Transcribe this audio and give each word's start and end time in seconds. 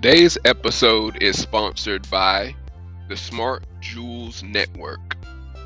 Today's 0.00 0.38
episode 0.44 1.20
is 1.20 1.36
sponsored 1.36 2.08
by 2.08 2.54
the 3.08 3.16
Smart 3.16 3.64
Jewels 3.80 4.44
Network. 4.44 5.16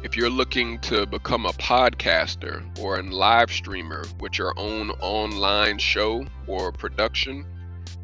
If 0.03 0.17
you're 0.17 0.31
looking 0.31 0.79
to 0.89 1.05
become 1.05 1.45
a 1.45 1.53
podcaster 1.53 2.65
or 2.79 2.99
a 2.99 3.03
live 3.03 3.53
streamer 3.53 4.07
with 4.21 4.39
your 4.39 4.55
own 4.57 4.89
online 5.03 5.77
show 5.77 6.25
or 6.47 6.73
production, 6.73 7.45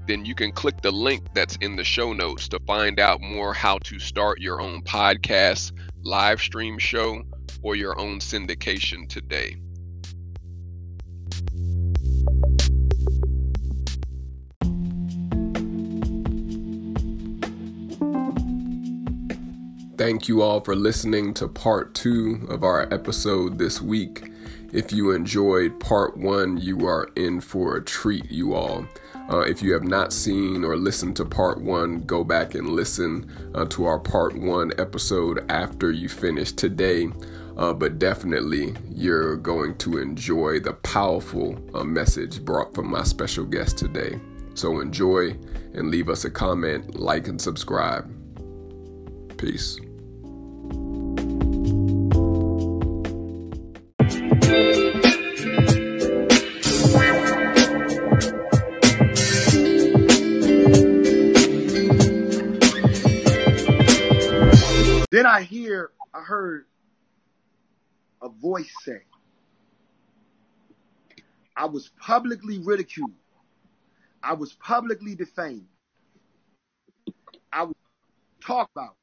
then 0.07 0.27
you 0.27 0.35
can 0.35 0.53
click 0.53 0.83
the 0.83 0.91
link 0.91 1.23
that's 1.33 1.57
in 1.63 1.77
the 1.77 1.85
show 1.85 2.13
notes 2.13 2.47
to 2.49 2.61
find 2.67 3.01
out 3.01 3.23
more 3.23 3.55
how 3.55 3.79
to 3.85 3.99
start 3.99 4.39
your 4.39 4.61
own 4.61 4.83
podcast, 4.83 5.73
live 6.03 6.43
stream 6.43 6.79
show, 6.79 7.23
or 7.63 7.75
your 7.75 7.99
own 7.99 8.19
syndication 8.19 9.09
today. 9.09 9.57
Thank 19.99 20.29
you 20.29 20.43
all 20.43 20.61
for 20.61 20.77
listening 20.77 21.35
to 21.35 21.49
part 21.49 21.93
two 21.93 22.47
of 22.49 22.63
our 22.63 22.83
episode 22.95 23.59
this 23.59 23.83
week. 23.83 24.31
If 24.73 24.93
you 24.93 25.11
enjoyed 25.11 25.81
part 25.81 26.17
one, 26.17 26.57
you 26.57 26.87
are 26.87 27.09
in 27.17 27.41
for 27.41 27.75
a 27.75 27.85
treat, 27.85 28.31
you 28.31 28.55
all. 28.55 28.87
Uh, 29.29 29.41
if 29.41 29.61
you 29.61 29.73
have 29.73 29.83
not 29.83 30.13
seen 30.13 30.63
or 30.63 30.77
listened 30.77 31.17
to 31.17 31.25
part 31.25 31.61
one, 31.61 32.03
go 32.03 32.23
back 32.23 32.55
and 32.55 32.71
listen 32.71 33.29
uh, 33.57 33.65
to 33.65 33.87
our 33.87 33.99
part 33.99 34.39
one 34.39 34.71
episode 34.79 35.45
after 35.51 35.91
you 35.91 36.09
finish 36.09 36.53
today. 36.53 37.09
Uh, 37.57 37.73
but 37.73 37.99
definitely, 37.99 38.77
you're 38.89 39.37
going 39.37 39.77
to 39.79 39.99
enjoy 39.99 40.61
the 40.61 40.75
powerful 40.75 41.59
uh, 41.75 41.83
message 41.83 42.45
brought 42.45 42.73
from 42.73 42.89
my 42.89 43.03
special 43.03 43.45
guest 43.45 43.77
today. 43.77 44.21
So 44.55 44.79
enjoy 44.79 45.37
and 45.75 45.91
leave 45.91 46.09
us 46.09 46.25
a 46.25 46.31
comment, 46.31 46.95
like, 46.95 47.27
and 47.27 47.41
subscribe. 47.41 48.09
Peace. 49.37 49.81
I 65.39 65.43
hear, 65.43 65.93
I 66.13 66.21
heard 66.23 66.67
a 68.21 68.29
voice 68.29 68.73
say, 68.85 69.03
I 71.57 71.67
was 71.67 71.91
publicly 72.01 72.59
ridiculed. 72.59 73.13
I 74.23 74.35
was 74.35 74.55
publicly 74.55 75.15
defamed. 75.15 75.69
I 77.53 77.65
was 77.65 77.77
talked 78.45 78.73
about. 78.77 78.97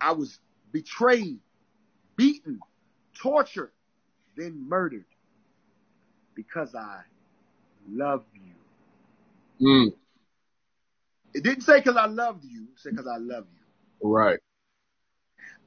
I 0.00 0.12
was 0.12 0.40
betrayed, 0.72 1.38
beaten, 2.16 2.60
tortured, 3.20 3.72
then 4.36 4.68
murdered 4.68 5.06
because 6.34 6.74
I 6.74 7.02
love 7.88 8.24
you. 8.34 8.54
Mm, 9.68 9.92
It 11.34 11.44
didn't 11.44 11.62
say 11.62 11.78
because 11.78 11.96
I 11.96 12.06
loved 12.06 12.44
you, 12.44 12.64
it 12.74 12.80
said 12.80 12.92
because 12.96 13.06
I 13.08 13.18
love 13.18 13.46
you. 13.54 13.65
Right. 14.02 14.38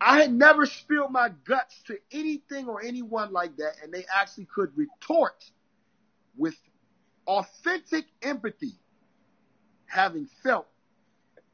I 0.02 0.22
had 0.22 0.32
never 0.32 0.66
spilled 0.66 1.12
my 1.12 1.30
guts 1.46 1.82
to 1.88 1.98
anything 2.12 2.68
or 2.68 2.82
anyone 2.82 3.34
like 3.34 3.58
that, 3.58 3.74
and 3.84 3.94
they 3.94 4.06
actually 4.14 4.46
could 4.46 4.72
retort 4.78 5.44
with 6.38 6.56
authentic 7.28 8.06
empathy, 8.22 8.74
having 9.88 10.28
felt 10.42 10.68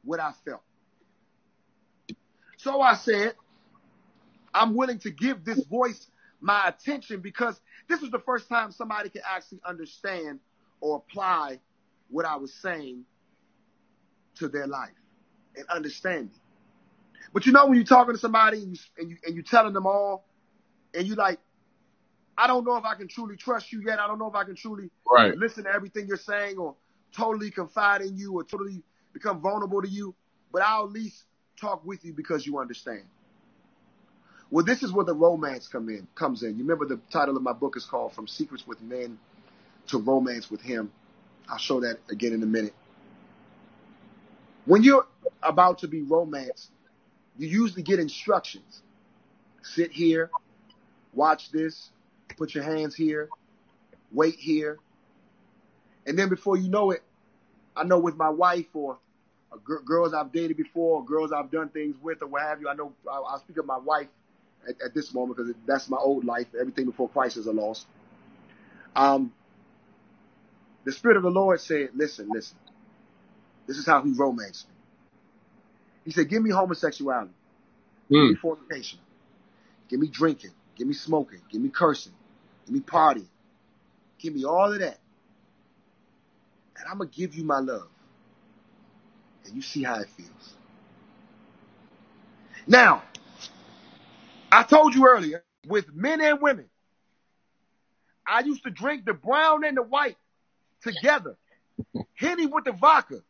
what 0.04 0.20
I 0.20 0.32
felt. 0.46 0.62
So 2.58 2.82
I 2.82 2.96
said, 2.96 3.34
I'm 4.54 4.76
willing 4.76 5.00
to 5.00 5.12
give 5.12 5.44
this 5.44 5.64
voice 5.66 6.08
my 6.40 6.68
attention 6.68 7.22
because 7.22 7.60
this 7.90 8.02
was 8.02 8.12
the 8.12 8.20
first 8.20 8.48
time 8.48 8.72
somebody 8.72 9.10
could 9.10 9.24
actually 9.28 9.60
understand 9.66 10.40
or 10.82 10.98
apply 10.98 11.60
what 12.10 12.26
I 12.26 12.36
was 12.36 12.54
saying 12.54 13.04
to 14.36 14.48
their 14.48 14.68
life 14.68 14.94
and 15.56 15.68
understand 15.68 16.30
it. 16.34 16.42
But 17.36 17.46
you 17.46 17.52
know 17.52 17.68
when 17.68 17.76
you're 17.76 17.86
talking 17.86 18.16
to 18.16 18.20
somebody 18.20 18.64
and 18.64 18.72
you 18.74 18.80
and 18.98 19.12
you 19.12 19.18
and 19.28 19.36
you 19.36 19.44
telling 19.44 19.74
them 19.74 19.88
all, 19.88 20.26
and 20.96 21.06
you 21.06 21.16
like, 21.16 21.38
I 22.38 22.48
don't 22.48 22.66
know 22.66 22.78
if 22.78 22.86
I 22.86 22.96
can 22.96 23.10
truly 23.10 23.36
trust 23.36 23.74
you 23.74 23.82
yet. 23.86 24.00
I 24.00 24.08
don't 24.08 24.20
know 24.20 24.30
if 24.30 24.36
I 24.36 24.46
can 24.46 24.56
truly 24.56 24.90
Right. 25.12 25.36
listen 25.36 25.66
to 25.66 25.72
everything 25.72 26.08
you're 26.08 26.18
saying 26.18 26.58
or 26.58 26.76
totally 27.14 27.52
confide 27.52 28.02
in 28.04 28.18
you 28.18 28.34
or 28.34 28.46
totally 28.46 28.84
become 29.14 29.42
vulnerable 29.42 29.82
to 29.82 29.90
you. 29.90 30.16
But 30.54 30.62
I'll 30.64 30.86
at 30.86 30.92
least 30.94 31.26
talk 31.60 31.86
with 31.86 32.06
you 32.06 32.14
because 32.14 32.46
you 32.48 32.60
understand. 32.60 33.04
Well, 34.52 34.66
this 34.66 34.84
is 34.84 34.94
where 34.94 35.06
the 35.06 35.14
romance 35.14 35.68
come 35.68 35.90
in 35.90 36.08
comes 36.16 36.44
in. 36.44 36.52
You 36.58 36.64
remember 36.64 36.86
the 36.86 37.02
title 37.12 37.36
of 37.38 37.44
my 37.44 37.54
book 37.54 37.76
is 37.78 37.86
called 37.86 38.14
From 38.14 38.28
Secrets 38.28 38.66
with 38.66 38.82
Men 38.82 39.20
to 39.88 39.98
Romance 40.00 40.50
with 40.50 40.62
Him. 40.62 40.92
I'll 41.50 41.58
show 41.58 41.82
that 41.82 42.00
again 42.10 42.34
in 42.34 42.44
a 42.44 42.48
minute. 42.48 42.74
When 44.66 44.84
you're 44.84 45.08
about 45.44 45.80
to 45.80 45.88
be 45.90 46.02
romanced, 46.04 46.72
you 47.38 47.48
usually 47.48 47.84
get 47.84 48.00
instructions. 48.00 48.82
Sit 49.62 49.92
here, 49.92 50.32
watch 51.14 51.52
this, 51.52 51.90
put 52.38 52.54
your 52.54 52.64
hands 52.64 52.96
here, 52.96 53.32
wait 54.12 54.36
here. 54.36 54.80
And 56.06 56.18
then 56.18 56.30
before 56.30 56.58
you 56.58 56.70
know 56.70 56.92
it, 56.92 57.04
I 57.76 57.84
know 57.84 58.00
with 58.00 58.16
my 58.16 58.30
wife 58.30 58.68
or 58.74 59.00
gir- 59.66 59.82
girls 59.82 60.14
I've 60.14 60.32
dated 60.32 60.58
before, 60.58 61.00
or 61.00 61.06
girls 61.06 61.32
I've 61.32 61.52
done 61.52 61.70
things 61.70 61.96
with, 62.02 62.22
or 62.22 62.28
what 62.28 62.44
have 62.44 62.62
you, 62.62 62.70
I 62.70 62.74
know 62.76 62.94
I'll, 63.12 63.26
I'll 63.26 63.40
speak 63.40 63.58
of 63.58 63.66
my 63.66 63.78
wife 63.78 64.08
at, 64.68 64.76
at 64.82 64.94
this 64.94 65.14
moment 65.14 65.38
because 65.38 65.54
that's 65.66 65.90
my 65.90 65.98
old 65.98 66.26
life. 66.26 66.48
Everything 66.60 66.86
before 66.86 67.10
Christ 67.10 67.38
is 67.38 67.48
a 67.48 67.52
loss. 67.52 67.86
Um, 68.96 69.34
the 70.86 70.92
Spirit 70.92 71.18
of 71.18 71.24
the 71.24 71.32
Lord 71.32 71.60
said, 71.60 71.90
listen, 71.96 72.32
listen. 72.32 72.58
This 73.68 73.78
is 73.78 73.86
how 73.86 74.02
he 74.04 74.12
romanced 74.12 74.68
me. 74.70 74.75
He 76.06 76.12
said, 76.12 76.30
give 76.30 76.44
me 76.44 76.52
homosexuality. 76.52 77.34
Give 78.20 78.28
Mm, 78.28 78.30
me 78.30 78.36
fornication. 78.36 79.00
Give 79.90 80.00
me 80.00 80.08
drinking. 80.08 80.52
Give 80.76 80.88
me 80.88 80.94
smoking. 80.94 81.42
Give 81.52 81.62
me 81.62 81.70
cursing. 81.70 82.14
Give 82.66 82.76
me 82.76 82.82
partying. 82.82 83.28
Give 84.20 84.36
me 84.36 84.46
all 84.46 84.74
of 84.74 84.80
that. 84.80 85.00
And 86.78 86.88
I'm 86.90 86.98
going 86.98 87.10
to 87.10 87.16
give 87.16 87.36
you 87.36 87.44
my 87.46 87.60
love. 87.60 87.88
And 89.46 89.56
you 89.56 89.62
see 89.62 89.84
how 89.84 90.00
it 90.00 90.10
feels. 90.18 90.56
Now, 92.68 93.04
I 94.52 94.64
told 94.64 94.96
you 94.96 95.08
earlier, 95.08 95.44
with 95.68 95.94
men 95.94 96.22
and 96.22 96.42
women, 96.42 96.68
I 98.28 98.42
used 98.42 98.64
to 98.64 98.72
drink 98.72 99.06
the 99.06 99.14
brown 99.14 99.64
and 99.66 99.78
the 99.78 99.84
white 99.84 100.18
together. 100.84 101.38
Henny 102.16 102.46
with 102.48 102.66
the 102.66 102.74
vodka, 102.74 103.22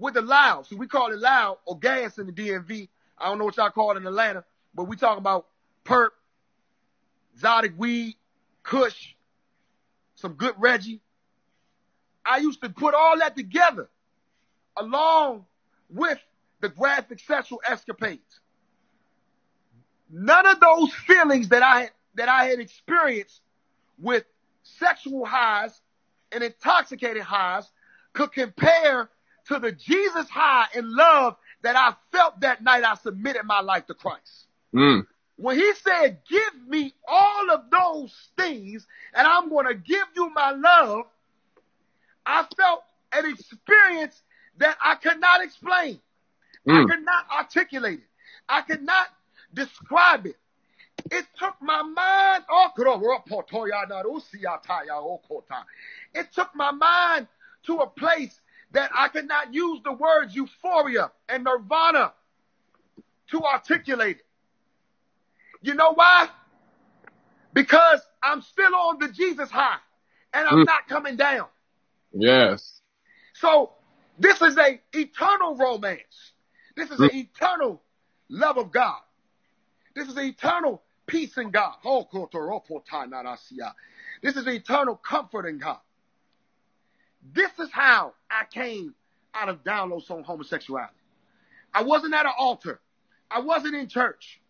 with 0.00 0.14
the 0.14 0.22
loud. 0.22 0.66
So 0.66 0.76
we 0.76 0.88
call 0.88 1.12
it 1.12 1.18
loud 1.18 1.58
or 1.66 1.78
gas 1.78 2.18
in 2.18 2.26
the 2.26 2.32
DMV. 2.32 2.88
I 3.18 3.26
don't 3.26 3.38
know 3.38 3.44
what 3.44 3.56
y'all 3.58 3.70
call 3.70 3.92
it 3.92 3.98
in 3.98 4.06
Atlanta, 4.06 4.44
but 4.74 4.84
we 4.84 4.96
talking 4.96 5.18
about 5.18 5.46
perp, 5.84 6.08
exotic 7.34 7.74
weed, 7.76 8.16
kush, 8.62 9.14
some 10.16 10.32
good 10.32 10.54
Reggie. 10.58 11.00
I 12.24 12.38
used 12.38 12.62
to 12.62 12.70
put 12.70 12.94
all 12.94 13.18
that 13.18 13.36
together 13.36 13.88
along 14.76 15.44
with 15.90 16.18
the 16.60 16.70
graphic 16.70 17.20
sexual 17.20 17.60
escapades. 17.66 18.40
None 20.10 20.46
of 20.46 20.60
those 20.60 20.92
feelings 20.94 21.50
that 21.50 21.62
I 21.62 21.90
that 22.14 22.28
I 22.28 22.46
had 22.46 22.58
experienced 22.58 23.40
with 23.98 24.24
sexual 24.62 25.24
highs 25.24 25.78
and 26.32 26.42
intoxicated 26.42 27.22
highs 27.22 27.70
could 28.12 28.32
compare 28.32 29.08
to 29.50 29.58
the 29.58 29.72
Jesus 29.72 30.28
high 30.30 30.66
and 30.76 30.88
love 30.88 31.36
that 31.62 31.76
I 31.76 31.94
felt 32.16 32.40
that 32.40 32.62
night 32.62 32.84
I 32.84 32.94
submitted 32.94 33.44
my 33.44 33.60
life 33.60 33.86
to 33.88 33.94
Christ. 33.94 34.46
mm, 34.74 35.06
When 35.36 35.56
he 35.56 35.72
said, 35.74 36.20
give 36.28 36.68
me 36.68 36.94
all 37.06 37.50
of 37.50 37.70
those 37.70 38.14
things 38.36 38.86
and 39.12 39.26
I'm 39.26 39.48
going 39.50 39.66
to 39.66 39.74
give 39.74 40.06
you 40.14 40.30
my 40.30 40.52
love, 40.52 41.06
I 42.24 42.46
felt 42.56 42.84
an 43.12 43.26
experience 43.26 44.22
that 44.58 44.76
I 44.80 44.94
could 44.94 45.20
not 45.20 45.42
explain. 45.42 46.00
I 46.68 46.72
mm, 46.72 46.86
could 46.86 47.04
not 47.04 47.26
articulate 47.36 47.98
it. 48.00 48.08
I 48.48 48.60
could 48.62 48.82
not 48.82 49.08
describe 49.52 50.26
it. 50.26 50.36
It 51.10 51.26
took 51.38 51.54
my 51.60 51.82
mind. 51.82 52.44
It 56.14 56.32
took 56.34 56.54
my 56.54 56.70
mind 56.70 57.26
to 57.66 57.76
a 57.78 57.86
place 57.86 58.40
that 58.72 58.90
I 58.94 59.08
could 59.08 59.26
not 59.26 59.52
use 59.52 59.80
the 59.84 59.92
words 59.92 60.34
euphoria 60.34 61.10
and 61.28 61.44
nirvana 61.44 62.12
to 63.30 63.42
articulate 63.42 64.18
it. 64.18 64.26
You 65.62 65.74
know 65.74 65.92
why? 65.94 66.28
Because 67.52 68.00
I'm 68.22 68.42
still 68.42 68.74
on 68.74 68.98
the 68.98 69.08
Jesus 69.08 69.50
high 69.50 69.78
and 70.32 70.46
I'm 70.46 70.58
Mm. 70.60 70.66
not 70.66 70.88
coming 70.88 71.16
down. 71.16 71.48
yes. 72.12 72.80
So 73.34 73.72
this 74.18 74.42
is 74.42 74.56
a 74.58 74.80
eternal 74.92 75.56
romance. 75.56 76.32
This 76.76 76.90
is 76.90 77.00
an 77.00 77.14
eternal 77.14 77.82
love 78.28 78.58
of 78.58 78.70
God. 78.70 79.00
This 79.94 80.08
is 80.08 80.16
an 80.16 80.24
eternal 80.24 80.82
peace 81.06 81.36
in 81.38 81.50
God. 81.50 81.76
Oh, 81.84 82.06
this 84.22 84.36
is 84.36 84.46
eternal 84.46 84.96
comfort 84.96 85.46
in 85.46 85.58
God. 85.58 85.80
This 87.22 87.50
is 87.58 87.70
how 87.70 88.14
I 88.30 88.44
came 88.50 88.94
out 89.34 89.48
of 89.48 89.62
downloads 89.62 90.10
on 90.10 90.24
homosexuality. 90.24 90.94
I 91.72 91.82
wasn't 91.82 92.14
at 92.14 92.26
an 92.26 92.32
altar. 92.38 92.80
I 93.30 93.40
wasn't 93.40 93.74
in 93.74 93.88
church. 93.88 94.40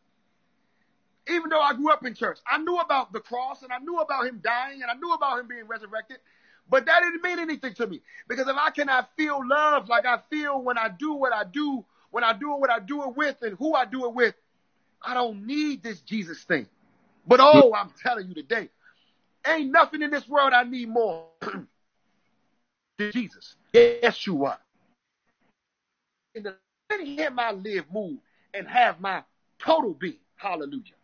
Even 1.29 1.51
though 1.51 1.61
I 1.61 1.75
grew 1.75 1.93
up 1.93 2.05
in 2.05 2.15
church, 2.15 2.39
I 2.47 2.59
knew 2.59 2.79
about 2.79 3.13
the 3.13 3.21
cross 3.21 3.63
and 3.63 3.73
I 3.73 3.79
knew 3.79 3.99
about 3.99 4.27
him 4.27 4.41
dying 4.43 4.83
and 4.83 4.91
I 4.91 4.95
knew 4.95 5.13
about 5.13 5.39
him 5.39 5.49
being 5.49 5.67
resurrected. 5.67 6.19
But 6.69 6.87
that 6.87 7.01
didn't 7.01 7.23
mean 7.23 7.39
anything 7.39 7.75
to 7.75 7.87
me 7.87 8.01
because 8.29 8.49
if 8.49 8.57
I 8.57 8.71
cannot 8.71 9.11
feel 9.17 9.41
love 9.47 9.89
like 9.89 10.07
I 10.07 10.21
feel 10.31 10.63
when 10.63 10.79
I 10.79 10.89
do 10.89 11.15
what 11.15 11.33
I 11.33 11.45
do, 11.45 11.85
when 12.11 12.25
I 12.25 12.33
do 12.33 12.51
what 12.53 12.71
I 12.71 12.79
do 12.79 13.03
it 13.05 13.17
with 13.17 13.43
and 13.43 13.57
who 13.59 13.75
I 13.75 13.85
do 13.85 14.07
it 14.07 14.15
with, 14.15 14.35
I 15.03 15.15
don't 15.15 15.47
need 15.47 15.83
this 15.83 16.01
Jesus 16.01 16.43
thing. 16.45 16.69
But 17.27 17.41
oh, 17.41 17.75
I'm 17.75 17.91
telling 18.03 18.29
you 18.29 18.35
today, 18.35 18.71
ain't 19.47 19.71
nothing 19.71 20.03
in 20.03 20.11
this 20.11 20.29
world 20.29 20.53
I 20.53 20.63
need 20.65 20.89
more 20.89 21.27
Jesus. 23.01 23.57
Yes, 23.73 24.27
you 24.27 24.45
are. 24.45 24.59
In 26.35 26.45
let 26.45 27.01
him 27.07 27.39
I 27.39 27.53
live, 27.53 27.85
move, 27.93 28.19
and 28.53 28.67
have 28.67 29.01
my 29.01 29.23
total 29.59 29.95
being. 29.95 30.19
Hallelujah. 30.37 30.95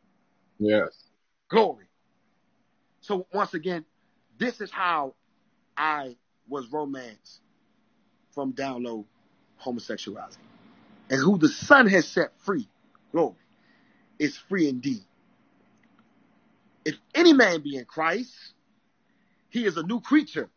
Yes. 0.59 1.05
Glory. 1.49 1.87
So 3.01 3.27
once 3.33 3.55
again, 3.55 3.85
this 4.39 4.61
is 4.61 4.71
how 4.71 5.15
I 5.77 6.17
was 6.49 6.67
romanced 6.73 7.41
from 8.33 8.53
down 8.53 8.83
low 8.83 9.07
homosexuality. 9.59 10.37
And 11.09 11.21
who 11.21 11.39
the 11.39 11.49
Son 11.49 11.87
has 11.87 12.07
set 12.07 12.33
free, 12.39 12.69
glory, 13.13 13.37
is 14.19 14.37
free 14.37 14.69
indeed. 14.69 15.05
If 16.85 16.97
any 17.15 17.33
man 17.33 17.63
be 17.63 17.77
in 17.77 17.85
Christ, 17.85 18.35
he 19.51 19.65
is 19.65 19.77
a 19.77 19.83
new 19.83 20.01
creature. 20.01 20.51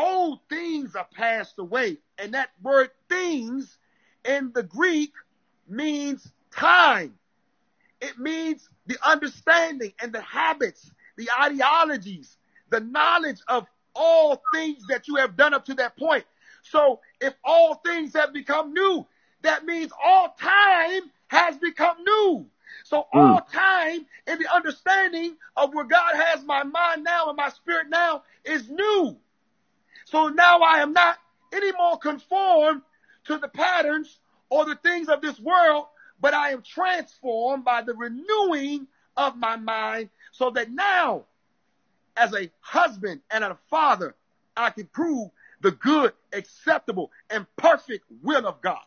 Old 0.00 0.40
things 0.48 0.96
are 0.96 1.06
passed 1.12 1.58
away. 1.58 1.98
And 2.16 2.32
that 2.32 2.50
word 2.62 2.90
things 3.08 3.76
in 4.24 4.50
the 4.54 4.62
Greek 4.62 5.12
means 5.68 6.32
time. 6.50 7.14
It 8.00 8.18
means 8.18 8.68
the 8.86 8.96
understanding 9.06 9.92
and 10.00 10.10
the 10.10 10.22
habits, 10.22 10.90
the 11.16 11.28
ideologies, 11.38 12.38
the 12.70 12.80
knowledge 12.80 13.40
of 13.46 13.66
all 13.94 14.42
things 14.54 14.86
that 14.88 15.06
you 15.06 15.16
have 15.16 15.36
done 15.36 15.52
up 15.52 15.66
to 15.66 15.74
that 15.74 15.98
point. 15.98 16.24
So 16.62 17.00
if 17.20 17.34
all 17.44 17.74
things 17.74 18.14
have 18.14 18.32
become 18.32 18.72
new, 18.72 19.06
that 19.42 19.66
means 19.66 19.92
all 20.02 20.34
time 20.40 21.10
has 21.28 21.58
become 21.58 21.96
new. 22.04 22.46
So 22.84 23.06
all 23.12 23.42
hmm. 23.46 23.56
time 23.56 24.06
in 24.26 24.38
the 24.38 24.52
understanding 24.52 25.36
of 25.56 25.74
where 25.74 25.84
God 25.84 26.14
has 26.14 26.42
my 26.44 26.62
mind 26.62 27.04
now 27.04 27.28
and 27.28 27.36
my 27.36 27.50
spirit 27.50 27.88
now 27.90 28.22
is 28.44 28.70
new. 28.70 29.18
So 30.10 30.28
now 30.28 30.60
I 30.60 30.80
am 30.80 30.92
not 30.92 31.18
anymore 31.52 31.98
conformed 31.98 32.82
to 33.26 33.38
the 33.38 33.46
patterns 33.46 34.18
or 34.48 34.64
the 34.64 34.74
things 34.74 35.08
of 35.08 35.20
this 35.20 35.38
world, 35.38 35.86
but 36.20 36.34
I 36.34 36.50
am 36.50 36.62
transformed 36.62 37.64
by 37.64 37.82
the 37.82 37.94
renewing 37.94 38.88
of 39.16 39.36
my 39.36 39.54
mind 39.54 40.10
so 40.32 40.50
that 40.50 40.70
now 40.70 41.26
as 42.16 42.34
a 42.34 42.50
husband 42.60 43.20
and 43.30 43.44
a 43.44 43.56
father, 43.68 44.16
I 44.56 44.70
can 44.70 44.86
prove 44.86 45.30
the 45.60 45.70
good, 45.70 46.12
acceptable, 46.32 47.12
and 47.30 47.46
perfect 47.56 48.04
will 48.22 48.46
of 48.48 48.60
God. 48.60 48.82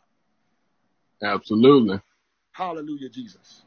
Absolutely. 1.23 2.01
Hallelujah, 2.51 3.09
Jesus. 3.09 3.63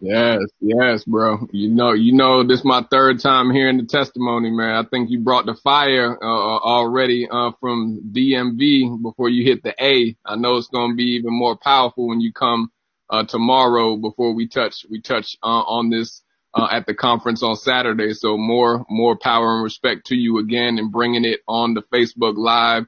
Yes, 0.00 0.40
yes, 0.60 1.04
bro. 1.04 1.48
You 1.50 1.70
know, 1.70 1.92
you 1.92 2.12
know, 2.12 2.44
this 2.46 2.60
is 2.60 2.64
my 2.64 2.84
third 2.90 3.20
time 3.20 3.50
hearing 3.50 3.78
the 3.78 3.84
testimony, 3.84 4.50
man. 4.50 4.76
I 4.76 4.88
think 4.88 5.10
you 5.10 5.20
brought 5.20 5.46
the 5.46 5.54
fire 5.54 6.16
uh, 6.22 6.26
uh 6.26 6.58
already 6.58 7.28
uh, 7.28 7.50
from 7.60 8.12
DMV 8.12 9.02
before 9.02 9.28
you 9.28 9.44
hit 9.44 9.62
the 9.64 9.74
A. 9.82 10.16
I 10.24 10.36
know 10.36 10.56
it's 10.56 10.68
going 10.68 10.92
to 10.92 10.96
be 10.96 11.16
even 11.16 11.32
more 11.32 11.56
powerful 11.56 12.08
when 12.08 12.20
you 12.20 12.32
come 12.32 12.70
uh, 13.10 13.24
tomorrow 13.24 13.96
before 13.96 14.34
we 14.34 14.46
touch 14.46 14.86
we 14.88 15.00
touch 15.00 15.36
uh, 15.42 15.46
on 15.46 15.90
this 15.90 16.22
uh, 16.54 16.68
at 16.70 16.86
the 16.86 16.94
conference 16.94 17.42
on 17.42 17.56
Saturday. 17.56 18.14
So 18.14 18.36
more 18.36 18.86
more 18.88 19.16
power 19.16 19.56
and 19.56 19.64
respect 19.64 20.06
to 20.06 20.14
you 20.14 20.38
again 20.38 20.78
and 20.78 20.92
bringing 20.92 21.24
it 21.24 21.40
on 21.48 21.74
the 21.74 21.82
Facebook 21.82 22.36
Live 22.36 22.86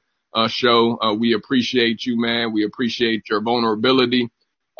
show. 0.48 0.96
we 1.18 1.32
appreciate 1.32 2.06
you, 2.06 2.20
man. 2.20 2.52
We 2.52 2.64
appreciate 2.64 3.28
your 3.28 3.40
vulnerability. 3.40 4.30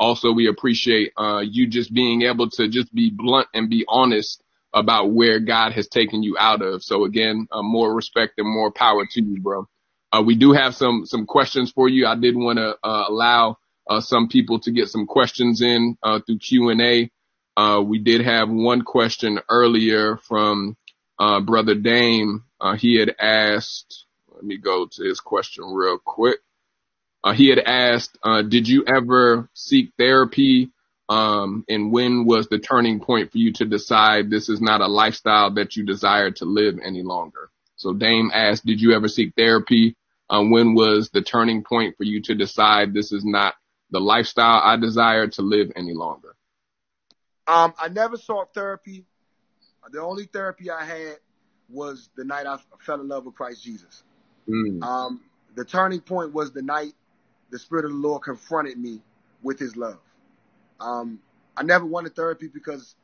Also, 0.01 0.33
we 0.33 0.49
appreciate 0.49 1.13
uh, 1.19 1.41
you 1.41 1.67
just 1.67 1.93
being 1.93 2.23
able 2.23 2.49
to 2.49 2.69
just 2.69 2.93
be 2.95 3.11
blunt 3.15 3.47
and 3.53 3.69
be 3.69 3.85
honest 3.87 4.43
about 4.73 5.13
where 5.13 5.39
God 5.41 5.73
has 5.73 5.89
taken 5.89 6.23
you 6.23 6.37
out 6.39 6.63
of. 6.63 6.83
So 6.83 7.05
again, 7.05 7.47
uh, 7.53 7.61
more 7.63 7.95
respect 7.95 8.35
and 8.39 8.49
more 8.49 8.73
power 8.73 9.05
to 9.05 9.23
you, 9.23 9.39
bro. 9.43 9.69
Uh, 10.11 10.23
we 10.25 10.37
do 10.37 10.53
have 10.53 10.75
some 10.75 11.05
some 11.05 11.27
questions 11.27 11.71
for 11.71 11.87
you. 11.87 12.07
I 12.07 12.15
did 12.15 12.35
want 12.35 12.59
to 12.59 12.79
uh, 12.83 13.05
allow 13.09 13.59
uh, 13.89 14.01
some 14.01 14.29
people 14.29 14.59
to 14.61 14.71
get 14.71 14.89
some 14.89 15.07
questions 15.07 15.61
in 15.61 15.99
uh, 16.03 16.21
through 16.21 16.39
Q 16.39 16.71
and 16.71 16.81
A. 16.81 17.11
we 17.83 17.99
did 17.99 18.23
have 18.23 18.49
one 18.49 18.81
question 18.81 19.39
earlier 19.51 20.17
from 20.17 20.79
brother 21.19 21.75
Dame. 21.75 22.45
he 22.79 22.99
had 22.99 23.15
asked. 23.21 24.07
Let 24.35 24.45
me 24.45 24.57
go 24.57 24.87
to 24.91 25.05
his 25.05 25.21
question 25.21 25.65
real 25.75 25.99
quick. 25.99 26.39
Uh, 27.23 27.33
he 27.33 27.49
had 27.49 27.59
asked, 27.59 28.19
uh, 28.23 28.43
did 28.43 28.67
you 28.67 28.85
ever 28.87 29.49
seek 29.55 29.93
therapy? 29.99 30.71
Um, 31.09 31.65
and 31.69 31.93
when 31.93 32.25
was 32.25 32.49
the 32.49 32.59
turning 32.59 33.01
point 33.01 33.33
for 33.33 33.39
you 33.39 33.53
to 33.55 33.65
decide 33.65 34.31
this 34.31 34.49
is 34.49 34.61
not 34.61 34.81
a 34.81 34.87
lifestyle 34.87 35.53
that 35.55 35.77
you 35.77 35.85
desire 35.85 36.31
to 36.33 36.45
live 36.45 36.79
any 36.83 37.03
longer? 37.03 37.51
So 37.77 37.93
Dame 37.93 38.31
asked, 38.33 38.65
did 38.65 38.81
you 38.81 38.93
ever 38.95 39.09
seek 39.09 39.35
therapy? 39.37 39.97
Uh, 40.31 40.45
when 40.45 40.75
was 40.75 41.11
the 41.11 41.23
turning 41.23 41.65
point 41.65 41.97
for 41.97 42.05
you 42.05 42.23
to 42.23 42.35
decide 42.35 42.95
this 42.95 43.11
is 43.11 43.25
not 43.25 43.55
the 43.91 44.01
lifestyle 44.01 44.61
I 44.63 44.77
desire 44.77 45.27
to 45.27 45.43
live 45.43 45.73
any 45.75 45.93
longer? 45.93 46.37
Um, 47.49 47.75
I 47.79 47.89
never 47.89 48.17
sought 48.17 48.55
therapy. 48.55 49.05
The 49.91 50.01
only 50.01 50.27
therapy 50.27 50.71
I 50.71 50.85
had 50.85 51.17
was 51.69 52.09
the 52.17 52.25
night 52.25 52.47
I 52.47 52.59
fell 52.79 53.01
in 53.01 53.09
love 53.09 53.27
with 53.27 53.35
Christ 53.35 53.65
Jesus. 53.65 54.05
Mm. 54.49 54.83
Um, 54.83 55.21
the 55.57 55.65
turning 55.65 56.01
point 56.01 56.33
was 56.33 56.53
the 56.53 56.63
night 56.63 56.93
the 57.51 57.59
Spirit 57.59 57.85
of 57.85 57.93
the 57.93 57.97
Lord 57.97 58.23
confronted 58.23 58.79
me 58.79 59.01
with 59.43 59.59
His 59.59 59.77
love. 59.77 59.99
Um, 60.81 61.21
I 61.57 61.63
never 61.63 61.85
wanted 61.85 62.15
therapy 62.15 62.49
because 62.49 62.95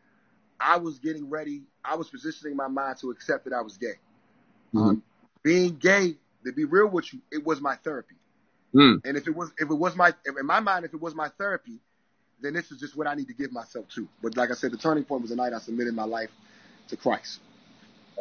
I 0.61 0.79
was 0.79 0.99
getting 0.99 1.29
ready. 1.29 1.63
I 1.85 1.97
was 1.97 2.09
positioning 2.09 2.57
my 2.57 2.69
mind 2.69 2.99
to 3.01 3.11
accept 3.11 3.45
that 3.45 3.53
I 3.53 3.61
was 3.61 3.77
gay. 3.77 3.99
Mm-hmm. 4.75 4.79
Um, 4.79 5.03
being 5.43 5.77
gay, 5.77 6.17
to 6.45 6.53
be 6.53 6.65
real 6.65 6.89
with 6.89 7.13
you, 7.13 7.21
it 7.31 7.45
was 7.45 7.61
my 7.61 7.77
therapy. 7.77 8.15
Mm. 8.75 9.05
And 9.05 9.17
if 9.17 9.27
it 9.27 9.35
was, 9.35 9.53
if 9.59 9.71
it 9.71 9.75
was 9.75 9.97
my, 9.97 10.13
in 10.27 10.47
my 10.47 10.61
mind, 10.61 10.85
if 10.85 10.95
it 10.95 11.01
was 11.01 11.15
my 11.15 11.29
therapy, 11.39 11.81
then 12.41 12.53
this 12.53 12.71
is 12.71 12.79
just 12.79 12.97
what 12.97 13.07
I 13.07 13.15
need 13.15 13.29
to 13.29 13.35
give 13.35 13.53
myself 13.53 13.87
to. 13.95 14.09
But 14.23 14.37
like 14.37 14.51
I 14.51 14.55
said, 14.55 14.73
the 14.73 14.77
turning 14.77 15.05
point 15.05 15.23
was 15.23 15.31
the 15.31 15.37
night 15.37 15.53
I 15.53 15.59
submitted 15.59 15.95
my 15.95 16.05
life 16.05 16.31
to 16.89 16.97
Christ. 16.97 17.41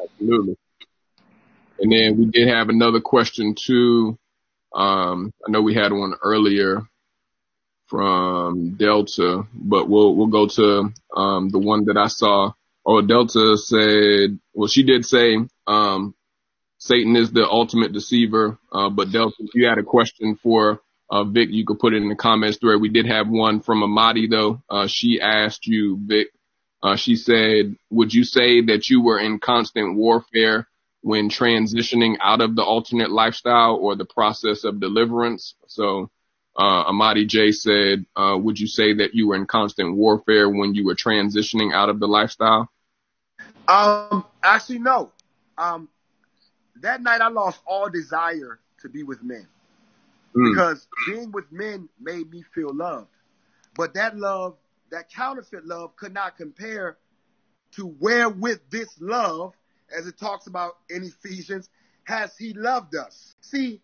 Absolutely. 0.02 0.58
And 1.80 1.92
then 1.92 2.18
we 2.18 2.26
did 2.26 2.48
have 2.48 2.70
another 2.70 3.02
question 3.02 3.56
too 3.56 4.18
um, 4.76 5.34
I 5.48 5.52
know 5.52 5.62
we 5.62 5.74
had 5.74 5.94
one 5.94 6.14
earlier 6.22 6.82
from 7.88 8.76
Delta, 8.76 9.44
but 9.54 9.88
we'll 9.88 10.16
we'll 10.16 10.28
go 10.28 10.48
to 10.48 10.92
um, 11.16 11.50
the 11.50 11.60
one 11.60 11.86
that 11.86 11.98
I 11.98 12.08
saw. 12.08 12.52
Oh, 12.86 13.02
Delta 13.02 13.58
said, 13.58 14.40
well, 14.54 14.68
she 14.68 14.84
did 14.84 15.06
say 15.06 15.38
um, 15.66 16.14
Satan 16.78 17.16
is 17.16 17.32
the 17.32 17.48
ultimate 17.48 17.94
deceiver. 17.94 18.60
Uh, 18.72 18.90
but 18.90 19.12
Delta, 19.12 19.36
if 19.40 19.56
you 19.56 19.68
had 19.68 19.80
a 19.80 19.84
question 19.84 20.36
for 20.36 20.82
uh, 21.10 21.24
Vic, 21.24 21.50
you 21.52 21.66
could 21.66 21.80
put 21.80 21.94
it 21.94 22.02
in 22.02 22.10
the 22.10 22.16
comments 22.16 22.58
thread. 22.58 22.82
We 22.82 22.90
did 22.90 23.08
have 23.08 23.28
one 23.28 23.62
from 23.62 23.82
Amadi 23.82 24.28
though. 24.28 24.62
Uh, 24.70 24.88
she 24.88 25.20
asked 25.22 25.66
you, 25.66 25.98
Vic. 26.02 26.28
Uh, 26.84 26.96
she 26.96 27.16
said, 27.16 27.76
would 27.90 28.14
you 28.14 28.24
say 28.24 28.62
that 28.66 28.90
you 28.90 29.02
were 29.02 29.20
in 29.20 29.40
constant 29.40 29.96
warfare 29.96 30.68
when 31.06 31.30
transitioning 31.30 32.16
out 32.20 32.42
of 32.42 32.56
the 32.56 32.64
alternate 32.64 33.12
lifestyle 33.12 33.76
or 33.76 33.96
the 33.96 34.06
process 34.06 34.64
of 34.64 34.80
deliverance. 34.80 35.54
So, 35.68 36.10
uh, 36.58 36.86
Amadi 36.86 37.28
J 37.28 37.52
said, 37.52 38.08
uh, 38.16 38.36
would 38.42 38.60
you 38.60 38.66
say 38.66 38.96
that 38.96 39.14
you 39.14 39.28
were 39.28 39.36
in 39.36 39.46
constant 39.46 39.96
warfare 39.96 40.50
when 40.50 40.74
you 40.74 40.84
were 40.84 40.96
transitioning 40.96 41.76
out 41.76 41.90
of 41.90 42.00
the 42.00 42.08
lifestyle? 42.08 42.72
Um, 43.68 44.26
actually, 44.44 44.80
no. 44.80 45.12
Um, 45.60 45.90
that 46.82 47.04
night 47.04 47.22
I 47.22 47.28
lost 47.28 47.60
all 47.68 47.88
desire 47.88 48.60
to 48.82 48.90
be 48.90 49.04
with 49.04 49.22
men 49.22 49.48
mm. 50.36 50.56
because 50.56 50.88
being 51.06 51.32
with 51.32 51.52
men 51.52 51.88
made 52.02 52.32
me 52.32 52.44
feel 52.56 52.74
loved. 52.74 53.10
But 53.78 53.94
that 53.94 54.18
love, 54.18 54.56
that 54.90 55.12
counterfeit 55.12 55.68
love 55.68 55.96
could 55.98 56.16
not 56.16 56.36
compare 56.36 56.98
to 57.74 57.86
where 57.86 58.28
with 58.28 58.68
this 58.72 58.90
love 59.00 59.54
as 59.96 60.08
it 60.08 60.18
talks 60.18 60.48
about 60.48 60.78
in 60.90 61.04
Ephesians, 61.04 61.70
has 62.04 62.36
he 62.38 62.54
loved 62.54 62.96
us. 62.96 63.36
See, 63.42 63.82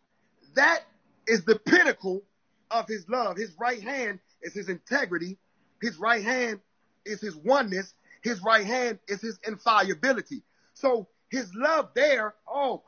that 0.55 0.81
is 1.27 1.43
the 1.45 1.57
pinnacle 1.59 2.23
of 2.69 2.87
his 2.87 3.07
love. 3.09 3.37
His 3.37 3.53
right 3.59 3.81
hand 3.81 4.19
is 4.41 4.53
his 4.53 4.69
integrity. 4.69 5.37
His 5.81 5.97
right 5.97 6.23
hand 6.23 6.59
is 7.05 7.19
his 7.21 7.35
oneness. 7.35 7.93
His 8.23 8.41
right 8.41 8.65
hand 8.65 8.99
is 9.07 9.21
his 9.21 9.39
infallibility. 9.47 10.43
So 10.73 11.07
his 11.29 11.49
love 11.55 11.89
there, 11.95 12.35
oh, 12.47 12.83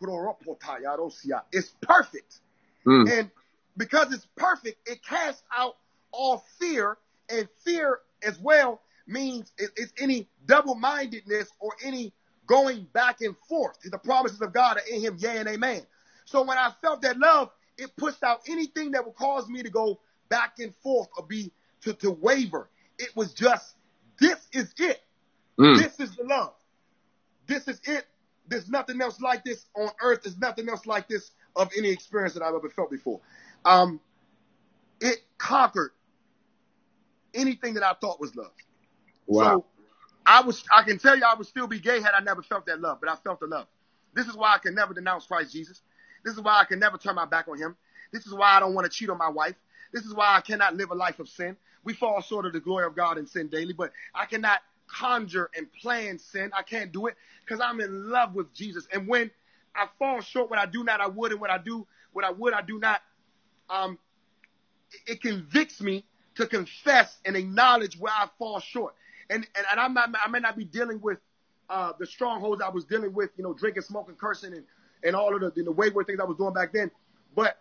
is 1.52 1.72
perfect. 1.82 2.40
Mm. 2.86 3.20
And 3.20 3.32
because 3.78 4.14
it's 4.14 4.28
perfect, 4.36 4.88
it 4.88 5.04
casts 5.04 5.44
out 5.56 5.78
all 6.12 6.44
fear, 6.60 6.98
and 7.30 7.48
fear 7.64 8.00
as 8.22 8.40
well 8.40 8.82
means 9.08 9.52
it's 9.58 9.94
any 9.98 10.28
double-mindedness 10.46 11.50
or 11.60 11.74
any 11.84 12.14
going 12.46 12.88
back 12.94 13.22
and 13.22 13.36
forth. 13.50 13.78
The 13.84 13.98
promises 13.98 14.42
of 14.42 14.54
God 14.54 14.78
are 14.78 14.88
in 14.92 15.02
him, 15.02 15.18
yea 15.20 15.38
and 15.38 15.48
amen. 15.50 15.82
So 16.26 16.44
when 16.44 16.58
I 16.58 16.72
felt 16.82 17.02
that 17.02 17.18
love, 17.18 17.50
it 17.78 17.96
pushed 17.96 18.24
out 18.24 18.42
anything 18.48 18.92
that 18.92 19.06
would 19.06 19.16
cause 19.16 19.48
me 19.48 19.64
to 19.64 19.70
go 19.70 20.00
back 20.30 20.56
and 20.60 20.74
forth 20.76 21.10
or 21.18 21.26
be 21.26 21.52
to, 21.82 21.94
to 21.94 22.12
waver. 22.12 22.70
It 22.98 23.16
was 23.16 23.34
just, 23.34 23.76
this 24.20 24.48
is 24.52 24.74
it. 24.78 25.02
Mm. 25.60 25.78
This 25.78 26.00
is 26.00 26.16
the 26.16 26.24
love. 26.24 26.54
This 27.48 27.68
is 27.68 27.82
it. 27.86 28.06
There's 28.48 28.70
nothing 28.70 29.02
else 29.02 29.20
like 29.22 29.44
this 29.44 29.66
on 29.76 29.90
earth. 30.02 30.24
There's 30.24 30.38
nothing 30.38 30.70
else 30.70 30.86
like 30.86 31.08
this 31.08 31.32
of 31.56 31.70
any 31.78 31.90
experience 31.90 32.34
that 32.34 32.44
I've 32.44 32.56
ever 32.56 32.70
felt 32.70 32.92
before. 32.92 33.20
Um, 33.66 34.00
it 35.00 35.20
conquered 35.38 35.92
anything 37.34 37.76
that 37.76 37.84
I 37.84 37.94
thought 37.94 38.20
was 38.20 38.36
love. 38.36 38.52
Wow. 39.28 39.44
So 39.44 39.66
I 40.26 40.42
was, 40.42 40.64
I 40.76 40.84
can 40.84 41.00
tell 41.00 41.18
you 41.18 41.24
I 41.26 41.36
would 41.36 41.48
still 41.48 41.68
be 41.68 41.80
gay 41.80 42.02
had 42.02 42.12
I 42.18 42.22
never 42.22 42.42
felt 42.42 42.66
that 42.68 42.82
love, 42.82 43.00
but 43.02 43.10
I 43.10 43.16
felt 43.18 43.40
the 43.40 43.48
love. 43.48 43.68
This 44.14 44.28
is 44.28 44.36
why 44.38 44.54
I 44.56 44.58
can 44.60 44.76
never 44.76 44.94
denounce 44.94 45.26
Christ 45.26 45.54
Jesus. 45.54 45.82
This 46.24 46.36
is 46.36 46.42
why 46.42 46.60
I 46.62 46.66
can 46.66 46.80
never 46.80 46.98
turn 46.98 47.16
my 47.16 47.26
back 47.26 47.48
on 47.48 47.58
him. 47.58 47.76
This 48.12 48.26
is 48.26 48.34
why 48.34 48.56
I 48.56 48.60
don't 48.60 48.74
want 48.76 48.90
to 48.92 48.96
cheat 48.98 49.10
on 49.10 49.18
my 49.18 49.30
wife. 49.30 49.56
This 49.92 50.06
is 50.06 50.14
why 50.14 50.36
I 50.36 50.42
cannot 50.42 50.76
live 50.76 50.92
a 50.92 50.96
life 50.96 51.20
of 51.20 51.28
sin. 51.30 51.58
We 51.84 51.94
fall 51.94 52.22
short 52.22 52.46
of 52.46 52.54
the 52.54 52.60
glory 52.62 52.86
of 52.86 52.96
God 52.96 53.18
in 53.18 53.28
sin 53.28 53.50
daily, 53.50 53.74
but 53.74 53.92
I 54.16 54.26
cannot 54.26 54.60
conjure 54.88 55.50
and 55.58 55.68
plan 55.74 56.20
sin. 56.20 56.52
I 56.58 56.64
can't 56.64 56.92
do 56.92 57.08
it 57.08 57.16
because 57.46 57.60
I'm 57.62 57.82
in 57.82 58.10
love 58.10 58.36
with 58.36 58.54
Jesus. 58.54 58.88
And 58.94 59.08
when 59.08 59.32
I 59.76 59.88
fall 60.00 60.22
short, 60.22 60.50
what 60.50 60.60
I 60.60 60.66
do 60.68 60.84
not, 60.84 61.02
I 61.02 61.08
would, 61.08 61.32
and 61.32 61.42
what 61.42 61.50
I 61.50 61.58
do, 61.58 61.88
what 62.14 62.24
I 62.26 62.32
would, 62.32 62.54
I 62.54 62.62
do 62.62 62.80
not. 62.80 63.02
Um, 63.70 63.98
it 65.08 65.22
convicts 65.22 65.82
me 65.82 66.06
to 66.36 66.48
confess 66.48 67.18
and 67.26 67.36
acknowledge 67.36 68.00
where 68.00 68.14
I 68.14 68.28
fall 68.40 68.60
short. 68.60 68.96
And 69.30 69.48
and, 69.56 69.66
and 69.72 69.80
I'm 69.80 69.94
not, 69.94 70.10
I 70.24 70.30
may 70.30 70.40
not 70.40 70.58
be 70.58 70.66
dealing 70.66 71.00
with 71.02 71.20
uh, 71.70 71.94
the 72.00 72.06
strongholds 72.06 72.62
I 72.62 72.70
was 72.70 72.86
dealing 72.86 73.14
with, 73.14 73.32
you 73.38 73.44
know, 73.44 73.54
drinking, 73.54 73.84
smoking, 73.84 74.16
cursing, 74.16 74.54
and 74.54 74.64
and 75.04 75.16
all 75.16 75.36
of 75.36 75.42
the, 75.56 75.64
the 75.64 75.72
wayward 75.72 76.08
things 76.08 76.20
I 76.20 76.26
was 76.26 76.38
doing 76.38 76.54
back 76.54 76.74
then. 76.74 76.92
But 77.36 77.58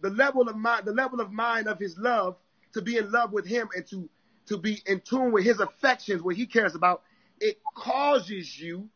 the 0.00 0.10
level 0.10 0.48
of 0.48 0.56
mind, 0.56 0.86
the 0.86 0.92
level 0.92 1.20
of 1.20 1.30
mind 1.30 1.68
of 1.68 1.78
His 1.78 1.96
love, 1.98 2.36
to 2.74 2.82
be 2.82 2.96
in 2.96 3.10
love 3.10 3.32
with 3.32 3.46
Him 3.46 3.68
and 3.74 3.86
to 3.88 4.08
to 4.46 4.58
be 4.58 4.82
in 4.86 5.00
tune 5.00 5.32
with 5.32 5.44
His 5.44 5.60
affections, 5.60 6.22
what 6.22 6.36
He 6.36 6.46
cares 6.46 6.74
about, 6.74 7.02
it 7.40 7.58
causes 7.74 8.58
you 8.58 8.88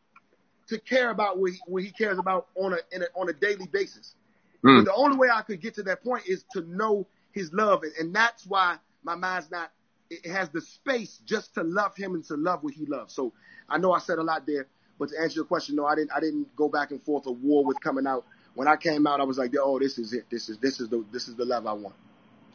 to 0.67 0.79
care 0.79 1.09
about 1.09 1.37
what 1.37 1.51
He, 1.51 1.59
what 1.67 1.83
he 1.83 1.91
cares 1.91 2.17
about 2.17 2.47
on 2.55 2.73
a, 2.73 2.77
a 2.77 3.05
on 3.15 3.29
a 3.29 3.33
daily 3.33 3.67
basis. 3.67 4.15
Mm. 4.63 4.79
But 4.79 4.85
the 4.85 4.95
only 4.95 5.17
way 5.17 5.27
I 5.33 5.41
could 5.41 5.61
get 5.61 5.75
to 5.75 5.83
that 5.83 6.03
point 6.03 6.23
is 6.27 6.43
to 6.53 6.61
know 6.61 7.07
His 7.31 7.53
love, 7.53 7.83
and, 7.83 7.93
and 7.99 8.15
that's 8.15 8.45
why 8.45 8.77
my 9.03 9.15
mind's 9.15 9.51
not. 9.51 9.71
It 10.09 10.29
has 10.29 10.49
the 10.49 10.61
space 10.61 11.19
just 11.25 11.53
to 11.55 11.63
love 11.63 11.95
Him 11.95 12.13
and 12.15 12.23
to 12.25 12.35
love 12.35 12.63
what 12.63 12.73
He 12.73 12.85
loves. 12.85 13.13
So 13.13 13.33
I 13.67 13.77
know 13.77 13.91
I 13.91 13.99
said 13.99 14.19
a 14.19 14.23
lot 14.23 14.45
there, 14.45 14.67
but 14.99 15.09
to 15.09 15.19
answer 15.19 15.35
your 15.35 15.45
question, 15.45 15.75
no, 15.75 15.85
I 15.85 15.95
didn't. 15.95 16.11
I 16.15 16.19
didn't 16.19 16.55
go 16.55 16.69
back 16.69 16.91
and 16.91 17.01
forth 17.01 17.25
a 17.25 17.31
war 17.31 17.65
with 17.65 17.79
coming 17.81 18.07
out. 18.07 18.25
When 18.53 18.67
I 18.67 18.75
came 18.77 19.05
out, 19.07 19.19
I 19.19 19.23
was 19.23 19.37
like, 19.37 19.53
oh, 19.59 19.79
this 19.79 19.97
is 19.97 20.13
it. 20.13 20.25
This 20.29 20.49
is 20.49 20.57
this 20.59 20.79
is 20.79 20.89
the 20.89 21.03
this 21.11 21.27
is 21.27 21.35
the 21.35 21.45
love 21.45 21.67
I 21.67 21.73
want. 21.73 21.95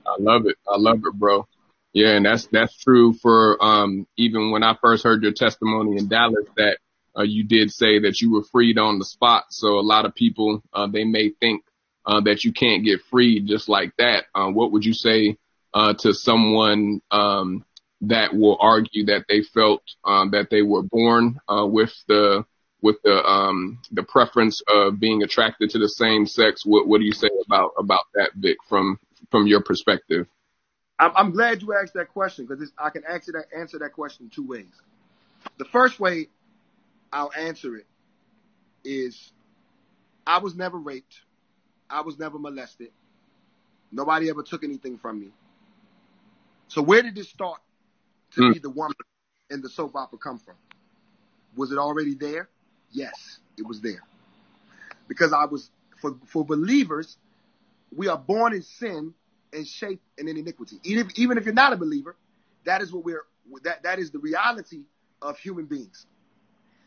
I 0.06 0.16
love 0.18 0.46
it. 0.46 0.56
I 0.66 0.78
love 0.78 1.00
it, 1.04 1.14
bro. 1.14 1.46
Yeah, 1.92 2.10
and 2.10 2.24
that's 2.24 2.46
that's 2.46 2.76
true 2.76 3.12
for 3.14 3.62
um 3.62 4.06
even 4.16 4.52
when 4.52 4.62
I 4.62 4.76
first 4.80 5.04
heard 5.04 5.22
your 5.22 5.32
testimony 5.32 5.96
in 5.96 6.08
Dallas 6.08 6.46
that 6.56 6.78
uh, 7.18 7.22
you 7.22 7.44
did 7.44 7.72
say 7.72 8.00
that 8.00 8.20
you 8.20 8.32
were 8.32 8.44
freed 8.44 8.78
on 8.78 8.98
the 8.98 9.04
spot. 9.04 9.46
So 9.50 9.78
a 9.78 9.82
lot 9.82 10.06
of 10.06 10.14
people 10.14 10.62
uh, 10.72 10.86
they 10.86 11.04
may 11.04 11.30
think 11.40 11.64
uh, 12.06 12.20
that 12.22 12.44
you 12.44 12.52
can't 12.52 12.84
get 12.84 13.02
freed 13.10 13.46
just 13.46 13.68
like 13.68 13.92
that. 13.98 14.24
Uh, 14.34 14.48
what 14.48 14.72
would 14.72 14.84
you 14.84 14.94
say 14.94 15.36
uh, 15.74 15.94
to 15.94 16.12
someone 16.12 17.00
um, 17.10 17.64
that 18.02 18.34
will 18.34 18.56
argue 18.60 19.06
that 19.06 19.24
they 19.28 19.42
felt 19.42 19.82
um, 20.04 20.30
that 20.30 20.48
they 20.50 20.62
were 20.62 20.82
born 20.82 21.38
uh, 21.48 21.66
with 21.66 21.92
the 22.08 22.44
with 22.82 22.96
the 23.04 23.22
um, 23.24 23.78
the 23.92 24.02
preference 24.02 24.62
of 24.68 24.98
being 24.98 25.22
attracted 25.22 25.70
to 25.70 25.78
the 25.78 25.88
same 25.88 26.26
sex. 26.26 26.64
What 26.64 26.86
what 26.86 26.98
do 26.98 27.04
you 27.04 27.12
say 27.12 27.30
about 27.46 27.72
about 27.78 28.04
that, 28.14 28.30
Vic, 28.34 28.56
from 28.68 28.98
from 29.30 29.46
your 29.46 29.62
perspective? 29.62 30.26
I'm, 30.98 31.12
I'm 31.16 31.30
glad 31.32 31.62
you 31.62 31.74
asked 31.74 31.94
that 31.94 32.08
question 32.08 32.46
because 32.46 32.70
I 32.78 32.90
can 32.90 33.02
answer 33.08 33.32
that 33.32 33.46
answer 33.56 33.78
that 33.78 33.92
question 33.92 34.30
two 34.34 34.46
ways. 34.46 34.72
The 35.58 35.64
first 35.66 36.00
way 36.00 36.28
I'll 37.12 37.32
answer 37.36 37.76
it 37.76 37.86
is 38.84 39.32
I 40.26 40.38
was 40.38 40.54
never 40.54 40.78
raped. 40.78 41.14
I 41.88 42.02
was 42.02 42.18
never 42.18 42.38
molested. 42.38 42.90
Nobody 43.92 44.30
ever 44.30 44.42
took 44.42 44.62
anything 44.62 44.98
from 44.98 45.20
me. 45.20 45.32
So 46.70 46.82
where 46.82 47.02
did 47.02 47.14
this 47.14 47.28
start? 47.28 47.60
to 48.32 48.40
mm. 48.40 48.54
be 48.54 48.58
the 48.58 48.70
woman 48.70 48.94
in 49.50 49.60
the 49.60 49.68
soap 49.68 49.96
opera 49.96 50.18
come 50.18 50.38
from? 50.38 50.54
Was 51.56 51.72
it 51.72 51.78
already 51.78 52.14
there? 52.14 52.48
Yes, 52.92 53.38
it 53.56 53.66
was 53.66 53.80
there. 53.80 54.02
Because 55.08 55.32
I 55.32 55.44
was, 55.44 55.70
for, 56.00 56.16
for 56.26 56.44
believers, 56.44 57.16
we 57.94 58.08
are 58.08 58.18
born 58.18 58.54
in 58.54 58.62
sin 58.62 59.14
and 59.52 59.66
shaped 59.66 60.04
in 60.16 60.28
iniquity. 60.28 60.78
Even 60.84 61.06
if, 61.06 61.18
even 61.18 61.38
if 61.38 61.44
you're 61.44 61.54
not 61.54 61.72
a 61.72 61.76
believer, 61.76 62.16
that 62.64 62.82
is 62.82 62.92
what 62.92 63.04
we're, 63.04 63.24
that, 63.64 63.82
that 63.82 63.98
is 63.98 64.10
the 64.10 64.18
reality 64.18 64.82
of 65.20 65.38
human 65.38 65.66
beings. 65.66 66.06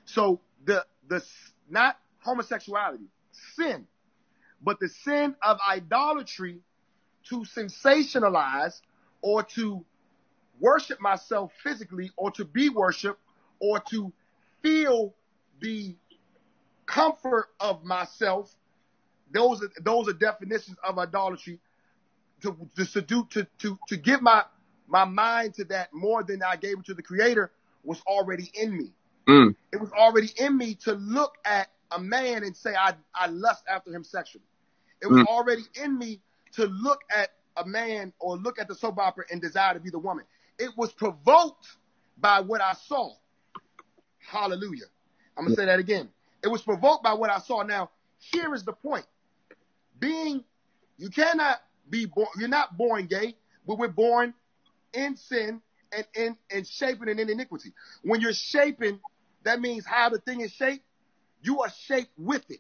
So 0.06 0.40
the, 0.64 0.86
the, 1.08 1.24
not 1.70 1.98
homosexuality, 2.20 3.06
sin, 3.56 3.86
but 4.62 4.80
the 4.80 4.88
sin 4.88 5.36
of 5.42 5.60
idolatry 5.70 6.60
to 7.30 7.40
sensationalize 7.40 8.80
or 9.24 9.42
to 9.42 9.84
worship 10.60 11.02
myself 11.02 11.52
physically 11.64 12.12
or 12.16 12.30
to 12.30 12.46
be 12.46 12.70
worshiped 12.70 13.20
or 13.60 13.80
to 13.80 14.14
feel 14.62 15.16
the 15.60 15.96
comfort 16.86 17.48
of 17.60 17.84
myself. 17.84 18.54
Those 19.34 19.64
are, 19.64 19.70
those 19.82 20.08
are 20.08 20.14
definitions 20.14 20.78
of 20.84 21.00
idolatry 21.00 21.60
to, 22.42 22.56
to, 22.76 23.02
do, 23.02 23.26
to, 23.32 23.48
to, 23.60 23.80
to 23.88 23.98
give 23.98 24.22
my, 24.22 24.44
my 24.88 25.06
mind 25.06 25.56
to 25.56 25.64
that 25.66 25.94
more 25.94 26.22
than 26.24 26.44
I 26.44 26.58
gave 26.58 26.80
it 26.80 26.86
to 26.86 26.94
the 26.94 27.02
creator 27.02 27.50
was 27.84 28.00
already 28.06 28.52
in 28.54 28.78
me. 28.78 28.92
Mm. 29.28 29.56
It 29.72 29.80
was 29.80 29.92
already 29.94 30.30
in 30.38 30.58
me 30.58 30.76
to 30.84 30.94
look 30.94 31.36
at 31.46 31.70
a 31.92 32.00
man 32.00 32.44
and 32.44 32.56
say, 32.56 32.76
I, 32.76 32.94
I 33.16 33.28
lust 33.28 33.64
after 33.74 33.92
him 33.92 34.04
sexually. 34.04 34.46
It 35.02 35.08
was 35.08 35.22
mm. 35.22 35.28
already 35.28 35.64
in 35.82 35.98
me 35.98 36.20
to 36.54 36.66
look 36.66 37.00
at 37.10 37.30
a 37.58 37.66
man 37.66 38.14
or 38.20 38.38
look 38.38 38.60
at 38.60 38.68
the 38.68 38.76
soap 38.76 38.98
opera 38.98 39.26
and 39.32 39.42
desire 39.42 39.74
to 39.74 39.80
be 39.80 39.90
the 39.90 40.00
woman. 40.00 40.26
It 40.60 40.72
was 40.78 40.92
provoked 40.92 41.68
by 42.18 42.42
what 42.42 42.62
I 42.62 42.74
saw. 42.74 43.12
Hallelujah. 44.20 44.86
I'm 45.38 45.46
going 45.46 45.56
to 45.56 45.62
say 45.62 45.66
that 45.66 45.80
again. 45.80 46.10
It 46.44 46.48
was 46.48 46.62
provoked 46.62 47.04
by 47.04 47.14
what 47.14 47.30
I 47.30 47.40
saw. 47.40 47.64
Now, 47.64 47.90
here 48.20 48.54
is 48.54 48.64
the 48.64 48.74
point. 48.74 49.06
Being, 50.00 50.44
you 50.98 51.10
cannot 51.10 51.62
be 51.90 52.06
born, 52.06 52.28
you're 52.38 52.50
not 52.50 52.78
born 52.78 53.08
gay, 53.08 53.36
but 53.68 53.78
we're 53.78 53.88
born 53.88 54.34
in 54.94 55.16
sin 55.16 55.62
and 55.92 56.06
in, 56.16 56.38
and 56.52 56.68
shaping 56.68 57.10
and 57.10 57.20
in 57.20 57.30
iniquity. 57.30 57.72
When 58.04 58.22
you're 58.22 58.34
shaping, 58.34 59.00
that 59.44 59.62
means 59.62 59.86
how 59.86 60.10
the 60.10 60.20
thing 60.20 60.42
is 60.42 60.52
shaped, 60.52 60.84
you 61.42 61.62
are 61.62 61.70
shaped 61.70 62.12
with 62.18 62.50
it. 62.50 62.60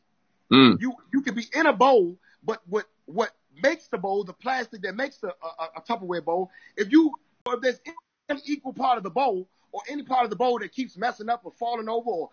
Mm. 0.51 0.79
You, 0.79 0.93
you 1.11 1.21
can 1.21 1.35
be 1.35 1.45
in 1.53 1.65
a 1.65 1.73
bowl, 1.73 2.17
but 2.43 2.61
what, 2.67 2.85
what 3.05 3.31
makes 3.61 3.87
the 3.87 3.97
bowl, 3.97 4.23
the 4.23 4.33
plastic 4.33 4.81
that 4.81 4.95
makes 4.95 5.17
the, 5.17 5.27
a, 5.29 5.79
a 5.79 5.81
Tupperware 5.81 6.23
bowl, 6.23 6.49
if 6.77 6.91
you 6.91 7.11
or 7.45 7.55
if 7.55 7.61
there's 7.61 7.79
any 8.29 8.41
equal 8.45 8.73
part 8.73 8.97
of 8.97 9.03
the 9.03 9.09
bowl 9.09 9.47
or 9.71 9.81
any 9.89 10.03
part 10.03 10.23
of 10.23 10.29
the 10.29 10.35
bowl 10.35 10.59
that 10.59 10.71
keeps 10.71 10.97
messing 10.97 11.29
up 11.29 11.41
or 11.43 11.51
falling 11.59 11.89
over 11.89 12.09
or, 12.09 12.29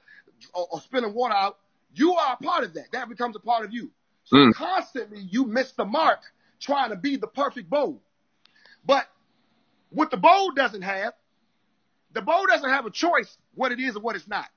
or, 0.55 0.69
or 0.73 0.81
spilling 0.81 1.15
water 1.15 1.35
out, 1.35 1.59
you 1.95 2.15
are 2.15 2.35
a 2.41 2.43
part 2.43 2.65
of 2.65 2.75
that. 2.75 2.93
That 2.93 3.09
becomes 3.09 3.37
a 3.37 3.41
part 3.41 3.65
of 3.65 3.73
you. 3.73 3.91
So 4.25 4.37
mm. 4.37 4.55
constantly 4.55 5.21
you 5.21 5.47
miss 5.47 5.73
the 5.73 5.85
mark 5.85 6.21
trying 6.61 6.91
to 6.91 6.97
be 6.97 7.17
the 7.17 7.27
perfect 7.27 7.69
bowl. 7.69 8.01
But 8.85 9.07
what 9.91 10.11
the 10.11 10.17
bowl 10.17 10.53
doesn't 10.53 10.83
have, 10.83 11.15
the 12.13 12.23
bowl 12.23 12.47
doesn't 12.47 12.69
have 12.69 12.87
a 12.87 12.91
choice 12.91 13.37
what 13.55 13.73
it 13.73 13.81
is 13.81 13.97
or 13.97 14.01
what 14.01 14.17
it's 14.17 14.29
not. 14.29 14.49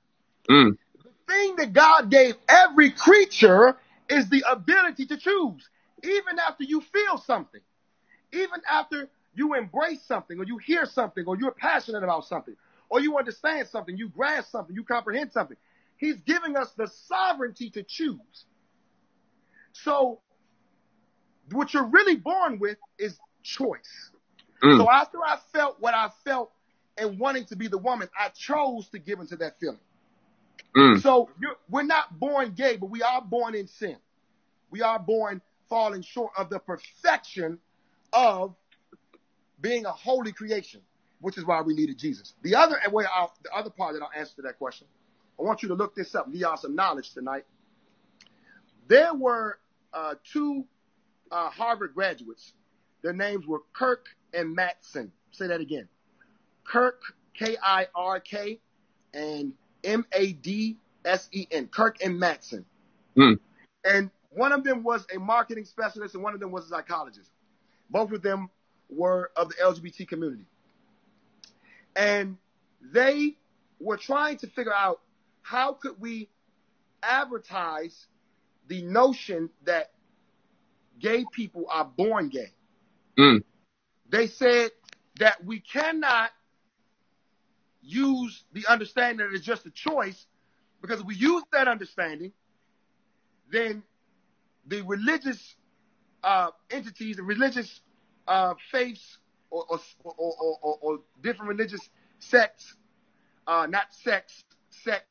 Mm. 0.50 0.78
The 1.04 1.34
thing 1.34 1.56
that 1.58 1.74
God 1.74 2.12
gave 2.12 2.36
every 2.48 2.92
creature 2.92 3.78
is 4.10 4.30
the 4.30 4.44
ability 4.50 5.08
to 5.08 5.18
choose, 5.18 5.68
even 6.04 6.40
after 6.40 6.64
you 6.64 6.82
feel 6.82 7.18
something, 7.18 7.62
even 8.32 8.62
after 8.70 9.10
you 9.36 9.56
embrace 9.56 10.02
something 10.04 10.40
or 10.40 10.44
you 10.44 10.58
hear 10.58 10.86
something 10.86 11.26
or 11.26 11.38
you're 11.38 11.52
passionate 11.52 12.04
about 12.04 12.26
something 12.26 12.56
or 12.90 13.00
you 13.00 13.18
understand 13.18 13.68
something, 13.68 13.98
you 13.98 14.10
grasp 14.10 14.52
something, 14.52 14.76
you 14.76 14.84
comprehend 14.84 15.32
something. 15.32 15.58
He's 15.98 16.18
giving 16.22 16.58
us 16.58 16.72
the 16.78 16.88
sovereignty 17.08 17.70
to 17.72 17.84
choose. 17.84 18.46
So 19.72 20.20
what 21.52 21.74
you're 21.74 21.88
really 21.88 22.16
born 22.16 22.60
with 22.60 22.78
is 23.00 23.18
choice. 23.42 24.12
Mm. 24.62 24.78
So 24.78 24.90
after 24.90 25.18
I 25.24 25.38
felt 25.54 25.78
what 25.80 25.94
I 25.94 26.10
felt 26.24 26.52
and 26.98 27.20
wanting 27.20 27.46
to 27.46 27.56
be 27.56 27.68
the 27.68 27.78
woman, 27.78 28.10
I 28.18 28.30
chose 28.30 28.88
to 28.90 29.00
give 29.00 29.20
into 29.20 29.36
that 29.38 29.60
feeling. 29.60 29.80
Mm. 30.76 31.02
So 31.02 31.30
you're, 31.42 31.56
we're 31.70 31.84
not 31.84 32.20
born 32.20 32.54
gay, 32.56 32.78
but 32.78 32.88
we 32.88 33.02
are 33.02 33.22
born 33.22 33.56
in 33.56 33.68
sin. 33.68 33.98
We 34.72 34.82
are 34.82 35.00
born 35.00 35.42
falling 35.74 36.04
short 36.04 36.32
of 36.38 36.52
the 36.52 36.60
perfection 36.60 37.58
of 38.14 38.54
being 39.60 39.88
a 39.88 39.92
holy 39.92 40.32
creation, 40.32 40.80
which 41.20 41.36
is 41.36 41.46
why 41.46 41.64
we 41.64 41.74
needed 41.74 41.98
Jesus. 41.98 42.36
The 42.44 42.54
other 42.54 42.78
way, 42.92 43.06
I'll, 43.12 43.34
the 43.44 43.52
other 43.52 43.72
part 43.72 43.94
that 43.96 44.04
I'll 44.04 44.12
answer 44.16 44.36
to 44.36 44.44
that 44.44 44.60
question, 44.60 44.86
I 45.40 45.42
want 45.42 45.64
you 45.64 45.70
to 45.70 45.74
look 45.74 45.96
this 45.96 46.14
up, 46.14 46.32
give 46.32 46.42
y'all 46.42 46.58
some 46.58 46.76
knowledge 46.76 47.12
tonight. 47.16 47.46
There 48.88 49.16
were 49.16 49.58
uh, 49.92 50.14
two 50.32 50.66
uh, 51.32 51.50
Harvard 51.50 51.96
graduates. 51.96 52.54
Their 53.02 53.14
names 53.14 53.48
were 53.48 53.62
Kirk 53.74 54.06
and 54.32 54.56
Madsen. 54.56 55.10
Say 55.32 55.48
that 55.48 55.60
again. 55.60 55.88
Kirk, 56.66 57.02
K-I-R-K, 57.34 58.60
and 59.16 59.54
M-A-D-S-E-N. 59.84 61.68
Kirk 61.70 61.98
and 62.04 62.22
Madsen. 62.22 62.64
Mm. 63.18 63.40
And 63.84 64.12
one 64.36 64.52
of 64.52 64.64
them 64.64 64.84
was 64.84 65.06
a 65.14 65.20
marketing 65.20 65.66
specialist 65.66 66.16
and 66.16 66.24
one 66.24 66.34
of 66.34 66.40
them 66.40 66.52
was 66.52 66.66
a 66.66 66.70
psychologist. 66.70 67.30
Both 67.90 68.12
of 68.12 68.22
them 68.22 68.50
were 68.90 69.32
of 69.36 69.50
the 69.50 69.56
LGBT 69.56 70.08
community. 70.08 70.46
And 71.96 72.38
they 72.82 73.38
were 73.80 73.98
trying 73.98 74.38
to 74.38 74.48
figure 74.48 74.74
out 74.74 75.02
how 75.42 75.74
could 75.74 76.00
we 76.00 76.30
advertise 77.02 78.08
the 78.68 78.82
notion 78.82 79.50
that 79.66 79.92
gay 81.00 81.26
people 81.32 81.66
are 81.70 81.86
born 81.86 82.30
gay. 82.30 82.52
Mm. 83.18 83.44
They 84.10 84.28
said 84.28 84.72
that 85.20 85.44
we 85.44 85.60
cannot 85.60 86.32
use 87.82 88.44
the 88.54 88.66
understanding 88.68 89.18
that 89.28 89.36
it's 89.36 89.46
just 89.46 89.66
a 89.66 89.72
choice 89.72 90.26
because 90.82 91.02
if 91.02 91.06
we 91.06 91.16
use 91.16 91.44
that 91.52 91.68
understanding, 91.68 92.32
then 93.52 93.84
the 94.68 94.82
religious 94.84 95.56
uh, 96.24 96.50
entities, 96.72 97.18
the 97.18 97.24
religious 97.24 97.82
uh, 98.28 98.54
faiths, 98.72 99.20
or, 99.52 99.66
or, 99.70 99.80
or, 100.04 100.58
or, 100.62 100.78
or 100.82 101.00
different 101.22 101.50
religious 101.50 101.90
sects, 102.20 102.76
uh, 103.48 103.68
not 103.70 103.94
sex, 103.94 104.44
sects, 104.70 105.08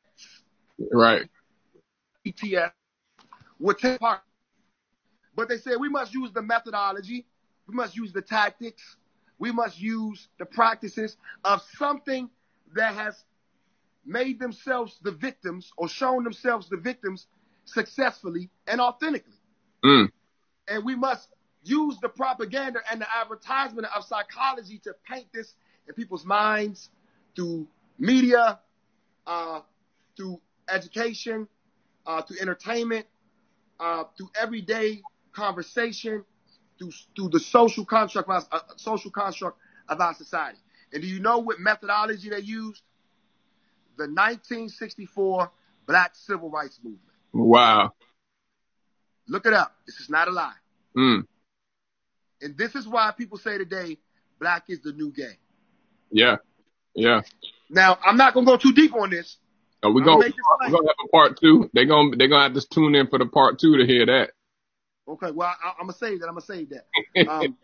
Right. 0.91 1.29
ETF, 2.27 2.71
would 3.59 3.77
take 3.77 3.99
part. 3.99 4.21
But 5.35 5.49
they 5.49 5.57
said 5.57 5.77
we 5.79 5.89
must 5.89 6.13
use 6.13 6.31
the 6.31 6.41
methodology, 6.41 7.25
we 7.67 7.75
must 7.75 7.95
use 7.95 8.11
the 8.13 8.21
tactics, 8.21 8.97
we 9.39 9.51
must 9.51 9.79
use 9.79 10.27
the 10.39 10.45
practices 10.45 11.17
of 11.43 11.61
something 11.77 12.29
that 12.75 12.93
has 12.95 13.23
made 14.05 14.39
themselves 14.39 14.99
the 15.03 15.11
victims 15.11 15.71
or 15.77 15.87
shown 15.87 16.23
themselves 16.23 16.69
the 16.69 16.77
victims 16.77 17.27
successfully 17.65 18.49
and 18.67 18.81
authentically. 18.81 19.33
Mm. 19.83 20.09
And 20.67 20.85
we 20.85 20.95
must 20.95 21.27
use 21.63 21.97
the 22.01 22.09
propaganda 22.09 22.79
and 22.91 23.01
the 23.01 23.07
advertisement 23.15 23.87
of 23.95 24.03
psychology 24.03 24.79
to 24.79 24.95
paint 25.09 25.27
this 25.33 25.53
in 25.87 25.93
people's 25.93 26.25
minds 26.25 26.89
through 27.35 27.67
media, 27.97 28.59
uh, 29.25 29.61
through 30.15 30.39
education, 30.69 31.47
uh, 32.05 32.21
through 32.21 32.37
entertainment, 32.39 33.05
uh, 33.79 34.03
through 34.17 34.29
everyday 34.39 35.01
conversation, 35.31 36.23
through 36.77 36.91
through 37.15 37.29
the 37.29 37.39
social 37.39 37.85
construct, 37.85 38.29
our, 38.29 38.43
uh, 38.51 38.59
social 38.77 39.11
construct 39.11 39.57
of 39.89 39.99
our 39.99 40.13
society. 40.13 40.59
And 40.91 41.01
do 41.01 41.07
you 41.07 41.19
know 41.19 41.39
what 41.39 41.59
methodology 41.59 42.29
they 42.29 42.39
used? 42.39 42.81
The 43.97 44.03
1964 44.03 45.51
Black 45.87 46.15
Civil 46.15 46.49
Rights 46.49 46.79
Movement. 46.83 47.01
Wow. 47.33 47.93
Look 49.27 49.45
it 49.45 49.53
up. 49.53 49.75
This 49.85 49.99
is 49.99 50.09
not 50.09 50.27
a 50.27 50.31
lie. 50.31 50.53
Mm. 50.97 51.23
And 52.41 52.57
this 52.57 52.75
is 52.75 52.87
why 52.87 53.11
people 53.17 53.37
say 53.37 53.57
today, 53.57 53.97
black 54.39 54.65
is 54.67 54.81
the 54.81 54.91
new 54.91 55.11
gay. 55.11 55.37
Yeah. 56.11 56.37
Yeah. 56.93 57.21
Now, 57.69 57.97
I'm 58.05 58.17
not 58.17 58.33
gonna 58.33 58.45
go 58.45 58.57
too 58.57 58.73
deep 58.73 58.93
on 58.93 59.09
this. 59.09 59.37
Uh, 59.83 59.89
we're 59.89 60.03
gonna 60.03 60.17
gonna 60.17 60.25
make 60.25 60.35
this 60.35 60.45
we're 60.61 60.71
gonna 60.71 60.87
have 60.87 61.05
a 61.05 61.07
part 61.09 61.39
two. 61.39 61.69
They're 61.73 61.85
gonna 61.85 62.15
they're 62.15 62.27
gonna 62.27 62.43
have 62.43 62.53
to 62.53 62.67
tune 62.69 62.95
in 62.95 63.07
for 63.07 63.19
the 63.19 63.25
part 63.25 63.59
two 63.59 63.77
to 63.77 63.85
hear 63.85 64.05
that. 64.05 64.31
Okay, 65.07 65.31
well, 65.31 65.49
I, 65.49 65.69
I'm 65.71 65.87
gonna 65.87 65.93
save 65.93 66.19
that. 66.19 66.27
I'm 66.27 66.35
gonna 66.35 66.45
save 66.45 66.69
that. 66.69 66.85
Um, 67.27 67.57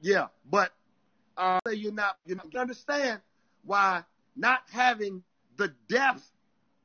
yeah, 0.00 0.26
but 0.50 0.72
uh, 1.36 1.58
say 1.66 1.74
you're 1.74 1.92
not 1.92 2.16
you 2.26 2.34
not 2.34 2.54
understand 2.54 3.20
why 3.64 4.02
not 4.36 4.60
having 4.70 5.22
the 5.56 5.72
depth, 5.88 6.30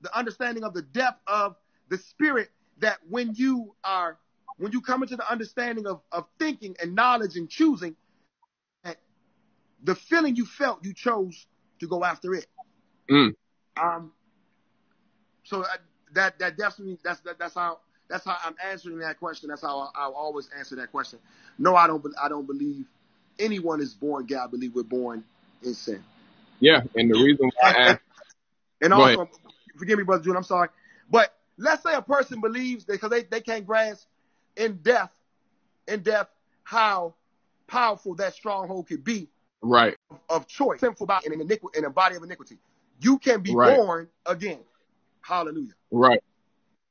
the 0.02 0.16
understanding 0.18 0.64
of 0.64 0.74
the 0.74 0.82
depth 0.82 1.22
of 1.28 1.56
the 1.90 1.98
spirit 1.98 2.50
that 2.80 2.98
when 3.10 3.34
you 3.36 3.76
are 3.84 4.18
when 4.58 4.72
you 4.72 4.82
come 4.82 5.04
into 5.04 5.16
the 5.16 5.30
understanding 5.30 5.86
of 5.86 6.02
of 6.12 6.26
thinking 6.40 6.76
and 6.82 6.96
knowledge 6.96 7.36
and 7.36 7.50
choosing, 7.50 7.96
that 8.84 8.98
the 9.84 9.96
feeling 9.96 10.36
you 10.36 10.46
felt, 10.46 10.84
you 10.84 10.94
chose 10.94 11.46
to 11.80 11.88
go 11.88 12.04
after 12.04 12.34
it. 12.34 12.48
Mm. 13.10 13.34
Um, 13.82 14.12
so 15.44 15.62
that 15.62 15.82
that, 16.14 16.40
that 16.40 16.58
definitely 16.58 16.98
that's 17.04 17.20
that, 17.22 17.38
that's 17.40 17.56
how 17.56 17.80
that's 18.10 18.26
how 18.26 18.38
I'm 18.44 18.56
answering 18.64 19.00
that 19.00 19.20
question. 19.20 19.50
That's 19.50 19.62
how 19.62 19.80
I, 19.80 19.90
I'll 19.96 20.14
always 20.14 20.50
answer 20.58 20.76
that 20.78 20.92
question. 20.92 21.20
No, 21.58 21.76
I 21.76 21.88
don't. 21.88 22.04
I 22.22 22.30
don't 22.30 22.48
believe 22.48 22.86
anyone 23.40 23.82
is 23.82 23.94
born 23.94 24.26
gay. 24.26 24.36
I 24.36 24.48
believe 24.48 24.76
we're 24.76 24.84
born 24.84 25.24
in 25.64 25.74
sin. 25.74 26.04
Yeah. 26.60 26.82
And 26.96 27.12
the 27.12 27.16
reason 27.16 27.52
why 27.60 27.72
I 27.72 27.74
asked 27.74 28.02
And 28.82 28.94
also, 28.94 29.30
forgive 29.78 29.98
me, 29.98 30.04
brother 30.04 30.24
June. 30.24 30.36
I'm 30.36 30.44
sorry, 30.44 30.70
but 31.10 31.34
let's 31.58 31.84
say 31.84 31.94
a 31.94 32.02
person 32.02 32.42
believes 32.42 32.84
because 32.84 33.10
they, 33.10 33.24
they 33.24 33.42
can't 33.42 33.66
grasp 33.66 34.08
in 34.56 34.78
depth, 34.78 35.14
in 35.88 36.02
depth 36.02 36.32
how 36.64 37.14
powerful 37.68 38.16
that 38.16 38.34
stronghold 38.34 38.88
could 38.88 39.04
be 39.04 39.28
right. 39.62 39.96
of, 40.10 40.20
of 40.30 40.48
choice, 40.48 40.80
sinful 40.80 41.08
body, 41.08 41.28
in, 41.28 41.40
iniqui- 41.40 41.76
in 41.76 41.86
a 41.86 41.90
body 41.90 42.16
of 42.16 42.24
iniquity. 42.24 42.58
You 43.02 43.18
can 43.18 43.42
be 43.42 43.54
Right. 43.54 43.78
born 43.78 44.08
again. 44.26 44.60
Hallelujah. 45.22 45.74
Right. 45.92 46.22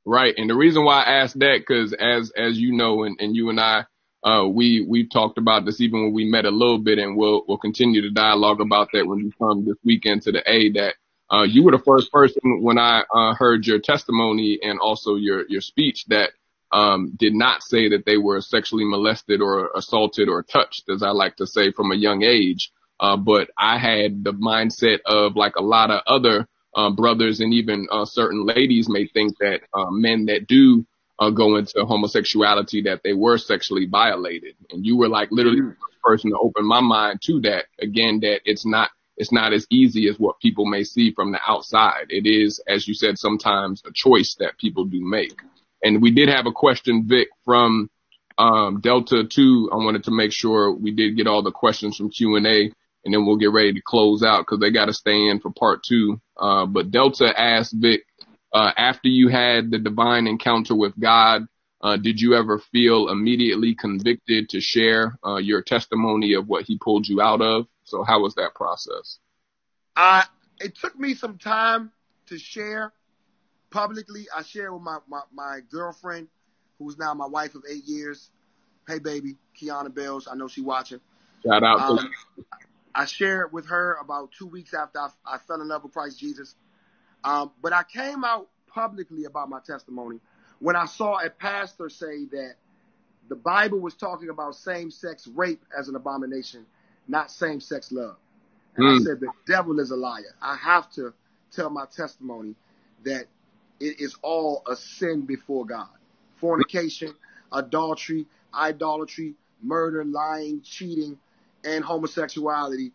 Right. 0.05 0.35
And 0.37 0.51
the 0.51 0.55
reason 0.55 0.85
why 0.85 1.03
I 1.03 1.15
asked 1.23 1.39
that, 1.39 1.65
cause 1.67 1.95
as, 1.95 2.31
as 2.37 2.59
you 2.59 2.73
know, 2.73 3.05
and, 3.05 3.19
and 3.21 3.35
you 3.35 3.49
and 3.49 3.59
I, 3.59 3.87
uh, 4.23 4.47
we, 4.47 4.85
we've 4.87 5.11
talked 5.11 5.39
about 5.39 5.65
this 5.65 5.81
even 5.81 6.03
when 6.05 6.13
we 6.13 6.25
met 6.25 6.45
a 6.45 6.51
little 6.51 6.79
bit 6.79 6.99
and 6.99 7.17
we'll, 7.17 7.43
we'll 7.47 7.59
continue 7.59 8.03
to 8.03 8.11
dialogue 8.11 8.61
about 8.61 8.89
that 8.93 9.07
when 9.07 9.19
you 9.19 9.33
come 9.39 9.65
this 9.65 9.77
weekend 9.85 10.23
to 10.23 10.33
the 10.33 10.43
A 10.51 10.73
that, 10.73 10.95
uh, 11.31 11.43
you 11.43 11.65
were 11.65 11.73
the 11.73 11.79
first 11.79 12.13
person 12.13 12.63
when 12.63 12.79
I, 12.79 13.05
uh, 13.13 13.35
heard 13.35 13.67
your 13.67 13.79
testimony 13.81 14.59
and 14.63 14.79
also 14.79 15.17
your, 15.17 15.45
your 15.49 15.61
speech 15.61 16.05
that, 16.09 16.31
um, 16.73 17.13
did 17.17 17.35
not 17.35 17.63
say 17.63 17.91
that 17.91 18.05
they 18.05 18.17
were 18.17 18.41
sexually 18.41 18.85
molested 18.85 19.41
or 19.41 19.71
assaulted 19.77 20.29
or 20.29 20.43
touched, 20.43 20.89
as 20.91 21.03
I 21.03 21.11
like 21.11 21.37
to 21.37 21.47
say 21.47 21.73
from 21.73 21.93
a 21.93 21.97
young 21.97 22.23
age. 22.23 22.71
Uh, 22.99 23.17
but 23.17 23.51
I 23.59 23.79
had 23.79 24.25
the 24.25 24.33
mindset 24.33 24.99
of 25.07 25.37
like 25.37 25.57
a 25.57 25.63
lot 25.63 25.91
of 25.91 26.03
other, 26.07 26.49
uh, 26.75 26.91
brothers 26.91 27.41
and 27.41 27.53
even 27.55 27.87
uh, 27.91 28.05
certain 28.05 28.45
ladies 28.45 28.89
may 28.89 29.07
think 29.07 29.39
that 29.39 29.61
uh, 29.73 29.91
men 29.91 30.27
that 30.27 30.47
do 30.47 30.85
uh, 31.19 31.31
go 31.31 31.57
into 31.57 31.85
homosexuality 31.85 32.83
that 32.83 33.01
they 33.05 33.13
were 33.13 33.39
sexually 33.39 33.87
violated, 33.87 34.57
and 34.71 34.85
you 34.85 34.97
were 34.97 35.09
like 35.09 35.29
literally 35.31 35.61
the 35.61 35.69
first 35.69 36.03
person 36.03 36.31
to 36.31 36.39
open 36.39 36.67
my 36.67 36.81
mind 36.81 37.21
to 37.23 37.41
that. 37.41 37.67
Again, 37.81 38.21
that 38.21 38.41
it's 38.45 38.67
not 38.67 38.91
it's 39.17 39.33
not 39.33 39.53
as 39.53 39.67
easy 39.71 40.09
as 40.09 40.19
what 40.19 40.41
people 40.41 40.67
may 40.67 40.85
see 40.85 41.13
from 41.13 41.33
the 41.33 41.41
outside. 41.47 42.07
It 42.09 42.27
is, 42.27 42.61
as 42.67 42.89
you 42.89 42.95
said, 42.95 43.19
sometimes 43.19 43.83
a 43.87 43.93
choice 43.93 44.37
that 44.41 44.59
people 44.59 44.85
do 44.85 45.01
make. 45.01 45.39
And 45.83 46.03
we 46.03 46.11
did 46.11 46.29
have 46.29 46.47
a 46.47 46.53
question, 46.53 47.05
Vic, 47.07 47.29
from 47.45 47.91
um, 48.39 48.81
Delta 48.81 49.25
Two. 49.25 49.69
I 49.73 49.77
wanted 49.77 50.05
to 50.05 50.11
make 50.11 50.33
sure 50.33 50.73
we 50.73 50.91
did 50.91 51.17
get 51.17 51.27
all 51.27 51.43
the 51.43 51.53
questions 51.53 51.97
from 51.97 52.11
Q 52.11 52.37
and 52.37 52.47
A 52.47 52.73
and 53.05 53.13
then 53.13 53.27
we'll 53.27 53.37
get 53.37 53.53
ready 53.53 53.73
to 53.73 53.83
close 53.83 54.23
out 54.23 54.41
because 54.41 54.61
they 54.61 54.71
got 54.71 54.87
to 54.87 54.93
stay 54.93 55.29
in 55.29 55.41
for 55.41 55.51
part 55.51 55.83
two. 55.83 56.21
Uh, 56.39 56.67
but 56.67 56.91
Delta 56.91 57.33
asked 57.39 57.75
Vic, 57.77 58.03
uh, 58.53 58.71
after 58.77 59.09
you 59.09 59.29
had 59.29 59.71
the 59.71 59.79
divine 59.79 60.27
encounter 60.27 60.75
with 60.75 60.99
God, 60.99 61.47
uh, 61.83 61.97
did 61.97 62.21
you 62.21 62.35
ever 62.35 62.59
feel 62.59 63.11
immediately 63.11 63.75
convicted 63.75 64.49
to 64.51 64.61
share 64.61 65.19
uh, 65.27 65.37
your 65.37 65.61
testimony 65.61 66.35
of 66.35 66.49
what 66.49 66.65
He 66.65 66.79
pulled 66.79 67.07
you 67.07 67.21
out 67.21 67.43
of? 67.43 67.67
So 67.85 68.03
how 68.03 68.21
was 68.21 68.35
that 68.35 68.55
process? 68.55 69.19
I 69.97 70.25
it 70.61 70.75
took 70.77 70.99
me 70.99 71.15
some 71.15 71.39
time 71.39 71.93
to 72.27 72.39
share 72.39 72.93
publicly. 73.71 74.27
I 74.35 74.43
shared 74.43 74.73
with 74.73 74.83
my, 74.83 74.99
my, 75.09 75.23
my 75.33 75.61
girlfriend, 75.71 76.29
who's 76.79 76.99
now 76.99 77.13
my 77.15 77.27
wife 77.27 77.55
of 77.55 77.63
eight 77.71 77.85
years. 77.85 78.31
Hey 78.89 78.99
baby, 78.99 79.37
Kiana 79.61 79.95
Bells. 79.95 80.29
I 80.31 80.35
know 80.35 80.49
she 80.49 80.61
watching. 80.61 81.01
Shout 81.45 81.63
out 81.63 81.77
to 81.79 81.85
Um, 81.85 82.11
I 82.95 83.07
shared 83.07 83.53
with 83.53 83.67
her 83.67 83.97
about 84.01 84.31
two 84.39 84.47
weeks 84.47 84.73
after 84.73 85.01
I, 85.01 85.09
I 85.27 85.39
fell 85.39 85.61
in 85.61 85.69
love 85.69 85.83
with 85.83 85.93
Christ 85.93 86.19
Jesus. 86.19 86.55
Um, 87.25 87.51
but 87.61 87.73
I 87.73 87.83
came 87.83 88.25
out 88.25 88.49
publicly 88.69 89.25
about 89.25 89.49
my 89.49 89.61
testimony 89.61 90.21
when 90.61 90.77
I 90.77 90.87
saw 90.87 91.19
a 91.19 91.31
pastor 91.31 91.89
say 91.89 92.27
that 92.27 92.55
the 93.29 93.35
Bible 93.35 93.81
was 93.81 93.95
talking 93.95 94.29
about 94.29 94.55
same-sex 94.55 95.27
rape 95.29 95.65
as 95.77 95.89
an 95.89 95.97
abomination, 95.97 96.67
not 97.09 97.31
same-sex 97.31 97.93
love. 97.93 98.17
And 98.77 98.87
mm. 98.87 99.01
I 99.01 99.05
said 99.05 99.21
the 99.21 99.33
devil 99.47 99.79
is 99.81 99.91
a 99.91 99.97
liar. 99.97 100.35
I 100.43 100.57
have 100.57 100.91
to 100.93 101.13
tell 101.53 101.71
my 101.71 101.87
testimony 101.87 102.55
that 103.05 103.27
it 103.81 104.01
is 104.01 104.17
all 104.23 104.63
a 104.69 104.77
sin 104.77 105.23
before 105.23 105.65
God. 105.65 105.89
Fornication, 106.37 107.15
adultery, 107.53 108.27
idolatry, 108.53 109.35
murder, 109.63 110.05
lying, 110.05 110.61
cheating, 110.63 111.19
and 111.65 111.85
homosexuality 111.85 112.93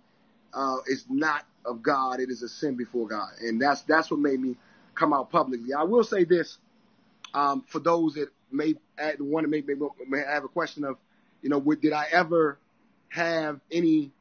uh, 0.54 0.78
is 0.88 1.06
not 1.10 1.45
of 1.65 1.82
God. 1.82 2.19
It 2.19 2.30
is 2.30 2.43
a 2.43 2.50
sin 2.50 2.76
before 2.76 3.08
God, 3.08 3.30
and 3.41 3.62
that's 3.62 3.82
that's 3.84 4.12
what 4.12 4.19
made 4.19 4.39
me 4.39 4.56
come 4.95 5.13
out 5.13 5.32
publicly. 5.32 5.74
I 5.74 5.84
will 5.84 6.04
say 6.04 6.24
this 6.24 6.58
um, 7.34 7.63
for 7.67 7.80
those 7.80 8.13
that 8.15 8.30
may 8.52 8.76
want 9.19 9.45
to 9.45 9.50
make 9.50 9.67
may 9.67 10.19
have 10.19 10.43
a 10.43 10.48
question 10.48 10.84
of, 10.84 10.98
you 11.41 11.50
know, 11.50 11.60
did 11.60 11.93
I 11.93 12.08
ever 12.12 12.58
have 13.10 13.60
any 13.72 14.12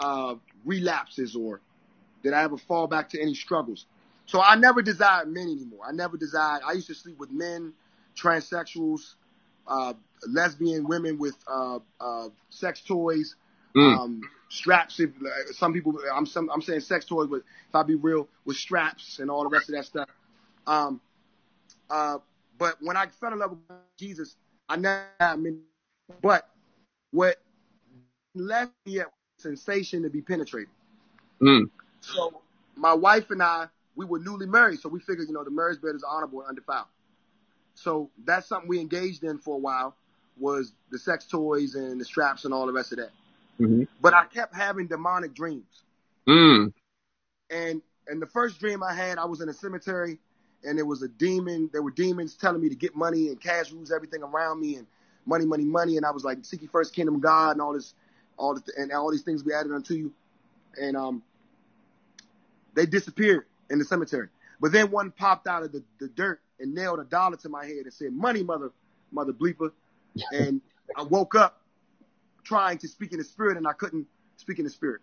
uh, 0.00 0.34
relapses 0.64 1.36
or 1.36 1.60
did 2.22 2.32
I 2.32 2.42
ever 2.42 2.56
fall 2.56 2.86
back 2.86 3.10
to 3.10 3.20
any 3.20 3.34
struggles? 3.34 3.86
So 4.26 4.40
I 4.42 4.56
never 4.56 4.82
desired 4.82 5.28
men 5.28 5.44
anymore. 5.44 5.80
I 5.88 5.92
never 5.92 6.16
desired. 6.16 6.62
I 6.66 6.72
used 6.72 6.88
to 6.88 6.94
sleep 6.94 7.18
with 7.18 7.30
men, 7.30 7.72
transsexuals, 8.16 9.14
uh, 9.66 9.94
lesbian 10.26 10.86
women 10.86 11.18
with 11.18 11.36
uh, 11.46 11.78
uh, 12.00 12.28
sex 12.50 12.82
toys, 12.82 13.36
mm. 13.74 13.96
um, 13.98 14.20
straps. 14.50 15.00
If, 15.00 15.10
some 15.52 15.72
people, 15.72 15.98
I'm 16.12 16.26
some, 16.26 16.50
I'm 16.52 16.60
saying 16.60 16.80
sex 16.80 17.04
toys, 17.04 17.28
but 17.30 17.38
if 17.68 17.74
I 17.74 17.82
be 17.84 17.94
real, 17.94 18.28
with 18.44 18.56
straps 18.56 19.18
and 19.18 19.30
all 19.30 19.44
the 19.44 19.50
rest 19.50 19.68
of 19.68 19.76
that 19.76 19.84
stuff. 19.84 20.08
Um, 20.66 21.00
uh, 21.88 22.18
but 22.58 22.76
when 22.80 22.96
I 22.96 23.06
fell 23.20 23.32
in 23.32 23.38
love 23.38 23.52
with 23.52 23.78
Jesus, 23.98 24.36
I 24.68 24.76
never 24.76 25.06
had 25.18 25.38
many. 25.38 25.58
But 26.20 26.48
what 27.12 27.36
left 28.38 28.72
me 28.86 29.00
at 29.00 29.06
sensation 29.36 30.02
to 30.02 30.10
be 30.10 30.20
penetrated. 30.20 30.70
Mm. 31.40 31.70
So 32.00 32.40
my 32.76 32.92
wife 32.92 33.30
and 33.30 33.42
I, 33.42 33.66
we 33.96 34.04
were 34.04 34.18
newly 34.18 34.46
married, 34.46 34.80
so 34.80 34.88
we 34.88 35.00
figured, 35.00 35.28
you 35.28 35.34
know, 35.34 35.44
the 35.44 35.50
marriage 35.50 35.80
bed 35.80 35.94
is 35.94 36.04
honorable 36.08 36.40
and 36.40 36.50
undefiled. 36.50 36.86
So 37.74 38.10
that's 38.24 38.46
something 38.48 38.68
we 38.68 38.80
engaged 38.80 39.24
in 39.24 39.38
for 39.38 39.56
a 39.56 39.58
while 39.58 39.94
was 40.38 40.72
the 40.90 40.98
sex 40.98 41.26
toys 41.26 41.74
and 41.74 42.00
the 42.00 42.04
straps 42.04 42.44
and 42.44 42.54
all 42.54 42.66
the 42.66 42.72
rest 42.72 42.92
of 42.92 42.98
that. 42.98 43.10
Mm-hmm. 43.60 43.84
But 44.00 44.14
I 44.14 44.24
kept 44.26 44.54
having 44.54 44.86
demonic 44.86 45.34
dreams. 45.34 45.82
Mm. 46.28 46.72
And 47.50 47.82
and 48.06 48.22
the 48.22 48.26
first 48.26 48.58
dream 48.58 48.82
I 48.82 48.94
had, 48.94 49.18
I 49.18 49.24
was 49.26 49.40
in 49.40 49.48
a 49.48 49.52
cemetery 49.52 50.18
and 50.64 50.78
there 50.78 50.86
was 50.86 51.02
a 51.02 51.08
demon. 51.08 51.70
There 51.72 51.82
were 51.82 51.90
demons 51.90 52.34
telling 52.34 52.60
me 52.60 52.68
to 52.68 52.74
get 52.74 52.94
money 52.94 53.28
and 53.28 53.40
cash 53.40 53.70
rules 53.72 53.92
everything 53.92 54.22
around 54.22 54.60
me 54.60 54.76
and 54.76 54.86
money, 55.26 55.44
money, 55.44 55.64
money. 55.64 55.96
And 55.96 56.06
I 56.06 56.10
was 56.10 56.24
like, 56.24 56.38
seek 56.42 56.62
ye 56.62 56.68
first 56.68 56.94
kingdom 56.94 57.16
of 57.16 57.20
God 57.20 57.52
and 57.52 57.60
all 57.60 57.72
this, 57.72 57.94
all 58.38 58.54
this, 58.54 58.62
and 58.76 58.92
all 58.92 59.10
these 59.10 59.22
things 59.22 59.44
we 59.44 59.52
added 59.52 59.72
unto 59.72 59.94
you. 59.94 60.12
And 60.80 60.96
um, 60.96 61.22
they 62.74 62.86
disappeared 62.86 63.46
in 63.70 63.78
the 63.78 63.84
cemetery. 63.84 64.28
But 64.60 64.72
then 64.72 64.90
one 64.90 65.10
popped 65.10 65.46
out 65.46 65.62
of 65.62 65.72
the, 65.72 65.82
the 65.98 66.08
dirt 66.08 66.40
and 66.60 66.74
nailed 66.74 66.98
a 67.00 67.04
dollar 67.04 67.36
to 67.38 67.48
my 67.48 67.64
head 67.64 67.84
and 67.84 67.92
said, 67.92 68.12
"Money, 68.12 68.42
mother, 68.42 68.70
mother 69.12 69.32
bleeper." 69.32 69.72
and 70.32 70.60
I 70.96 71.02
woke 71.02 71.36
up 71.36 71.62
trying 72.42 72.78
to 72.78 72.88
speak 72.88 73.12
in 73.12 73.18
the 73.18 73.24
spirit, 73.24 73.56
and 73.56 73.68
I 73.68 73.72
couldn't 73.72 74.06
speak 74.36 74.58
in 74.58 74.64
the 74.64 74.70
spirit. 74.70 75.00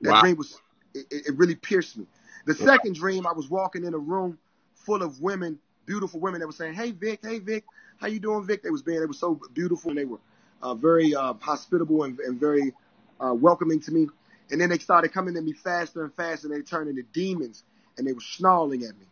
That 0.00 0.12
wow. 0.12 0.20
dream 0.20 0.36
was 0.36 0.60
it, 0.94 1.06
it, 1.10 1.36
really 1.36 1.54
pierced 1.54 1.96
me. 1.96 2.06
The 2.46 2.54
second 2.54 2.94
dream, 2.94 3.26
I 3.26 3.32
was 3.32 3.48
walking 3.48 3.84
in 3.84 3.94
a 3.94 3.98
room 3.98 4.38
full 4.74 5.02
of 5.02 5.20
women, 5.20 5.58
beautiful 5.86 6.20
women 6.20 6.40
that 6.40 6.46
were 6.46 6.52
saying, 6.52 6.74
"Hey 6.74 6.92
Vic, 6.92 7.20
hey 7.22 7.38
Vic, 7.38 7.64
how 7.98 8.06
you 8.06 8.20
doing, 8.20 8.44
Vic?" 8.46 8.62
They 8.62 8.70
was 8.70 8.82
being, 8.82 9.00
they 9.00 9.06
were 9.06 9.12
so 9.12 9.40
beautiful, 9.52 9.90
and 9.90 9.98
they 9.98 10.04
were 10.04 10.18
uh, 10.62 10.74
very 10.74 11.14
uh, 11.14 11.34
hospitable 11.40 12.04
and, 12.04 12.18
and 12.20 12.38
very 12.38 12.72
uh, 13.20 13.34
welcoming 13.34 13.80
to 13.80 13.92
me. 13.92 14.08
And 14.50 14.60
then 14.60 14.68
they 14.68 14.78
started 14.78 15.12
coming 15.12 15.36
at 15.36 15.44
me 15.44 15.52
faster 15.52 16.04
and 16.04 16.14
faster, 16.14 16.46
and 16.46 16.56
they 16.56 16.62
turned 16.62 16.88
into 16.88 17.02
demons, 17.12 17.64
and 17.96 18.06
they 18.06 18.12
were 18.12 18.20
snarling 18.20 18.84
at 18.84 18.94
me. 18.98 19.06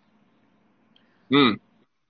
Mm. 1.31 1.61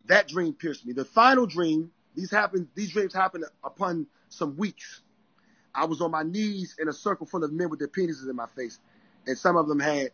That 0.07 0.29
dream 0.29 0.53
pierced 0.55 0.85
me. 0.87 0.93
The 0.93 1.05
final 1.05 1.47
dream, 1.47 1.93
these 2.17 2.31
happened, 2.31 2.69
these 2.75 2.93
dreams 2.93 3.15
happened 3.15 3.45
upon 3.63 4.07
some 4.29 4.57
weeks. 4.57 5.03
I 5.75 5.85
was 5.85 6.01
on 6.01 6.11
my 6.11 6.25
knees 6.25 6.75
in 6.81 6.89
a 6.89 6.93
circle 6.93 7.27
full 7.27 7.45
of 7.45 7.53
men 7.53 7.71
with 7.71 7.79
their 7.79 7.89
penises 7.89 8.29
in 8.29 8.35
my 8.35 8.47
face, 8.57 8.79
and 9.27 9.39
some 9.39 9.57
of 9.57 9.69
them 9.69 9.79
had 9.79 10.11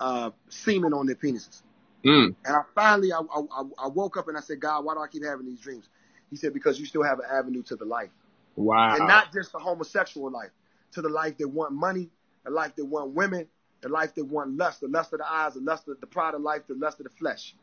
uh, 0.00 0.30
semen 0.48 0.92
on 0.92 1.06
their 1.06 1.14
penises. 1.14 1.62
Mm. 2.04 2.34
And 2.44 2.56
I 2.56 2.62
finally, 2.74 3.12
I, 3.12 3.18
I, 3.18 3.62
I 3.84 3.88
woke 3.88 4.16
up 4.16 4.28
and 4.28 4.36
I 4.36 4.40
said, 4.40 4.60
God, 4.60 4.84
why 4.84 4.94
do 4.94 5.00
I 5.00 5.08
keep 5.08 5.24
having 5.24 5.46
these 5.46 5.60
dreams? 5.60 5.88
He 6.30 6.36
said, 6.36 6.52
because 6.52 6.78
you 6.78 6.86
still 6.86 7.02
have 7.02 7.18
an 7.18 7.26
avenue 7.30 7.62
to 7.64 7.76
the 7.76 7.84
life. 7.84 8.10
Wow. 8.58 8.96
And 8.96 9.06
not 9.06 9.32
just 9.32 9.52
the 9.52 9.58
homosexual 9.58 10.30
life, 10.30 10.50
to 10.92 11.02
the 11.02 11.08
life 11.08 11.38
that 11.38 11.48
want 11.48 11.72
money, 11.72 12.10
the 12.44 12.50
life 12.50 12.74
that 12.76 12.84
want 12.84 13.12
women, 13.12 13.46
the 13.80 13.88
life 13.88 14.14
that 14.14 14.24
want 14.24 14.56
lust, 14.56 14.80
the 14.80 14.88
lust 14.88 15.12
of 15.12 15.20
the 15.20 15.30
eyes, 15.30 15.54
the 15.54 15.60
lust 15.60 15.88
of 15.88 16.00
the 16.00 16.06
pride 16.06 16.34
of 16.34 16.40
life, 16.40 16.62
the 16.66 16.74
lust 16.74 16.98
of 17.00 17.04
the 17.04 17.10
flesh. 17.10 17.54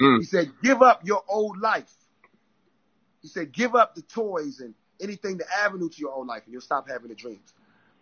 Mm. 0.00 0.18
He 0.18 0.24
said, 0.24 0.50
give 0.62 0.82
up 0.82 1.02
your 1.04 1.22
old 1.28 1.58
life. 1.58 1.92
He 3.22 3.28
said, 3.28 3.52
give 3.52 3.74
up 3.74 3.94
the 3.94 4.02
toys 4.02 4.60
and 4.60 4.74
anything, 5.00 5.36
the 5.36 5.44
avenue 5.62 5.88
to 5.88 5.98
your 5.98 6.12
old 6.12 6.26
life, 6.26 6.42
and 6.44 6.52
you'll 6.52 6.62
stop 6.62 6.88
having 6.88 7.08
the 7.08 7.14
dreams. 7.14 7.52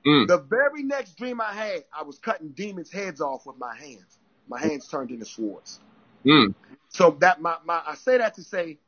Mm. 0.07 0.29
The 0.29 0.39
very 0.39 0.85
next 0.85 1.17
dream 1.17 1.41
I 1.41 1.53
had, 1.53 1.85
I 1.93 2.05
was 2.05 2.19
cutting 2.19 2.51
demons' 2.51 2.93
heads 2.93 3.21
off 3.21 3.47
with 3.47 3.59
my 3.59 3.75
hands. 3.77 4.19
My 4.49 4.61
hands 4.61 4.87
turned 4.87 5.11
into 5.11 5.25
swords. 5.25 5.81
Mm. 6.25 6.55
So 6.91 7.17
that 7.21 7.41
my, 7.41 7.57
my 7.65 7.83
I 7.87 7.97
say 7.97 8.19
that 8.19 8.35
to 8.35 8.43
say, 8.43 8.79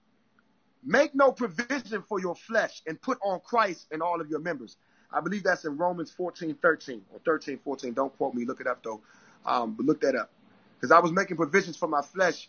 make 0.84 1.14
no 1.14 1.32
provision 1.32 2.02
for 2.08 2.20
your 2.20 2.34
flesh 2.34 2.82
and 2.86 3.00
put 3.00 3.18
on 3.22 3.40
Christ 3.40 3.86
and 3.90 4.02
all 4.02 4.20
of 4.20 4.28
your 4.28 4.40
members. 4.40 4.76
I 5.12 5.20
believe 5.20 5.42
that's 5.42 5.64
in 5.64 5.76
Romans 5.76 6.10
14, 6.10 6.56
13 6.62 7.02
or 7.12 7.20
13, 7.24 7.58
14. 7.64 7.92
Don't 7.94 8.16
quote 8.16 8.34
me. 8.34 8.44
Look 8.44 8.60
it 8.60 8.66
up 8.66 8.82
though. 8.82 9.00
Um, 9.44 9.74
but 9.74 9.86
look 9.86 10.00
that 10.02 10.14
up. 10.14 10.30
Because 10.76 10.92
I 10.92 11.00
was 11.00 11.12
making 11.12 11.36
provisions 11.36 11.76
for 11.76 11.88
my 11.88 12.02
flesh 12.02 12.48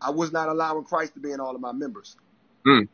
I 0.00 0.10
was 0.10 0.32
not 0.32 0.48
allowing 0.48 0.84
Christ 0.84 1.14
to 1.14 1.20
be 1.20 1.32
in 1.32 1.40
all 1.40 1.54
of 1.54 1.60
my 1.60 1.72
members. 1.72 2.16
Mm. 2.66 2.88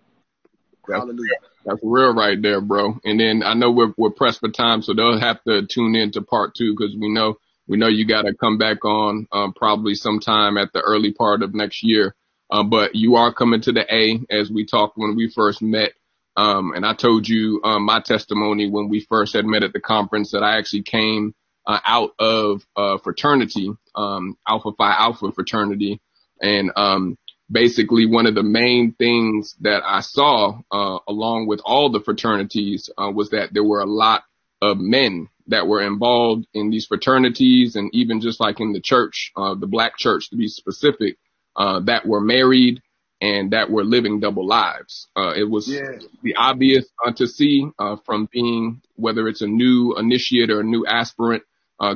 That's, 0.89 1.01
Hallelujah. 1.01 1.37
That's 1.65 1.81
real 1.83 2.15
right 2.15 2.41
there, 2.41 2.61
bro. 2.61 2.99
And 3.05 3.21
then 3.21 3.43
I 3.45 3.55
know 3.55 3.71
we're 3.71 3.95
we're 3.97 4.11
pressed 4.11 4.41
for 4.41 4.51
time, 4.51 4.83
so 4.83 4.95
they'll 4.95 5.21
have 5.21 5.43
to 5.45 5.67
tune 5.67 5.95
in 5.95 6.13
to 6.13 6.23
part 6.23 6.55
two 6.55 6.75
because 6.77 6.97
we 6.99 7.09
know 7.09 7.37
we 7.69 7.77
know 7.77 7.87
you 7.87 8.07
got 8.07 8.23
to 8.23 8.35
come 8.35 8.59
back 8.59 8.85
on 8.85 9.27
um, 9.31 9.53
probably 9.53 9.95
sometime 9.95 10.59
at 10.59 10.73
the 10.73 10.81
early 10.81 11.13
part 11.13 11.43
of 11.43 11.55
next 11.55 11.85
year. 11.85 12.15
Uh, 12.53 12.63
but 12.63 12.95
you 12.95 13.17
are 13.17 13.33
coming 13.33 13.63
to 13.63 13.73
the 13.73 13.87
A 13.93 14.21
as 14.31 14.51
we 14.51 14.67
talked 14.67 14.99
when 14.99 15.17
we 15.17 15.31
first 15.31 15.63
met. 15.63 15.93
Um, 16.37 16.73
and 16.75 16.85
I 16.85 16.95
told 16.95 17.27
you 17.27 17.63
um, 17.65 17.85
my 17.85 18.01
testimony 18.01 18.71
when 18.71 18.91
we 18.91 19.01
first 19.01 19.33
had 19.33 19.47
met 19.47 19.63
at 19.63 19.73
the 19.73 19.81
conference 19.81 20.33
that 20.33 20.43
I 20.43 20.59
actually 20.59 20.83
came 20.83 21.35
uh, 21.67 21.81
out 21.85 22.11
of 22.19 22.63
uh, 22.77 22.99
fraternity, 22.99 23.71
um, 23.95 24.37
Alpha 24.47 24.71
Phi 24.77 24.93
Alpha 24.93 25.33
fraternity, 25.33 26.01
and 26.43 26.71
um, 26.77 27.17
basically 27.51 28.07
one 28.07 28.27
of 28.27 28.35
the 28.35 28.43
main 28.43 28.93
things 28.93 29.57
that 29.63 29.83
I 29.87 30.01
saw 30.01 30.59
uh, 30.71 30.99
along 31.09 31.47
with 31.47 31.61
all 31.65 31.91
the 31.91 32.01
fraternities 32.01 32.91
uh, 32.99 33.11
was 33.11 33.31
that 33.31 33.55
there 33.55 33.65
were 33.65 33.81
a 33.81 33.87
lot 33.87 34.25
of 34.61 34.79
men 34.79 35.29
that 35.47 35.67
were 35.67 35.83
involved 35.83 36.47
in 36.53 36.71
these 36.71 36.87
fraternities 36.87 37.77
and 37.77 37.91
even 37.95 38.21
just 38.21 38.41
like 38.41 38.61
in 38.61 38.73
the 38.73 38.81
church, 38.81 39.33
uh, 39.37 39.55
the 39.55 39.67
black 39.67 39.97
church 39.97 40.31
to 40.31 40.37
be 40.37 40.49
specific, 40.49 41.17
uh, 41.57 41.81
that 41.81 42.07
were 42.07 42.21
married 42.21 42.81
and 43.21 43.53
that 43.53 43.71
were 43.71 43.85
living 43.85 44.21
double 44.21 44.47
lives. 44.47 45.09
Uh, 45.17 45.33
it 45.37 45.49
was 45.49 45.69
yeah. 45.69 45.99
the 46.23 46.35
obvious 46.35 46.85
uh, 47.07 47.13
to 47.13 47.27
see 47.27 47.67
from 48.05 48.29
being 48.33 48.81
whether 48.97 49.29
it's 49.29 49.43
a 49.43 49.47
new 49.47 49.95
initiate 49.97 50.51
or 50.51 50.61
a 50.61 50.65
new 50.65 50.85
aspirant 50.87 51.43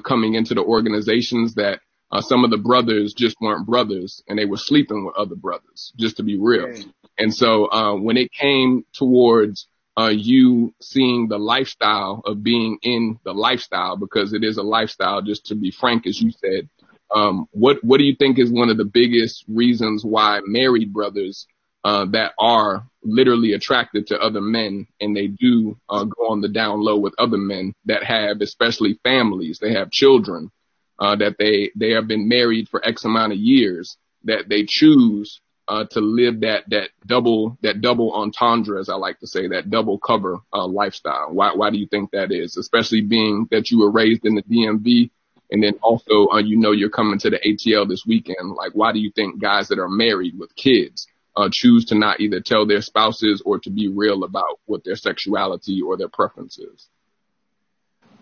coming 0.05 0.35
into 0.35 0.55
the 0.55 0.63
organizations 0.63 1.55
that 1.55 1.81
uh, 2.11 2.21
some 2.21 2.45
of 2.45 2.51
the 2.51 2.57
brothers 2.57 3.15
just 3.15 3.37
weren't 3.41 3.67
brothers 3.67 4.23
and 4.29 4.39
they 4.39 4.45
were 4.45 4.57
sleeping 4.57 5.05
with 5.05 5.17
other 5.17 5.35
brothers, 5.35 5.93
just 5.97 6.17
to 6.17 6.23
be 6.23 6.39
real. 6.39 6.73
And 7.19 7.35
so, 7.35 7.71
uh, 7.71 7.95
when 7.95 8.17
it 8.17 8.31
came 8.33 8.85
towards, 8.93 9.67
uh, 9.99 10.13
you 10.15 10.75
seeing 10.81 11.27
the 11.29 11.39
lifestyle 11.39 12.21
of 12.27 12.43
being 12.43 12.79
in 12.83 13.19
the 13.25 13.33
lifestyle, 13.33 13.97
because 13.97 14.35
it 14.35 14.45
is 14.45 14.59
a 14.59 14.63
lifestyle, 14.63 15.23
just 15.23 15.47
to 15.47 15.55
be 15.55 15.71
frank, 15.71 16.07
as 16.07 16.21
you 16.21 16.31
said, 16.31 16.69
um, 17.15 17.47
what, 17.53 17.83
what 17.83 17.99
do 17.99 18.05
you 18.05 18.17
think 18.17 18.39
is 18.39 18.51
one 18.51 18.71
of 18.71 18.77
the 18.77 18.85
biggest 18.85 19.45
reasons 19.49 20.05
why 20.05 20.41
married 20.47 20.93
brothers, 20.93 21.47
uh, 21.85 22.05
that 22.07 22.33
are 22.39 22.85
literally 23.05 23.53
attracted 23.53 24.09
to 24.09 24.19
other 24.19 24.41
men 24.41 24.87
and 25.01 25.17
they 25.17 25.29
do, 25.29 25.79
uh, 25.89 26.03
go 26.05 26.29
on 26.29 26.41
the 26.41 26.49
down 26.49 26.81
low 26.81 26.97
with 26.99 27.15
other 27.19 27.37
men 27.37 27.73
that 27.85 28.03
have, 28.03 28.41
especially 28.41 28.99
families, 29.05 29.59
they 29.61 29.73
have 29.73 29.91
children, 29.91 30.51
uh, 30.99 31.15
that 31.17 31.37
they 31.39 31.71
they 31.77 31.91
have 31.91 32.09
been 32.09 32.29
married 32.29 32.69
for 32.69 32.85
X 32.87 33.05
amount 33.05 33.33
of 33.33 33.39
years, 33.39 33.97
that 34.25 34.49
they 34.49 34.65
choose 34.67 35.41
uh, 35.69 35.85
to 35.91 36.01
live 36.01 36.41
that 36.41 36.65
that 36.69 36.91
double 37.07 37.59
that 37.63 37.81
double 37.81 38.13
entendre, 38.13 38.81
as 38.81 38.89
I 38.89 38.95
like 38.95 39.19
to 39.21 39.27
say, 39.27 39.49
that 39.49 39.71
double 39.71 39.99
cover 39.99 40.39
uh, 40.53 40.67
lifestyle. 40.67 41.33
Why 41.33 41.53
why 41.55 41.71
do 41.71 41.79
you 41.79 41.87
think 41.87 42.11
that 42.13 42.33
is? 42.33 42.57
Especially 42.57 43.01
being 43.01 43.47
that 43.51 43.71
you 43.71 43.81
were 43.81 43.91
raised 43.91 44.25
in 44.25 44.35
the 44.35 44.43
DMV, 44.43 45.11
and 45.51 45.63
then 45.63 45.75
also 45.83 46.29
uh, 46.33 46.39
you 46.39 46.57
know 46.57 46.73
you're 46.73 46.91
coming 46.91 47.19
to 47.21 47.31
the 47.31 47.39
ATL 47.39 47.89
this 47.89 48.05
weekend. 48.07 48.51
Like, 48.57 48.73
why 48.73 48.93
do 48.93 48.99
you 48.99 49.11
think 49.11 49.41
guys 49.41 49.69
that 49.69 49.79
are 49.79 49.89
married 49.89 50.39
with 50.39 50.55
kids 50.57 51.07
uh, 51.37 51.49
choose 51.53 51.87
to 51.87 51.95
not 51.95 52.21
either 52.21 52.41
tell 52.41 52.67
their 52.67 52.83
spouses 52.83 53.43
or 53.45 53.59
to 53.61 53.71
be 53.71 53.89
real 53.89 54.25
about 54.25 54.61
what 54.67 54.85
their 54.85 54.97
sexuality 54.97 55.83
or 55.83 55.97
their 55.97 56.09
preference 56.09 56.59
is? 56.59 56.89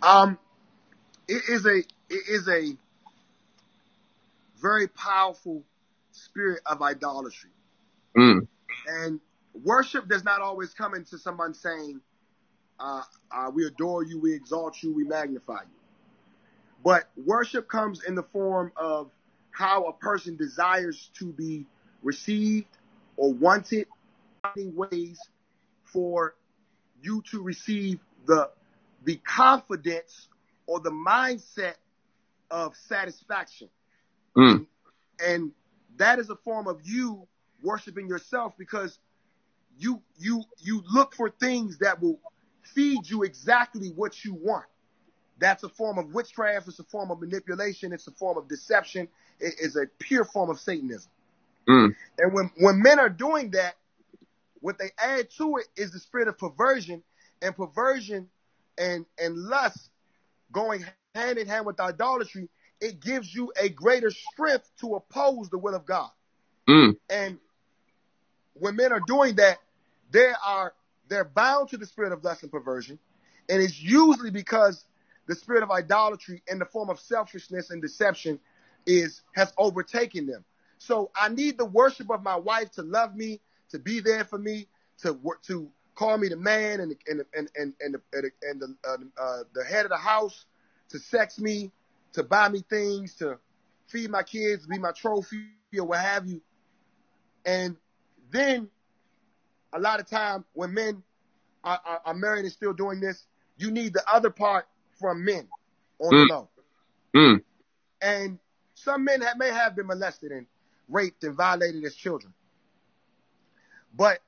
Um, 0.03 0.39
it 1.29 1.43
is 1.49 1.65
a 1.67 1.79
it 1.79 2.23
is 2.29 2.49
a 2.49 2.77
very 4.61 4.89
powerful 4.89 5.63
spirit 6.13 6.61
of 6.67 6.83
idolatry. 6.83 7.51
Mm. 8.17 8.47
And 8.87 9.21
worship 9.53 10.09
does 10.09 10.25
not 10.25 10.41
always 10.41 10.73
come 10.73 10.95
into 10.95 11.19
someone 11.19 11.55
saying, 11.55 12.01
uh, 12.81 13.03
uh, 13.31 13.51
we 13.53 13.67
adore 13.67 14.05
you, 14.05 14.19
we 14.19 14.35
exalt 14.35 14.77
you, 14.83 14.95
we 14.95 15.05
magnify 15.05 15.61
you. 15.63 15.84
But 16.85 17.09
worship 17.17 17.67
comes 17.67 18.05
in 18.05 18.15
the 18.15 18.23
form 18.23 18.71
of 18.77 19.11
how 19.51 19.85
a 19.85 19.93
person 19.95 20.37
desires 20.37 21.11
to 21.19 21.33
be 21.33 21.65
received 22.03 22.69
or 23.17 23.33
wanted, 23.33 23.87
finding 24.43 24.77
ways 24.77 25.19
for 25.85 26.35
you 27.03 27.23
to 27.31 27.43
receive 27.43 28.01
the 28.27 28.51
the 29.05 29.17
confidence 29.17 30.29
or 30.67 30.81
the 30.81 30.91
mindset 30.91 31.75
of 32.51 32.75
satisfaction. 32.89 33.69
Mm. 34.37 34.67
And 35.25 35.53
that 35.97 36.19
is 36.19 36.31
a 36.31 36.37
form 36.37 36.67
of 36.67 36.81
you 36.85 37.27
worshiping 37.63 38.09
yourself 38.09 38.55
because 38.59 38.99
you 39.79 40.03
you 40.19 40.43
you 40.61 40.83
look 40.93 41.15
for 41.15 41.31
things 41.31 41.79
that 41.79 42.03
will 42.03 42.19
feed 42.75 43.09
you 43.09 43.23
exactly 43.23 43.89
what 43.89 44.23
you 44.23 44.35
want. 44.35 44.67
That's 45.39 45.63
a 45.65 45.69
form 45.69 45.99
of 45.99 46.15
witchcraft. 46.15 46.69
It's 46.69 46.79
a 46.79 46.85
form 46.85 47.11
of 47.11 47.21
manipulation. 47.21 47.93
It's 47.93 48.07
a 48.07 48.13
form 48.13 48.39
of 48.39 48.49
deception. 48.49 49.09
It 49.41 49.55
is 49.61 49.77
a 49.77 49.87
pure 49.99 50.25
form 50.25 50.51
of 50.51 50.61
Satanism. 50.61 51.11
Mm. 51.69 51.95
And 52.19 52.33
when, 52.33 52.51
when 52.59 52.83
men 52.83 52.99
are 52.99 53.09
doing 53.09 53.51
that, 53.51 53.75
what 54.61 54.79
they 54.79 54.91
add 54.99 55.31
to 55.39 55.57
it 55.59 55.67
is 55.77 55.91
the 55.91 55.99
spirit 55.99 56.29
of 56.29 56.39
perversion 56.39 57.03
and 57.43 57.55
perversion 57.55 58.29
and, 58.79 59.05
and 59.19 59.37
lust 59.37 59.91
going 60.53 60.85
hand 61.15 61.39
in 61.39 61.47
hand 61.47 61.67
with 61.67 61.81
idolatry. 61.81 62.49
It 62.81 63.01
gives 63.01 63.35
you 63.35 63.53
a 63.61 63.69
greater 63.69 64.11
strength 64.11 64.71
to 64.81 64.95
oppose 64.97 65.51
the 65.51 65.59
will 65.59 65.75
of 65.75 65.85
God. 65.85 66.11
Mm. 66.69 66.97
And 67.11 67.39
when 68.55 68.77
men 68.77 68.93
are 68.93 69.03
doing 69.07 69.37
that, 69.37 69.59
they 70.11 70.33
are 70.45 70.73
they're 71.09 71.25
bound 71.25 71.69
to 71.71 71.77
the 71.77 71.87
spirit 71.87 72.13
of 72.13 72.25
lust 72.25 72.43
and 72.43 72.51
perversion, 72.51 72.99
and 73.49 73.63
it's 73.63 73.81
usually 73.81 74.31
because 74.31 74.85
the 75.27 75.35
spirit 75.35 75.63
of 75.63 75.71
idolatry 75.71 76.43
in 76.49 76.59
the 76.59 76.65
form 76.65 76.91
of 76.91 77.01
selfishness 77.01 77.71
and 77.71 77.81
deception 77.81 78.39
is 78.87 79.23
has 79.35 79.53
overtaken 79.57 80.27
them. 80.27 80.45
So 80.79 81.11
I 81.15 81.29
need 81.29 81.57
the 81.59 81.65
worship 81.65 82.11
of 82.11 82.23
my 82.23 82.37
wife 82.37 82.71
to 82.73 82.83
love 82.83 83.15
me, 83.15 83.41
to 83.71 83.79
be 83.79 84.01
there 84.01 84.25
for 84.25 84.39
me, 84.39 84.69
to 85.03 85.19
to 85.47 85.71
call 85.95 86.19
me 86.19 86.29
the 86.29 86.37
man 86.37 86.81
and 86.81 86.97
and 87.07 87.25
and 87.35 87.49
and 87.57 87.73
and 87.81 87.95
the, 87.95 88.31
and 88.43 88.61
the, 88.61 88.77
uh, 88.87 88.97
uh, 89.23 89.43
the 89.55 89.65
head 89.65 89.87
of 89.87 89.91
the 89.91 89.97
house, 89.97 90.45
to 90.91 90.99
sex 90.99 91.39
me, 91.39 91.71
to 92.13 92.23
buy 92.23 92.49
me 92.49 92.63
things, 92.69 93.15
to 93.15 93.39
feed 93.87 94.11
my 94.11 94.23
kids, 94.23 94.67
be 94.67 94.79
my 94.79 94.93
trophy 94.93 95.47
or 95.79 95.85
what 95.85 96.01
have 96.01 96.27
you. 96.27 96.41
And 97.45 97.77
then 98.31 98.69
a 99.73 99.79
lot 99.79 100.01
of 100.01 100.09
time 100.09 100.45
when 100.53 100.73
men 100.73 101.03
are, 101.63 101.81
are, 101.85 102.01
are, 102.05 102.15
married 102.15 102.45
and 102.45 102.53
still 102.53 102.73
doing 102.73 103.01
this, 103.01 103.25
you 103.57 103.71
need 103.71 103.93
the 103.93 104.03
other 104.09 104.31
part 104.31 104.67
from 105.05 105.23
men 105.23 105.47
on 105.99 106.15
mm. 106.15 106.29
the 106.29 106.35
low. 106.35 106.49
Mm. 107.15 107.43
And 108.01 108.39
some 108.73 109.05
men 109.05 109.21
have, 109.21 109.37
may 109.37 109.51
have 109.51 109.77
been 109.77 109.87
molested 109.87 110.33
and 110.33 110.47
raped 110.89 111.23
and 111.25 111.37
violated 111.37 111.85
as 111.85 111.95
children. 111.95 112.33
But 113.95 114.21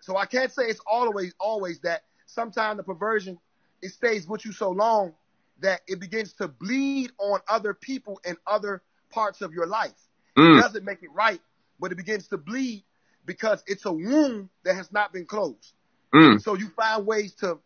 so 0.00 0.16
I 0.16 0.26
can't 0.26 0.52
say 0.52 0.62
it's 0.66 0.80
always 0.86 1.34
always 1.40 1.80
that. 1.80 2.04
Sometimes 2.26 2.76
the 2.76 2.84
perversion 2.84 3.38
it 3.82 3.90
stays 3.90 4.28
with 4.28 4.44
you 4.44 4.52
so 4.52 4.70
long 4.70 5.14
that 5.60 5.80
it 5.88 5.98
begins 5.98 6.34
to 6.34 6.46
bleed 6.46 7.10
on 7.18 7.40
other 7.48 7.74
people 7.74 8.20
and 8.24 8.36
other 8.46 8.80
parts 9.10 9.42
of 9.42 9.52
your 9.52 9.66
life. 9.66 9.98
Mm. 10.36 10.58
It 10.58 10.62
doesn't 10.62 10.84
make 10.84 11.02
it 11.02 11.10
right, 11.12 11.40
but 11.80 11.90
it 11.90 11.96
begins 11.96 12.28
to 12.28 12.38
bleed 12.38 12.84
because 13.26 13.64
it's 13.66 13.86
a 13.86 13.92
wound 13.92 14.50
that 14.62 14.76
has 14.76 14.92
not 14.92 15.12
been 15.12 15.26
closed. 15.26 15.72
Mm. 16.14 16.40
So 16.40 16.54
you 16.54 16.68
find 16.76 17.04
ways 17.04 17.34
to 17.40 17.58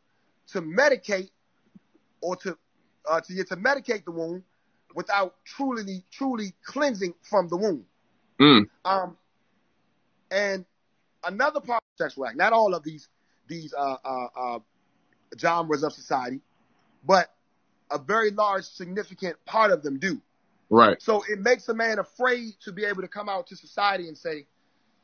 to 0.53 0.63
medicate 0.63 1.31
or 2.23 2.37
to 2.37 2.57
uh, 3.09 3.21
to 3.21 3.45
to 3.45 3.57
medicate 3.57 4.05
the 4.05 4.11
wound 4.11 4.43
without 4.95 5.35
truly 5.45 6.05
truly 6.11 6.55
cleansing 6.65 7.15
from 7.23 7.49
the 7.49 7.57
wound. 7.57 7.85
Mm. 8.41 8.69
Um, 8.85 9.17
and 10.31 10.65
another 11.25 11.61
part 11.61 11.83
of 11.83 12.05
sexual 12.05 12.27
act, 12.27 12.37
not 12.37 12.53
all 12.53 12.75
of 12.75 12.83
these 12.83 13.09
these 13.49 13.75
uh, 13.75 13.97
uh, 14.05 14.27
uh, 14.37 14.59
genres 15.39 15.83
of 15.83 15.93
society, 15.93 16.41
but 17.05 17.33
a 17.91 17.99
very 17.99 18.31
large, 18.31 18.65
significant 18.65 19.37
part 19.45 19.71
of 19.71 19.83
them 19.83 19.99
do. 19.99 20.21
Right. 20.71 21.01
So 21.03 21.23
it 21.29 21.39
makes 21.39 21.69
a 21.69 21.75
man 21.75 21.99
afraid 21.99 22.55
to 22.65 22.73
be 22.73 22.85
able 22.85 23.03
to 23.03 23.09
come 23.09 23.29
out 23.29 23.49
to 23.49 23.57
society 23.57 24.09
and 24.09 24.17
say, 24.17 24.47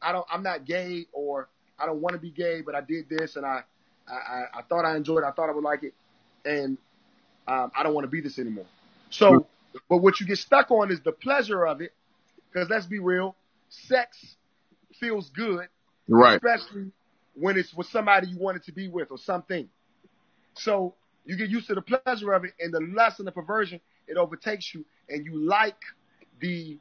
I 0.00 0.12
don't, 0.12 0.26
I'm 0.32 0.42
not 0.42 0.64
gay 0.64 1.06
or 1.12 1.48
I 1.78 1.86
don't 1.86 2.00
want 2.00 2.14
to 2.14 2.18
be 2.18 2.30
gay, 2.30 2.62
but 2.62 2.74
I 2.74 2.80
did 2.80 3.08
this 3.10 3.36
and 3.36 3.44
I, 3.44 3.62
I, 4.08 4.44
I 4.54 4.62
thought 4.62 4.86
I 4.86 4.96
enjoyed 4.96 5.24
it. 5.24 5.26
I 5.26 5.32
thought 5.32 5.50
I 5.50 5.52
would 5.52 5.64
like 5.64 5.82
it. 5.82 5.92
And, 6.44 6.78
um, 7.48 7.72
I 7.76 7.82
don't 7.82 7.94
want 7.94 8.04
to 8.04 8.10
be 8.10 8.20
this 8.20 8.38
anymore. 8.38 8.66
So, 9.10 9.46
but 9.88 9.98
what 9.98 10.20
you 10.20 10.26
get 10.26 10.38
stuck 10.38 10.70
on 10.70 10.92
is 10.92 11.00
the 11.00 11.12
pleasure 11.12 11.66
of 11.66 11.80
it. 11.80 11.92
Cause 12.54 12.68
let's 12.70 12.86
be 12.86 12.98
real, 12.98 13.36
sex 13.68 14.36
feels 15.00 15.30
good. 15.30 15.68
Right. 16.08 16.36
Especially 16.36 16.92
when 17.34 17.56
it's 17.56 17.72
with 17.74 17.86
somebody 17.88 18.28
you 18.28 18.38
wanted 18.38 18.64
to 18.64 18.72
be 18.72 18.88
with 18.88 19.10
or 19.10 19.18
something. 19.18 19.68
So 20.54 20.94
you 21.24 21.36
get 21.36 21.50
used 21.50 21.68
to 21.68 21.74
the 21.74 21.82
pleasure 21.82 22.32
of 22.32 22.44
it 22.44 22.52
and 22.60 22.72
the 22.72 22.80
lust 22.80 23.18
and 23.18 23.28
the 23.28 23.32
perversion, 23.32 23.80
it 24.06 24.16
overtakes 24.16 24.74
you 24.74 24.84
and 25.08 25.24
you 25.24 25.38
like 25.38 25.76
the 26.40 26.78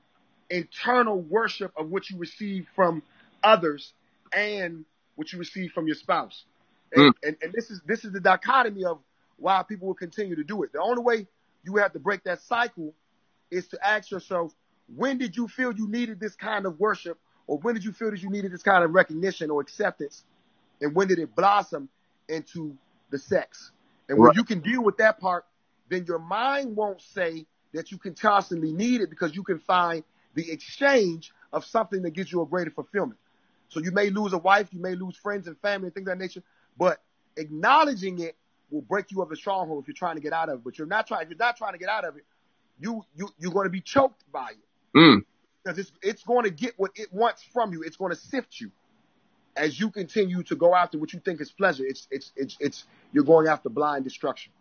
internal 0.50 1.22
worship 1.22 1.72
of 1.78 1.90
what 1.90 2.10
you 2.10 2.18
receive 2.18 2.68
from 2.76 3.04
others 3.44 3.94
and 4.34 4.86
what 5.16 5.32
you 5.32 5.40
receive 5.40 5.72
from 5.72 5.88
your 5.88 5.96
spouse. 5.96 6.46
And, 6.94 7.12
Mm. 7.12 7.14
and, 7.24 7.38
and 7.42 7.54
this 7.54 7.70
is 7.70 7.82
this 7.86 8.06
is 8.06 8.14
the 8.14 8.22
dichotomy 8.22 8.86
of 8.86 9.00
why 9.38 9.64
people 9.64 9.88
will 9.88 9.96
continue 9.96 10.36
to 10.36 10.44
do 10.44 10.64
it. 10.64 10.74
The 10.74 10.82
only 10.82 11.02
way 11.02 11.28
you 11.64 11.78
have 11.78 11.94
to 11.94 12.00
break 12.00 12.24
that 12.24 12.42
cycle 12.42 12.94
is 13.52 13.68
to 13.70 13.88
ask 13.88 14.12
yourself, 14.12 14.54
when 14.96 15.18
did 15.18 15.36
you 15.36 15.48
feel 15.48 15.74
you 15.74 15.88
needed 15.88 16.20
this 16.20 16.36
kind 16.36 16.66
of 16.66 16.80
worship, 16.80 17.20
or 17.46 17.58
when 17.60 17.76
did 17.76 17.84
you 17.84 17.92
feel 17.92 18.12
that 18.12 18.22
you 18.22 18.30
needed 18.30 18.52
this 18.52 18.64
kind 18.64 18.84
of 18.84 18.92
recognition 18.94 19.50
or 19.50 19.62
acceptance, 19.62 20.24
and 20.82 20.96
when 20.96 21.08
did 21.08 21.20
it 21.20 21.36
blossom 21.36 21.90
into 22.28 22.78
the 23.10 23.18
sex? 23.18 23.72
And 24.10 24.18
when 24.18 24.28
Right. 24.28 24.36
you 24.36 24.44
can 24.44 24.62
deal 24.62 24.84
with 24.84 24.98
that 24.98 25.20
part, 25.20 25.46
then 25.90 26.06
your 26.06 26.20
mind 26.20 26.76
won't 26.76 27.02
say 27.02 27.46
that 27.74 27.92
you 27.92 27.98
can 27.98 28.16
constantly 28.16 28.72
need 28.72 29.02
it 29.02 29.10
because 29.10 29.36
you 29.36 29.44
can 29.44 29.60
find 29.60 30.04
the 30.34 30.52
exchange 30.52 31.32
of 31.52 31.66
something 31.66 32.02
that 32.04 32.12
gives 32.12 32.32
you 32.32 32.42
a 32.42 32.46
greater 32.46 32.72
fulfillment. 32.72 33.20
So 33.70 33.82
you 33.82 33.92
may 33.92 34.10
lose 34.10 34.34
a 34.34 34.38
wife, 34.38 34.70
you 34.72 34.80
may 34.80 34.96
lose 34.96 35.18
friends 35.18 35.48
and 35.48 35.58
family 35.60 35.88
and 35.88 35.94
things 35.94 36.08
of 36.08 36.18
that 36.18 36.24
nature, 36.24 36.44
but 36.78 37.02
acknowledging 37.36 38.20
it 38.20 38.36
will 38.70 38.82
break 38.82 39.12
you 39.12 39.22
of 39.22 39.32
a 39.32 39.36
stronghold 39.36 39.84
if 39.84 39.88
you're 39.88 39.96
trying 39.96 40.16
to 40.16 40.22
get 40.22 40.34
out 40.34 40.50
of 40.50 40.60
it. 40.60 40.64
But 40.64 40.78
you're 40.78 40.88
not 40.88 41.08
trying, 41.08 41.24
if 41.24 41.30
you're 41.30 41.38
not 41.38 41.58
trying 41.58 41.74
to 41.74 41.80
get 41.80 41.90
out 41.90 42.06
of 42.06 42.18
it, 42.18 42.26
you, 42.80 43.04
you, 43.16 43.30
you're 43.40 43.52
going 43.52 43.66
to 43.66 43.72
be 43.72 43.82
choked 43.82 44.24
by 44.32 44.50
it 44.52 44.58
Mm. 44.96 45.26
because 45.64 45.78
it's, 45.78 45.92
it's 46.02 46.24
going 46.24 46.46
to 46.46 46.50
get 46.50 46.74
what 46.78 46.92
it 46.96 47.12
wants 47.14 47.44
from 47.54 47.74
you. 47.74 47.84
It's 47.84 47.98
going 47.98 48.14
to 48.14 48.20
sift 48.20 48.60
you 48.60 48.72
as 49.56 49.80
you 49.80 49.92
continue 49.92 50.42
to 50.44 50.56
go 50.56 50.74
after 50.74 50.98
what 50.98 51.14
you 51.14 51.20
think 51.20 51.42
is 51.42 51.52
pleasure. 51.52 51.84
It's, 51.86 52.08
it's, 52.10 52.32
it's, 52.36 52.58
it's, 52.60 52.84
you're 53.12 53.26
going 53.26 53.48
after 53.48 53.70
blind 53.70 54.06
destruction. 54.06 54.54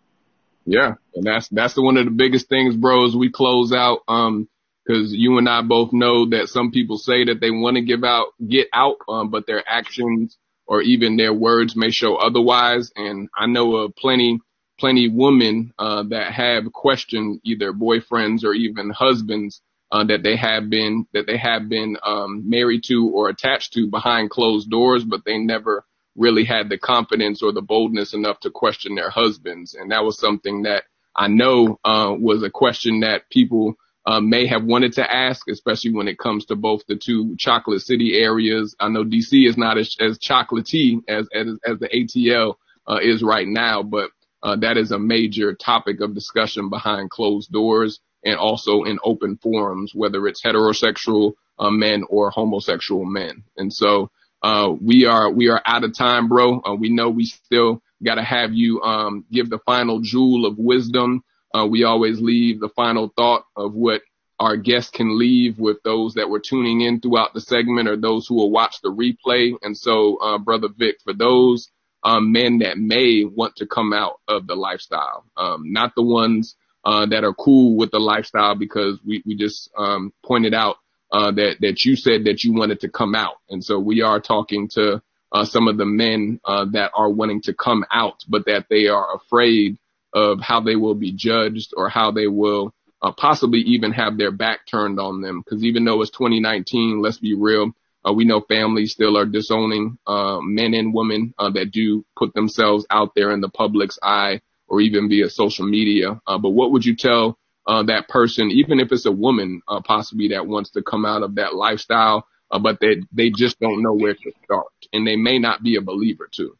Yeah, 0.66 0.94
and 1.14 1.24
that's 1.24 1.48
that's 1.48 1.74
the 1.74 1.82
one 1.82 1.96
of 1.96 2.06
the 2.06 2.10
biggest 2.10 2.48
things, 2.48 2.74
bro. 2.74 3.06
As 3.06 3.14
we 3.14 3.30
close 3.30 3.72
out, 3.72 4.00
um, 4.08 4.48
because 4.84 5.12
you 5.12 5.38
and 5.38 5.48
I 5.48 5.62
both 5.62 5.92
know 5.92 6.28
that 6.30 6.48
some 6.48 6.72
people 6.72 6.98
say 6.98 7.24
that 7.26 7.40
they 7.40 7.50
want 7.52 7.76
to 7.76 7.82
give 7.82 8.02
out, 8.02 8.28
get 8.46 8.66
out, 8.72 8.96
um, 9.08 9.30
but 9.30 9.46
their 9.46 9.62
actions 9.66 10.36
or 10.66 10.82
even 10.82 11.16
their 11.16 11.32
words 11.32 11.76
may 11.76 11.90
show 11.90 12.16
otherwise. 12.16 12.92
And 12.96 13.28
I 13.36 13.46
know 13.46 13.76
of 13.76 13.96
plenty, 13.96 14.40
plenty 14.78 15.08
women 15.08 15.72
uh, 15.78 16.04
that 16.10 16.32
have 16.32 16.72
questioned 16.72 17.40
either 17.44 17.72
boyfriends 17.72 18.44
or 18.44 18.52
even 18.54 18.90
husbands 18.90 19.60
uh, 19.92 20.04
that 20.04 20.22
they 20.22 20.36
have 20.36 20.68
been 20.68 21.06
that 21.12 21.26
they 21.26 21.36
have 21.36 21.68
been 21.68 21.96
um, 22.04 22.48
married 22.48 22.82
to 22.84 23.08
or 23.14 23.28
attached 23.28 23.72
to 23.74 23.88
behind 23.88 24.30
closed 24.30 24.68
doors, 24.68 25.04
but 25.04 25.24
they 25.24 25.38
never 25.38 25.84
really 26.16 26.44
had 26.44 26.68
the 26.68 26.78
confidence 26.78 27.42
or 27.42 27.52
the 27.52 27.62
boldness 27.62 28.14
enough 28.14 28.40
to 28.40 28.50
question 28.50 28.94
their 28.94 29.10
husbands. 29.10 29.74
And 29.74 29.90
that 29.92 30.04
was 30.04 30.18
something 30.18 30.62
that 30.62 30.84
I 31.14 31.28
know 31.28 31.78
uh, 31.84 32.14
was 32.18 32.42
a 32.42 32.50
question 32.50 33.00
that 33.00 33.30
people 33.30 33.74
uh, 34.06 34.20
may 34.20 34.46
have 34.46 34.64
wanted 34.64 34.94
to 34.94 35.14
ask, 35.14 35.48
especially 35.48 35.92
when 35.92 36.08
it 36.08 36.18
comes 36.18 36.46
to 36.46 36.56
both 36.56 36.82
the 36.86 36.96
two 36.96 37.36
chocolate 37.38 37.82
city 37.82 38.16
areas. 38.16 38.76
I 38.80 38.88
know 38.88 39.04
DC 39.04 39.48
is 39.48 39.56
not 39.58 39.78
as, 39.78 39.96
as 40.00 40.18
chocolatey 40.18 41.00
as, 41.08 41.28
as, 41.34 41.48
as 41.66 41.78
the 41.80 41.88
ATL 41.88 42.54
uh, 42.88 42.98
is 43.02 43.22
right 43.22 43.48
now, 43.48 43.82
but 43.82 44.10
uh, 44.42 44.56
that 44.56 44.76
is 44.76 44.92
a 44.92 44.98
major 44.98 45.54
topic 45.54 46.00
of 46.00 46.14
discussion 46.14 46.70
behind 46.70 47.10
closed 47.10 47.50
doors 47.50 48.00
and 48.24 48.36
also 48.38 48.84
in 48.84 48.98
open 49.04 49.38
forums, 49.38 49.92
whether 49.94 50.26
it's 50.28 50.42
heterosexual 50.42 51.32
uh, 51.58 51.70
men 51.70 52.04
or 52.08 52.30
homosexual 52.30 53.04
men. 53.04 53.42
And 53.56 53.72
so, 53.72 54.10
uh, 54.42 54.72
we 54.80 55.06
are, 55.06 55.30
we 55.30 55.48
are 55.48 55.62
out 55.66 55.84
of 55.84 55.96
time, 55.96 56.28
bro. 56.28 56.62
We 56.78 56.90
know 56.90 57.10
we 57.10 57.24
still 57.24 57.82
got 58.04 58.16
to 58.16 58.22
have 58.22 58.52
you, 58.52 58.80
um, 58.82 59.24
give 59.32 59.50
the 59.50 59.58
final 59.66 60.00
jewel 60.00 60.46
of 60.46 60.58
wisdom. 60.58 61.24
Uh, 61.54 61.66
we 61.66 61.84
always 61.84 62.20
leave 62.20 62.60
the 62.60 62.68
final 62.70 63.12
thought 63.16 63.44
of 63.56 63.74
what 63.74 64.02
our 64.38 64.56
guests 64.56 64.90
can 64.90 65.18
leave 65.18 65.58
with 65.58 65.82
those 65.82 66.14
that 66.14 66.28
were 66.28 66.40
tuning 66.40 66.82
in 66.82 67.00
throughout 67.00 67.32
the 67.32 67.40
segment 67.40 67.88
or 67.88 67.96
those 67.96 68.26
who 68.26 68.34
will 68.34 68.50
watch 68.50 68.76
the 68.82 68.90
replay. 68.90 69.54
And 69.62 69.76
so, 69.76 70.16
uh, 70.16 70.38
brother 70.38 70.68
Vic, 70.76 70.96
for 71.02 71.14
those, 71.14 71.70
um, 72.02 72.32
men 72.32 72.58
that 72.58 72.78
may 72.78 73.24
want 73.24 73.56
to 73.56 73.66
come 73.66 73.92
out 73.92 74.20
of 74.28 74.46
the 74.46 74.54
lifestyle, 74.54 75.24
um, 75.36 75.72
not 75.72 75.94
the 75.96 76.02
ones, 76.02 76.54
uh, 76.84 77.06
that 77.06 77.24
are 77.24 77.32
cool 77.34 77.76
with 77.76 77.90
the 77.90 77.98
lifestyle 77.98 78.54
because 78.54 78.98
we, 79.04 79.22
we 79.24 79.34
just, 79.34 79.70
um, 79.76 80.12
pointed 80.24 80.54
out, 80.54 80.76
uh, 81.12 81.30
that, 81.32 81.56
that 81.60 81.84
you 81.84 81.96
said 81.96 82.24
that 82.24 82.44
you 82.44 82.52
wanted 82.52 82.80
to 82.80 82.88
come 82.88 83.14
out. 83.14 83.36
And 83.48 83.64
so 83.64 83.78
we 83.78 84.02
are 84.02 84.20
talking 84.20 84.68
to, 84.74 85.02
uh, 85.32 85.44
some 85.44 85.66
of 85.66 85.78
the 85.78 85.86
men, 85.86 86.40
uh, 86.44 86.66
that 86.72 86.92
are 86.94 87.08
wanting 87.08 87.40
to 87.42 87.54
come 87.54 87.84
out, 87.90 88.22
but 88.28 88.44
that 88.46 88.66
they 88.68 88.86
are 88.88 89.16
afraid 89.16 89.78
of 90.16 90.40
how 90.40 90.60
they 90.60 90.76
will 90.76 90.94
be 90.94 91.12
judged 91.12 91.74
or 91.76 91.90
how 91.90 92.10
they 92.10 92.26
will, 92.26 92.72
uh, 93.02 93.12
possibly 93.12 93.60
even 93.60 93.92
have 93.92 94.16
their 94.16 94.30
back 94.30 94.66
turned 94.66 94.98
on 94.98 95.20
them. 95.20 95.42
Because 95.44 95.62
even 95.62 95.84
though 95.84 96.00
it's 96.00 96.10
2019, 96.10 97.02
let's 97.02 97.18
be 97.18 97.34
real, 97.34 97.72
uh, 98.08 98.12
we 98.12 98.24
know 98.24 98.40
families 98.40 98.92
still 98.92 99.18
are 99.18 99.26
disowning 99.26 99.98
uh, 100.06 100.38
men 100.40 100.72
and 100.72 100.94
women 100.94 101.34
uh, 101.38 101.50
that 101.50 101.70
do 101.70 102.02
put 102.16 102.32
themselves 102.32 102.86
out 102.90 103.12
there 103.14 103.30
in 103.30 103.42
the 103.42 103.50
public's 103.50 103.98
eye 104.02 104.40
or 104.68 104.80
even 104.80 105.08
via 105.10 105.28
social 105.28 105.66
media. 105.66 106.18
Uh, 106.26 106.38
but 106.38 106.50
what 106.50 106.72
would 106.72 106.84
you 106.84 106.96
tell 106.96 107.38
uh, 107.66 107.82
that 107.82 108.08
person, 108.08 108.50
even 108.50 108.80
if 108.80 108.92
it's 108.92 109.06
a 109.06 109.12
woman 109.12 109.60
possibly 109.84 110.28
that 110.28 110.46
wants 110.46 110.70
to 110.70 110.82
come 110.82 111.04
out 111.04 111.22
of 111.22 111.34
that 111.34 111.54
lifestyle, 111.54 112.26
but 112.62 112.78
they 112.80 113.02
they 113.12 113.28
just 113.28 113.58
don't 113.58 113.82
know 113.82 113.92
where 113.92 114.14
to 114.14 114.32
start, 114.44 114.72
and 114.92 115.04
they 115.04 115.16
may 115.16 115.36
not 115.38 115.64
be 115.64 115.74
a 115.74 115.80
believer 115.80 116.28
too. 116.32 116.56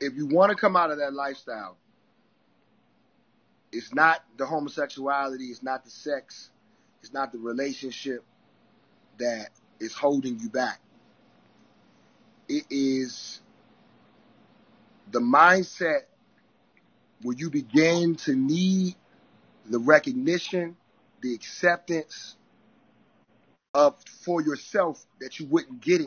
If 0.00 0.16
you 0.16 0.26
want 0.26 0.50
to 0.50 0.56
come 0.56 0.76
out 0.76 0.90
of 0.90 0.98
that 0.98 1.12
lifestyle, 1.12 1.76
it's 3.72 3.94
not 3.94 4.24
the 4.36 4.46
homosexuality, 4.46 5.44
it's 5.46 5.62
not 5.62 5.84
the 5.84 5.90
sex, 5.90 6.50
it's 7.02 7.12
not 7.12 7.32
the 7.32 7.38
relationship 7.38 8.24
that 9.18 9.50
is 9.78 9.94
holding 9.94 10.38
you 10.40 10.48
back. 10.48 10.80
It 12.48 12.64
is 12.70 13.40
the 15.10 15.20
mindset 15.20 16.02
where 17.22 17.36
you 17.36 17.50
begin 17.50 18.16
to 18.16 18.34
need 18.34 18.94
the 19.66 19.78
recognition, 19.78 20.76
the 21.20 21.34
acceptance 21.34 22.36
of 23.74 23.96
for 24.24 24.40
yourself 24.40 25.04
that 25.20 25.38
you 25.38 25.46
wouldn't 25.46 25.80
get 25.80 26.00
it 26.00 26.06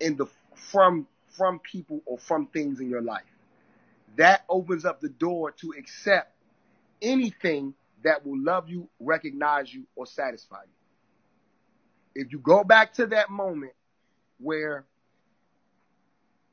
in 0.00 0.16
the 0.16 0.26
from 0.54 1.06
from 1.38 1.60
people 1.60 2.02
or 2.04 2.18
from 2.18 2.46
things 2.48 2.80
in 2.80 2.90
your 2.90 3.00
life. 3.00 3.22
That 4.16 4.44
opens 4.48 4.84
up 4.84 5.00
the 5.00 5.08
door 5.08 5.52
to 5.52 5.72
accept 5.78 6.34
anything 7.00 7.74
that 8.02 8.26
will 8.26 8.38
love 8.38 8.68
you, 8.68 8.88
recognize 9.00 9.72
you, 9.72 9.84
or 9.96 10.06
satisfy 10.06 10.62
you. 10.62 12.22
If 12.22 12.32
you 12.32 12.38
go 12.40 12.64
back 12.64 12.94
to 12.94 13.06
that 13.06 13.30
moment 13.30 13.72
where 14.40 14.84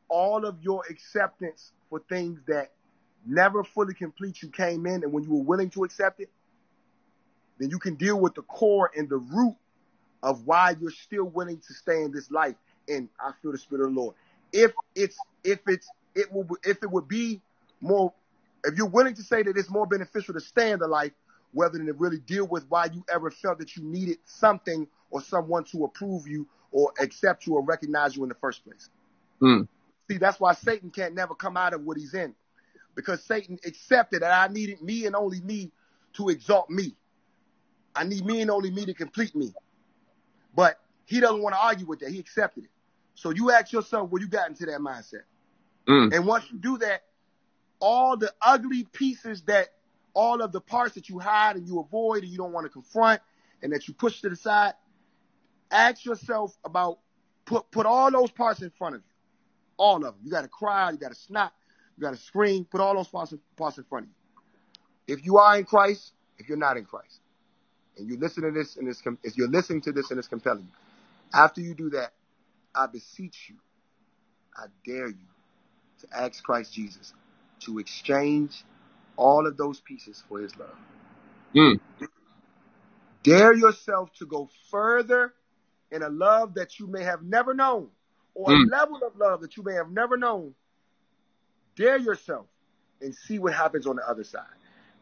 all 0.07 0.45
of 0.45 0.61
your 0.61 0.83
acceptance 0.89 1.71
for 1.89 1.99
things 2.07 2.39
that 2.47 2.71
never 3.25 3.63
fully 3.63 3.95
complete 3.95 4.41
you 4.43 4.49
came 4.49 4.85
in 4.85 5.03
and 5.03 5.11
when 5.11 5.23
you 5.23 5.31
were 5.31 5.43
willing 5.43 5.71
to 5.71 5.83
accept 5.83 6.19
it, 6.19 6.29
then 7.59 7.69
you 7.69 7.79
can 7.79 7.95
deal 7.95 8.19
with 8.19 8.35
the 8.35 8.43
core 8.43 8.91
and 8.95 9.09
the 9.09 9.17
root 9.17 9.55
of 10.21 10.45
why 10.45 10.75
you're 10.79 10.91
still 10.91 11.25
willing 11.25 11.59
to 11.59 11.73
stay 11.73 12.03
in 12.03 12.11
this 12.11 12.29
life. 12.29 12.55
And 12.87 13.09
I 13.19 13.31
feel 13.41 13.51
the 13.51 13.57
spirit 13.57 13.87
of 13.87 13.93
the 13.93 13.99
Lord. 13.99 14.15
If 14.55 14.71
it's 14.95 15.17
if 15.43 15.59
it's 15.67 15.89
it 16.15 16.31
will 16.31 16.47
if 16.63 16.81
it 16.81 16.89
would 16.89 17.07
be 17.09 17.41
more 17.81 18.13
if 18.63 18.77
you're 18.77 18.87
willing 18.87 19.13
to 19.15 19.21
say 19.21 19.43
that 19.43 19.57
it's 19.57 19.69
more 19.69 19.85
beneficial 19.85 20.33
to 20.33 20.39
stay 20.39 20.71
in 20.71 20.79
the 20.79 20.87
life 20.87 21.11
rather 21.53 21.77
than 21.77 21.87
to 21.87 21.93
really 21.93 22.19
deal 22.19 22.47
with 22.47 22.65
why 22.69 22.85
you 22.85 23.03
ever 23.13 23.29
felt 23.29 23.59
that 23.59 23.75
you 23.75 23.83
needed 23.83 24.17
something 24.25 24.87
or 25.11 25.21
someone 25.21 25.65
to 25.65 25.83
approve 25.83 26.25
you 26.27 26.47
or 26.71 26.93
accept 26.99 27.45
you 27.45 27.55
or 27.55 27.61
recognize 27.63 28.15
you 28.15 28.23
in 28.23 28.29
the 28.29 28.35
first 28.35 28.63
place. 28.63 28.89
Mm. 29.41 29.67
See, 30.09 30.17
that's 30.17 30.39
why 30.39 30.53
Satan 30.53 30.89
can't 30.89 31.13
never 31.13 31.35
come 31.35 31.57
out 31.57 31.73
of 31.73 31.83
what 31.83 31.97
he's 31.97 32.13
in. 32.13 32.33
Because 32.95 33.23
Satan 33.23 33.59
accepted 33.65 34.21
that 34.21 34.31
I 34.31 34.51
needed 34.51 34.81
me 34.81 35.05
and 35.05 35.15
only 35.15 35.41
me 35.41 35.71
to 36.13 36.29
exalt 36.29 36.69
me. 36.69 36.95
I 37.95 38.03
need 38.03 38.25
me 38.25 38.41
and 38.41 38.51
only 38.51 38.71
me 38.71 38.85
to 38.85 38.93
complete 38.93 39.35
me. 39.35 39.53
But 40.55 40.79
he 41.05 41.19
doesn't 41.19 41.41
want 41.41 41.55
to 41.55 41.59
argue 41.59 41.85
with 41.85 41.99
that. 41.99 42.11
He 42.11 42.19
accepted 42.19 42.65
it. 42.65 42.69
So 43.15 43.31
you 43.31 43.51
ask 43.51 43.71
yourself 43.71 44.09
where 44.09 44.21
you 44.21 44.27
got 44.27 44.49
into 44.49 44.65
that 44.65 44.79
mindset. 44.79 45.23
Mm. 45.87 46.13
And 46.13 46.25
once 46.27 46.45
you 46.51 46.59
do 46.59 46.77
that, 46.79 47.03
all 47.79 48.17
the 48.17 48.33
ugly 48.41 48.85
pieces 48.91 49.41
that 49.43 49.69
all 50.13 50.41
of 50.41 50.51
the 50.51 50.61
parts 50.61 50.95
that 50.95 51.09
you 51.09 51.19
hide 51.19 51.55
and 51.55 51.67
you 51.67 51.79
avoid 51.79 52.23
and 52.23 52.31
you 52.31 52.37
don't 52.37 52.53
want 52.53 52.65
to 52.65 52.69
confront 52.69 53.21
and 53.61 53.73
that 53.73 53.87
you 53.87 53.93
push 53.93 54.21
to 54.21 54.29
the 54.29 54.35
side, 54.35 54.73
ask 55.71 56.05
yourself 56.05 56.55
about 56.63 56.99
put 57.45 57.69
put 57.71 57.85
all 57.85 58.11
those 58.11 58.31
parts 58.31 58.61
in 58.61 58.71
front 58.77 58.95
of 58.95 59.01
you. 59.01 59.11
All 59.77 59.97
of 59.97 60.03
them. 60.03 60.15
You 60.23 60.31
got 60.31 60.41
to 60.41 60.47
cry, 60.47 60.91
you 60.91 60.97
got 60.97 61.09
to 61.09 61.15
snap, 61.15 61.53
you 61.97 62.01
got 62.01 62.11
to 62.11 62.19
scream. 62.21 62.65
Put 62.65 62.81
all 62.81 62.95
those 62.95 63.07
parts 63.07 63.33
in, 63.33 63.39
parts 63.57 63.77
in 63.77 63.83
front 63.83 64.05
of 64.05 64.09
you. 64.09 65.15
If 65.15 65.25
you 65.25 65.37
are 65.37 65.57
in 65.57 65.65
Christ, 65.65 66.13
if 66.37 66.47
you're 66.47 66.57
not 66.57 66.77
in 66.77 66.85
Christ, 66.85 67.19
and 67.97 68.09
you 68.09 68.17
listen 68.17 68.43
to 68.43 68.51
this 68.51 68.77
and 68.77 68.87
this, 68.87 69.01
if 69.23 69.37
you're 69.37 69.49
listening 69.49 69.81
to 69.81 69.91
this 69.91 70.09
and 70.11 70.17
it's 70.17 70.27
compelling 70.27 70.63
you, 70.65 70.71
after 71.33 71.61
you 71.61 71.75
do 71.75 71.89
that, 71.91 72.13
I 72.75 72.87
beseech 72.87 73.49
you, 73.49 73.55
I 74.55 74.65
dare 74.85 75.07
you 75.07 75.15
to 76.01 76.07
ask 76.15 76.43
Christ 76.43 76.73
Jesus 76.73 77.13
to 77.61 77.79
exchange 77.79 78.63
all 79.17 79.47
of 79.47 79.57
those 79.57 79.79
pieces 79.79 80.23
for 80.27 80.39
his 80.39 80.55
love. 80.57 80.75
Mm. 81.55 81.79
Dare 83.23 83.53
yourself 83.53 84.11
to 84.19 84.25
go 84.25 84.49
further 84.69 85.33
in 85.91 86.03
a 86.03 86.09
love 86.09 86.55
that 86.55 86.79
you 86.79 86.87
may 86.87 87.03
have 87.03 87.23
never 87.23 87.53
known 87.53 87.87
or 88.33 88.49
mm. 88.49 88.67
a 88.67 88.69
level 88.69 88.97
of 88.97 89.15
love 89.17 89.41
that 89.41 89.57
you 89.57 89.63
may 89.63 89.73
have 89.73 89.89
never 89.89 90.17
known. 90.17 90.53
Dare 91.75 91.97
yourself 91.97 92.45
and 93.01 93.15
see 93.15 93.39
what 93.39 93.53
happens 93.53 93.87
on 93.87 93.95
the 93.95 94.07
other 94.07 94.23
side. 94.23 94.43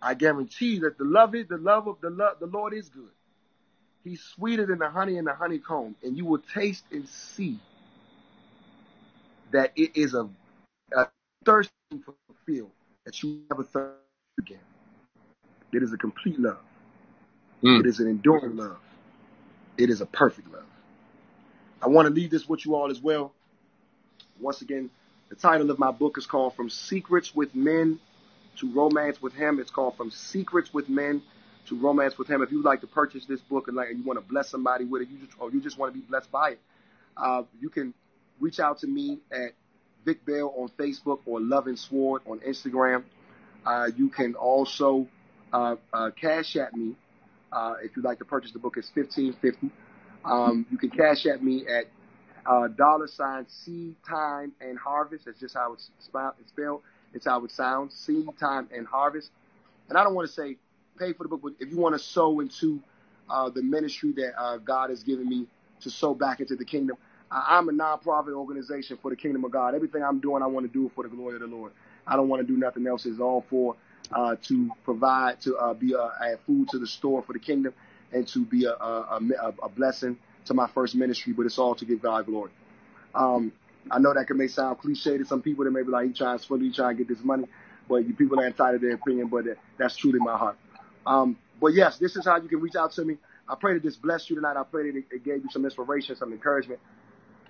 I 0.01 0.13
guarantee 0.13 0.79
that 0.79 0.97
the 0.97 1.05
love 1.05 1.33
is 1.35 1.47
the 1.47 1.57
love 1.57 1.87
of 1.87 1.97
the 2.01 2.09
love, 2.09 2.39
the 2.39 2.47
Lord 2.47 2.73
is 2.73 2.89
good. 2.89 3.11
He's 4.03 4.21
sweeter 4.21 4.65
than 4.65 4.79
the 4.79 4.89
honey 4.89 5.17
in 5.17 5.25
the 5.25 5.33
honeycomb, 5.33 5.95
and 6.03 6.17
you 6.17 6.25
will 6.25 6.41
taste 6.53 6.83
and 6.91 7.07
see 7.07 7.59
that 9.51 9.71
it 9.75 9.95
is 9.95 10.13
a, 10.13 10.27
a 10.95 11.07
fulfilled 11.45 12.71
that 13.05 13.21
you 13.21 13.41
never 13.49 13.63
thirst 13.63 13.95
again. 14.39 14.59
It 15.71 15.83
is 15.83 15.93
a 15.93 15.97
complete 15.97 16.39
love. 16.39 16.57
Mm. 17.63 17.79
It 17.79 17.85
is 17.85 17.99
an 17.99 18.07
enduring 18.07 18.57
love. 18.57 18.79
It 19.77 19.89
is 19.89 20.01
a 20.01 20.05
perfect 20.05 20.51
love. 20.51 20.65
I 21.81 21.87
want 21.87 22.07
to 22.07 22.13
leave 22.13 22.29
this 22.29 22.47
with 22.47 22.65
you 22.65 22.75
all 22.75 22.91
as 22.91 23.01
well. 23.01 23.33
Once 24.39 24.61
again, 24.61 24.89
the 25.29 25.35
title 25.35 25.71
of 25.71 25.79
my 25.79 25.91
book 25.91 26.17
is 26.17 26.25
called 26.25 26.55
From 26.55 26.69
Secrets 26.69 27.33
with 27.33 27.55
Men 27.55 27.99
to 28.57 28.71
Romance 28.71 29.21
with 29.21 29.33
Him. 29.33 29.59
It's 29.59 29.71
called 29.71 29.95
From 29.95 30.11
Secrets 30.11 30.73
with 30.73 30.89
Men 30.89 31.21
to 31.67 31.79
Romance 31.79 32.17
with 32.17 32.27
Him. 32.27 32.41
If 32.41 32.51
you'd 32.51 32.65
like 32.65 32.81
to 32.81 32.87
purchase 32.87 33.25
this 33.25 33.41
book 33.41 33.67
and 33.67 33.77
like 33.77 33.89
and 33.89 33.99
you 33.99 34.05
want 34.05 34.19
to 34.19 34.25
bless 34.25 34.49
somebody 34.49 34.85
with 34.85 35.01
it, 35.03 35.09
you 35.09 35.17
just, 35.19 35.31
or 35.39 35.51
you 35.51 35.61
just 35.61 35.77
want 35.77 35.93
to 35.93 35.99
be 35.99 36.05
blessed 36.05 36.31
by 36.31 36.51
it, 36.51 36.59
uh, 37.17 37.43
you 37.59 37.69
can 37.69 37.93
reach 38.39 38.59
out 38.59 38.79
to 38.79 38.87
me 38.87 39.19
at 39.31 39.53
Vic 40.05 40.25
Bell 40.25 40.53
on 40.57 40.69
Facebook 40.77 41.19
or 41.25 41.39
Love 41.39 41.67
and 41.67 41.79
Sword 41.79 42.21
on 42.25 42.39
Instagram. 42.39 43.03
Uh, 43.65 43.87
you 43.95 44.09
can 44.09 44.35
also 44.35 45.07
uh, 45.53 45.75
uh, 45.93 46.09
cash 46.19 46.55
at 46.55 46.75
me 46.75 46.95
uh, 47.51 47.75
if 47.81 47.95
you'd 47.95 48.03
like 48.03 48.19
to 48.19 48.25
purchase 48.25 48.51
the 48.51 48.59
book. 48.59 48.75
It's 48.77 48.89
fifteen 48.89 49.33
fifty. 49.41 49.69
Um, 50.25 50.65
you 50.71 50.77
can 50.77 50.89
cash 50.89 51.25
at 51.25 51.43
me 51.43 51.65
at 51.67 51.85
uh, 52.45 52.67
dollar 52.67 53.07
sign 53.07 53.45
seed 53.47 53.95
time 54.07 54.51
and 54.59 54.77
harvest. 54.77 55.25
That's 55.25 55.39
just 55.39 55.55
how 55.55 55.73
it's 55.73 55.89
spelled. 55.99 56.81
It's 57.13 57.25
how 57.25 57.43
it 57.45 57.51
sounds. 57.51 57.93
Seed 57.93 58.27
time 58.39 58.67
and 58.75 58.87
harvest. 58.87 59.29
And 59.89 59.97
I 59.97 60.03
don't 60.03 60.15
want 60.15 60.27
to 60.27 60.33
say 60.33 60.57
pay 60.97 61.13
for 61.13 61.23
the 61.23 61.29
book, 61.29 61.41
but 61.43 61.53
if 61.59 61.71
you 61.71 61.77
want 61.77 61.95
to 61.95 61.99
sow 61.99 62.39
into 62.39 62.79
uh, 63.29 63.49
the 63.49 63.61
ministry 63.61 64.11
that 64.13 64.61
God 64.65 64.89
has 64.89 65.03
given 65.03 65.27
me 65.27 65.47
to 65.81 65.89
sow 65.89 66.13
back 66.13 66.39
into 66.39 66.55
the 66.55 66.65
kingdom, 66.65 66.97
I'm 67.31 67.67
a 67.69 67.71
nonprofit 67.71 68.33
organization 68.33 68.97
for 69.01 69.09
the 69.09 69.17
kingdom 69.17 69.43
of 69.43 69.51
God. 69.51 69.73
Everything 69.73 70.03
I'm 70.03 70.19
doing, 70.19 70.43
I 70.43 70.47
want 70.47 70.71
to 70.71 70.71
do 70.71 70.91
for 70.93 71.03
the 71.03 71.09
glory 71.09 71.35
of 71.35 71.41
the 71.41 71.47
Lord. 71.47 71.71
I 72.05 72.15
don't 72.15 72.27
want 72.27 72.45
to 72.45 72.47
do 72.47 72.57
nothing 72.57 72.85
else. 72.85 73.05
It's 73.05 73.19
all 73.19 73.43
for 73.49 73.75
uh, 74.11 74.35
to 74.43 74.69
provide, 74.83 75.41
to 75.41 75.55
uh, 75.57 75.73
be 75.73 75.93
a, 75.93 76.37
food 76.45 76.69
to 76.69 76.77
the 76.77 76.87
store 76.87 77.23
for 77.23 77.33
the 77.33 77.39
kingdom, 77.39 77.73
and 78.11 78.27
to 78.27 78.45
be 78.45 78.65
a, 78.65 78.73
a, 78.73 79.53
a, 79.63 79.69
blessing 79.69 80.17
to 80.45 80.53
my 80.53 80.67
first 80.67 80.93
ministry. 80.93 81.33
But 81.33 81.45
it's 81.47 81.57
all 81.57 81.73
to 81.75 81.85
give 81.85 82.01
God 82.01 82.25
glory. 82.27 82.51
Um, 83.15 83.51
I 83.89 83.99
know 83.99 84.13
that 84.13 84.27
can 84.27 84.37
may 84.37 84.47
sound 84.47 84.79
cliche 84.79 85.17
to 85.17 85.25
some 85.25 85.41
people 85.41 85.65
that 85.65 85.71
may 85.71 85.81
be 85.81 85.89
like, 85.89 86.07
he 86.07 86.13
trying 86.13 86.37
to 86.37 86.43
swindle, 86.43 86.67
he 86.67 86.73
trying 86.73 86.97
to 86.97 87.03
get 87.03 87.13
this 87.13 87.23
money. 87.23 87.45
But 87.89 88.07
you 88.07 88.13
people 88.13 88.39
are 88.39 88.45
entitled 88.45 88.81
to 88.81 88.87
their 88.87 88.95
opinion, 88.95 89.27
but 89.27 89.45
that's 89.77 89.95
truly 89.95 90.19
my 90.19 90.37
heart. 90.37 90.57
Um, 91.05 91.37
but 91.59 91.73
yes, 91.73 91.97
this 91.97 92.15
is 92.15 92.25
how 92.25 92.37
you 92.37 92.47
can 92.47 92.59
reach 92.59 92.75
out 92.75 92.91
to 92.93 93.05
me. 93.05 93.17
I 93.47 93.55
pray 93.55 93.73
that 93.73 93.83
this 93.83 93.95
blessed 93.95 94.29
you 94.29 94.35
tonight. 94.35 94.57
I 94.57 94.63
pray 94.63 94.91
that 94.91 95.03
it, 95.11 95.23
gave 95.23 95.43
you 95.43 95.49
some 95.51 95.65
inspiration, 95.65 96.15
some 96.15 96.31
encouragement. 96.31 96.79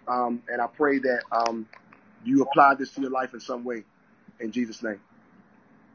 Um, 0.08 0.42
and 0.50 0.62
I 0.62 0.68
pray 0.68 1.00
that 1.00 1.22
um, 1.32 1.68
you 2.24 2.42
apply 2.42 2.76
this 2.76 2.92
to 2.94 3.02
your 3.02 3.12
life 3.12 3.34
in 3.34 3.40
some 3.40 3.64
way. 3.64 3.84
In 4.40 4.52
Jesus' 4.52 4.82
name. 4.82 5.00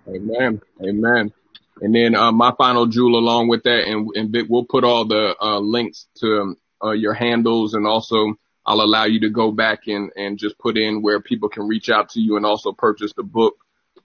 Amen. 0.07 0.61
Amen. 0.83 1.33
And 1.81 1.95
then 1.95 2.15
uh, 2.15 2.33
my 2.33 2.53
final 2.57 2.87
jewel 2.87 3.19
along 3.19 3.49
with 3.49 3.65
that, 3.65 3.85
and, 3.87 4.11
and 4.15 4.37
we'll 4.49 4.65
put 4.65 4.85
all 4.85 5.05
the 5.05 5.37
uh, 5.41 5.59
links 5.59 6.07
to 6.21 6.57
uh, 6.83 6.91
your 6.91 7.15
handles, 7.15 7.75
and 7.75 7.87
also 7.87 8.35
I'll 8.67 8.81
allow 8.81 9.05
you 9.05 9.21
to 9.21 9.31
go 9.31 9.53
back 9.53 9.87
and, 9.87 10.11
and 10.17 10.39
just 10.39 10.59
put 10.59 10.77
in 10.77 11.03
where 11.03 11.21
people 11.21 11.49
can 11.49 11.67
reach 11.67 11.89
out 11.89 12.11
to 12.11 12.21
you 12.21 12.37
and 12.37 12.45
also 12.45 12.73
purchase 12.73 13.13
the 13.17 13.23
book, 13.23 13.57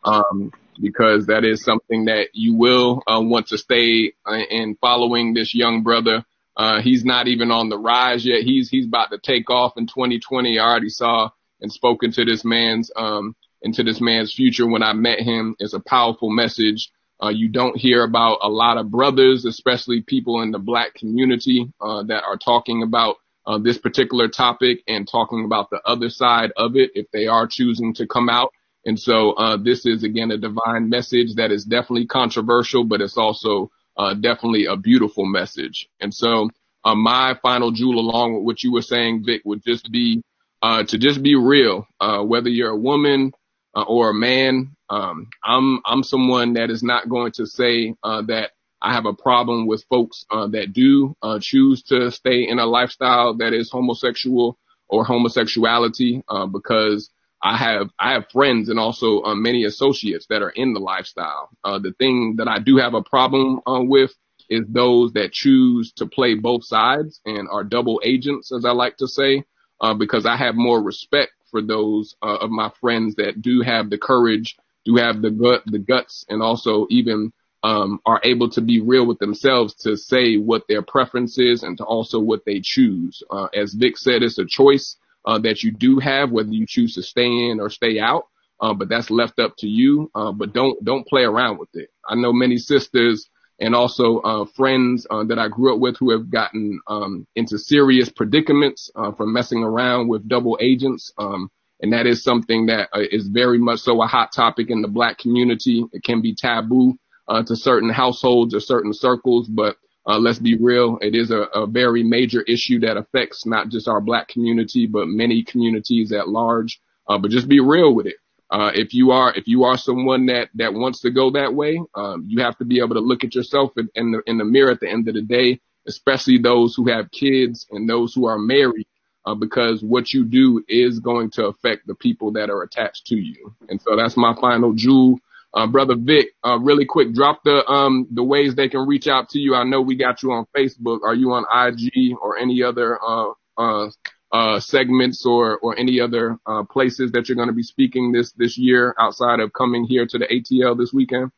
um, 0.03 0.51
because 0.79 1.27
that 1.27 1.43
is 1.43 1.63
something 1.63 2.05
that 2.05 2.29
you 2.33 2.55
will 2.55 3.01
uh, 3.07 3.21
want 3.21 3.47
to 3.47 3.57
stay 3.57 4.13
uh, 4.25 4.37
in 4.49 4.75
following 4.81 5.33
this 5.33 5.53
young 5.53 5.83
brother. 5.83 6.25
Uh, 6.55 6.81
he's 6.81 7.03
not 7.03 7.27
even 7.27 7.51
on 7.51 7.69
the 7.69 7.77
rise 7.77 8.25
yet. 8.25 8.43
He's 8.43 8.69
he's 8.69 8.85
about 8.85 9.11
to 9.11 9.17
take 9.17 9.49
off 9.49 9.73
in 9.77 9.87
2020. 9.87 10.59
I 10.59 10.63
already 10.63 10.89
saw 10.89 11.29
and 11.61 11.71
spoken 11.71 12.11
to 12.11 12.25
this 12.25 12.45
man's 12.45 12.91
um, 12.95 13.35
into 13.61 13.83
this 13.83 14.01
man's 14.01 14.33
future 14.33 14.67
when 14.67 14.83
I 14.83 14.93
met 14.93 15.19
him. 15.19 15.55
It's 15.59 15.73
a 15.73 15.79
powerful 15.79 16.29
message. 16.29 16.91
Uh, 17.21 17.29
you 17.29 17.49
don't 17.49 17.77
hear 17.77 18.03
about 18.03 18.39
a 18.41 18.49
lot 18.49 18.77
of 18.77 18.91
brothers, 18.91 19.45
especially 19.45 20.01
people 20.01 20.41
in 20.41 20.51
the 20.51 20.59
black 20.59 20.93
community, 20.93 21.71
uh, 21.79 22.03
that 22.03 22.23
are 22.23 22.37
talking 22.37 22.83
about 22.83 23.15
uh, 23.45 23.57
this 23.57 23.77
particular 23.77 24.27
topic 24.27 24.79
and 24.87 25.07
talking 25.07 25.45
about 25.45 25.69
the 25.69 25.81
other 25.85 26.09
side 26.09 26.51
of 26.57 26.75
it 26.75 26.91
if 26.95 27.09
they 27.11 27.27
are 27.27 27.47
choosing 27.47 27.93
to 27.93 28.07
come 28.07 28.29
out. 28.29 28.51
And 28.85 28.99
so 28.99 29.31
uh, 29.31 29.57
this 29.57 29.85
is 29.85 30.03
again 30.03 30.31
a 30.31 30.37
divine 30.37 30.89
message 30.89 31.35
that 31.35 31.51
is 31.51 31.63
definitely 31.65 32.05
controversial, 32.07 32.83
but 32.83 33.01
it's 33.01 33.17
also 33.17 33.71
uh, 33.97 34.13
definitely 34.13 34.65
a 34.65 34.75
beautiful 34.75 35.25
message. 35.25 35.87
And 35.99 36.13
so 36.13 36.49
uh, 36.83 36.95
my 36.95 37.37
final 37.41 37.71
jewel, 37.71 37.99
along 37.99 38.35
with 38.35 38.43
what 38.43 38.63
you 38.63 38.73
were 38.73 38.81
saying, 38.81 39.23
Vic, 39.25 39.41
would 39.45 39.63
just 39.63 39.91
be 39.91 40.21
uh, 40.61 40.83
to 40.83 40.97
just 40.97 41.21
be 41.23 41.35
real. 41.35 41.87
Uh, 41.99 42.23
whether 42.23 42.49
you're 42.49 42.71
a 42.71 42.77
woman 42.77 43.31
uh, 43.75 43.83
or 43.83 44.09
a 44.09 44.13
man, 44.13 44.75
um, 44.89 45.29
I'm 45.43 45.79
I'm 45.85 46.03
someone 46.03 46.53
that 46.53 46.69
is 46.69 46.83
not 46.83 47.09
going 47.09 47.31
to 47.33 47.45
say 47.45 47.95
uh, 48.03 48.23
that 48.23 48.51
I 48.81 48.93
have 48.93 49.05
a 49.05 49.13
problem 49.13 49.65
with 49.65 49.85
folks 49.89 50.25
uh, 50.29 50.47
that 50.47 50.73
do 50.73 51.15
uh, 51.23 51.39
choose 51.41 51.83
to 51.83 52.11
stay 52.11 52.47
in 52.47 52.59
a 52.59 52.65
lifestyle 52.65 53.35
that 53.35 53.53
is 53.53 53.71
homosexual 53.71 54.57
or 54.89 55.05
homosexuality 55.05 56.21
uh, 56.27 56.47
because 56.47 57.09
I 57.43 57.57
have 57.57 57.89
I 57.99 58.13
have 58.13 58.29
friends 58.31 58.69
and 58.69 58.79
also 58.79 59.21
uh, 59.23 59.35
many 59.35 59.65
associates 59.65 60.25
that 60.29 60.41
are 60.41 60.51
in 60.51 60.73
the 60.73 60.79
lifestyle. 60.79 61.49
Uh, 61.63 61.77
the 61.77 61.91
thing 61.93 62.35
that 62.37 62.47
I 62.47 62.59
do 62.59 62.77
have 62.77 62.93
a 62.93 63.03
problem 63.03 63.59
uh, 63.67 63.81
with 63.81 64.11
is 64.49 64.65
those 64.69 65.11
that 65.13 65.33
choose 65.33 65.91
to 65.93 66.05
play 66.05 66.35
both 66.35 66.63
sides 66.63 67.19
and 67.25 67.49
are 67.49 67.63
double 67.63 68.01
agents, 68.03 68.51
as 68.51 68.65
I 68.65 68.71
like 68.71 68.97
to 68.97 69.07
say, 69.07 69.43
uh, 69.81 69.93
because 69.93 70.25
I 70.25 70.37
have 70.37 70.55
more 70.55 70.81
respect 70.81 71.33
for 71.51 71.61
those 71.61 72.15
uh, 72.23 72.37
of 72.37 72.49
my 72.49 72.71
friends 72.79 73.15
that 73.15 73.41
do 73.41 73.61
have 73.61 73.89
the 73.89 73.97
courage, 73.97 74.55
do 74.85 74.95
have 74.95 75.21
the 75.21 75.31
gut, 75.31 75.63
the 75.65 75.79
guts, 75.79 76.25
and 76.29 76.41
also 76.41 76.87
even 76.89 77.33
um, 77.63 77.99
are 78.05 78.21
able 78.23 78.49
to 78.51 78.61
be 78.61 78.81
real 78.81 79.05
with 79.05 79.19
themselves 79.19 79.73
to 79.75 79.95
say 79.97 80.35
what 80.37 80.63
their 80.67 80.81
preference 80.81 81.37
is 81.37 81.63
and 81.63 81.77
to 81.77 81.83
also 81.83 82.19
what 82.19 82.43
they 82.45 82.59
choose. 82.61 83.21
Uh, 83.29 83.47
as 83.53 83.73
Vic 83.73 83.97
said, 83.97 84.23
it's 84.23 84.37
a 84.37 84.45
choice 84.45 84.97
uh, 85.25 85.39
that 85.39 85.63
you 85.63 85.71
do 85.71 85.99
have, 85.99 86.31
whether 86.31 86.51
you 86.51 86.65
choose 86.67 86.95
to 86.95 87.03
stay 87.03 87.27
in 87.27 87.59
or 87.59 87.69
stay 87.69 87.99
out. 87.99 88.27
Uh, 88.59 88.73
but 88.73 88.87
that's 88.87 89.09
left 89.09 89.39
up 89.39 89.53
to 89.57 89.67
you. 89.67 90.09
Uh, 90.15 90.31
but 90.31 90.53
don't 90.53 90.83
don't 90.85 91.07
play 91.07 91.23
around 91.23 91.57
with 91.57 91.69
it. 91.73 91.89
I 92.07 92.15
know 92.15 92.31
many 92.31 92.57
sisters 92.57 93.29
and 93.59 93.75
also 93.75 94.19
uh, 94.19 94.45
friends 94.55 95.05
uh, 95.09 95.23
that 95.25 95.39
I 95.39 95.47
grew 95.47 95.73
up 95.73 95.79
with 95.79 95.97
who 95.97 96.11
have 96.11 96.29
gotten 96.29 96.79
um, 96.87 97.27
into 97.35 97.57
serious 97.57 98.09
predicaments 98.09 98.89
from 99.17 99.33
messing 99.33 99.63
around 99.63 100.07
with 100.07 100.27
double 100.27 100.57
agents. 100.61 101.11
Um, 101.17 101.49
and 101.81 101.91
that 101.93 102.07
is 102.07 102.23
something 102.23 102.67
that 102.67 102.89
is 103.11 103.27
very 103.27 103.57
much 103.57 103.79
so 103.79 104.01
a 104.01 104.07
hot 104.07 104.31
topic 104.33 104.69
in 104.69 104.81
the 104.81 104.87
black 104.87 105.17
community. 105.17 105.83
It 105.91 106.03
can 106.03 106.21
be 106.21 106.33
taboo 106.33 106.97
uh, 107.27 107.43
to 107.43 107.55
certain 107.55 107.89
households 107.89 108.53
or 108.55 108.59
certain 108.59 108.93
circles, 108.93 109.47
but 109.47 109.77
uh, 110.05 110.19
let's 110.19 110.39
be 110.39 110.57
real, 110.57 110.97
it 111.01 111.15
is 111.15 111.31
a, 111.31 111.43
a, 111.53 111.65
very 111.65 112.03
major 112.03 112.41
issue 112.41 112.79
that 112.79 112.97
affects 112.97 113.45
not 113.45 113.69
just 113.69 113.87
our 113.87 114.01
black 114.01 114.27
community, 114.27 114.85
but 114.85 115.07
many 115.07 115.43
communities 115.43 116.11
at 116.11 116.27
large. 116.27 116.81
Uh, 117.07 117.17
but 117.17 117.31
just 117.31 117.47
be 117.47 117.59
real 117.59 117.93
with 117.93 118.05
it. 118.05 118.15
Uh, 118.49 118.71
if 118.75 118.93
you 118.93 119.11
are 119.11 119.33
if 119.35 119.47
you 119.47 119.63
are 119.63 119.77
someone 119.77 120.25
that 120.27 120.49
that 120.53 120.73
wants 120.73 121.01
to 121.01 121.09
go 121.09 121.31
that 121.31 121.53
way, 121.53 121.81
um, 121.95 122.23
you 122.27 122.41
have 122.41 122.57
to 122.57 122.65
be 122.65 122.79
able 122.79 122.93
to 122.95 123.01
look 123.01 123.23
at 123.23 123.33
yourself 123.33 123.71
in, 123.77 123.89
in 123.95 124.11
the 124.11 124.21
in 124.27 124.37
the 124.37 124.45
mirror 124.45 124.71
at 124.71 124.79
the 124.79 124.89
end 124.89 125.07
of 125.07 125.15
the 125.15 125.21
day, 125.21 125.59
especially 125.87 126.37
those 126.37 126.75
who 126.75 126.87
have 126.89 127.11
kids 127.11 127.65
and 127.71 127.89
those 127.89 128.13
who 128.13 128.25
are 128.25 128.37
married. 128.37 128.87
Uh, 129.25 129.33
because 129.33 129.81
what 129.81 130.13
you 130.13 130.25
do 130.25 130.61
is 130.67 130.99
going 130.99 131.31
to 131.31 131.45
affect 131.45 131.87
the 131.87 131.95
people 131.95 132.33
that 132.33 132.49
are 132.49 132.61
attached 132.61 133.07
to 133.07 133.15
you. 133.15 133.55
And 133.69 133.81
so 133.81 133.95
that's 133.95 134.17
my 134.17 134.35
final 134.35 134.73
jewel 134.73 135.17
uh, 135.53 135.67
brother 135.67 135.95
Vic, 135.95 136.29
uh, 136.43 136.57
really 136.59 136.85
quick, 136.85 137.13
drop 137.13 137.43
the 137.43 137.65
um 137.69 138.07
the 138.11 138.23
ways 138.23 138.55
they 138.55 138.69
can 138.69 138.87
reach 138.87 139.07
out 139.07 139.29
to 139.29 139.39
you. 139.39 139.53
I 139.55 139.63
know 139.63 139.81
we 139.81 139.95
got 139.95 140.23
you 140.23 140.31
on 140.31 140.45
Facebook. 140.55 141.01
Are 141.03 141.13
you 141.13 141.31
on 141.33 141.45
IG 141.51 142.15
or 142.19 142.37
any 142.37 142.63
other 142.63 142.99
uh 143.01 143.33
uh 143.57 143.89
uh 144.31 144.59
segments 144.59 145.25
or 145.25 145.59
or 145.59 145.77
any 145.77 145.99
other 145.99 146.37
uh 146.47 146.63
places 146.63 147.11
that 147.11 147.29
you're 147.29 147.35
going 147.35 147.49
to 147.49 147.53
be 147.53 147.63
speaking 147.63 148.11
this 148.11 148.31
this 148.31 148.57
year 148.57 148.95
outside 148.97 149.39
of 149.39 149.53
coming 149.53 149.83
here 149.85 150.07
to 150.07 150.17
the 150.17 150.25
ATL 150.25 150.77
this 150.77 150.91
weekend? 150.91 151.31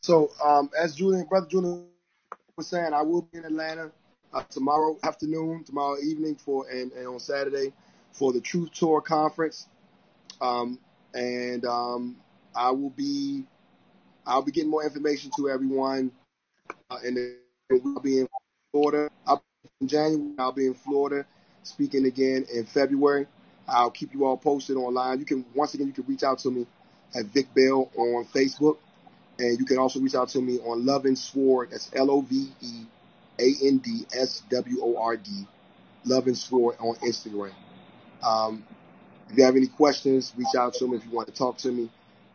So 0.00 0.30
um 0.42 0.70
as 0.78 0.94
Julian, 0.94 1.26
brother 1.26 1.46
Julian 1.46 1.88
was 2.56 2.68
saying, 2.68 2.94
I 2.94 3.02
will 3.02 3.22
be 3.22 3.38
in 3.38 3.44
Atlanta 3.44 3.92
uh, 4.32 4.44
tomorrow 4.48 4.96
afternoon, 5.02 5.64
tomorrow 5.64 5.98
evening 5.98 6.36
for 6.36 6.70
and, 6.70 6.90
and 6.92 7.06
on 7.06 7.20
Saturday 7.20 7.74
for 8.12 8.32
the 8.32 8.40
Truth 8.40 8.70
Tour 8.72 9.02
conference. 9.02 9.66
Um 10.40 10.78
and 11.12 11.66
um 11.66 12.16
I 12.54 12.70
will 12.70 12.90
be 12.90 13.44
I'll 14.26 14.42
be 14.42 14.52
getting 14.52 14.70
more 14.70 14.84
information 14.84 15.30
to 15.36 15.50
everyone. 15.50 16.12
Uh, 16.90 16.98
and 17.04 17.16
then 17.16 17.36
I'll 17.70 18.00
be 18.00 18.20
in 18.20 18.28
Florida. 18.72 19.10
I'll 19.26 19.42
in 19.80 19.88
January. 19.88 20.34
I'll 20.38 20.52
be 20.52 20.66
in 20.66 20.74
Florida 20.74 21.26
speaking 21.62 22.06
again 22.06 22.46
in 22.52 22.64
February. 22.64 23.26
I'll 23.68 23.90
keep 23.90 24.12
you 24.14 24.24
all 24.24 24.36
posted 24.36 24.76
online. 24.76 25.20
You 25.20 25.24
can 25.24 25.44
once 25.54 25.74
again 25.74 25.86
you 25.86 25.92
can 25.92 26.04
reach 26.06 26.22
out 26.22 26.38
to 26.40 26.50
me 26.50 26.66
at 27.14 27.26
Vic 27.26 27.48
Bell 27.54 27.90
on 27.96 28.24
Facebook, 28.26 28.78
and 29.38 29.58
you 29.58 29.64
can 29.64 29.78
also 29.78 30.00
reach 30.00 30.14
out 30.14 30.28
to 30.30 30.40
me 30.40 30.58
on 30.60 30.84
Love 30.84 31.04
and 31.04 31.18
Sword. 31.18 31.70
That's 31.70 31.90
L 31.94 32.10
O 32.10 32.20
V 32.22 32.48
E 32.60 32.86
A 33.38 33.66
N 33.66 33.78
D 33.78 34.06
S 34.14 34.42
W 34.50 34.78
O 34.82 34.96
R 34.96 35.16
D. 35.16 35.46
Love 36.04 36.26
and 36.26 36.36
Sword 36.36 36.76
on 36.80 36.96
Instagram. 36.96 37.52
Um, 38.22 38.64
if 39.30 39.38
you 39.38 39.44
have 39.44 39.56
any 39.56 39.68
questions, 39.68 40.32
reach 40.36 40.54
out 40.58 40.74
to 40.74 40.88
me. 40.88 40.96
If 40.96 41.04
you 41.04 41.12
want 41.12 41.28
to 41.28 41.34
talk 41.34 41.58
to 41.58 41.70
me, 41.72 41.90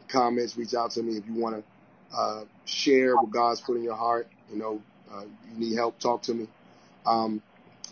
comments, 0.08 0.58
reach 0.58 0.74
out 0.74 0.91
to 0.91 1.03
me 1.03 1.18
if 1.18 1.26
you 1.28 1.34
want 1.34 1.55
to 1.58 2.18
uh, 2.18 2.43
share 2.66 3.16
what 3.16 3.32
God's 3.32 3.62
put 3.62 3.78
in 3.78 3.84
your 3.84 3.95
heart. 3.95 4.28
You 4.51 4.58
know, 4.58 4.82
uh, 5.12 5.24
you 5.51 5.60
need 5.60 5.76
help, 5.76 5.99
talk 5.99 6.24
to 6.24 6.34
me. 6.34 6.47
Um, 7.05 7.41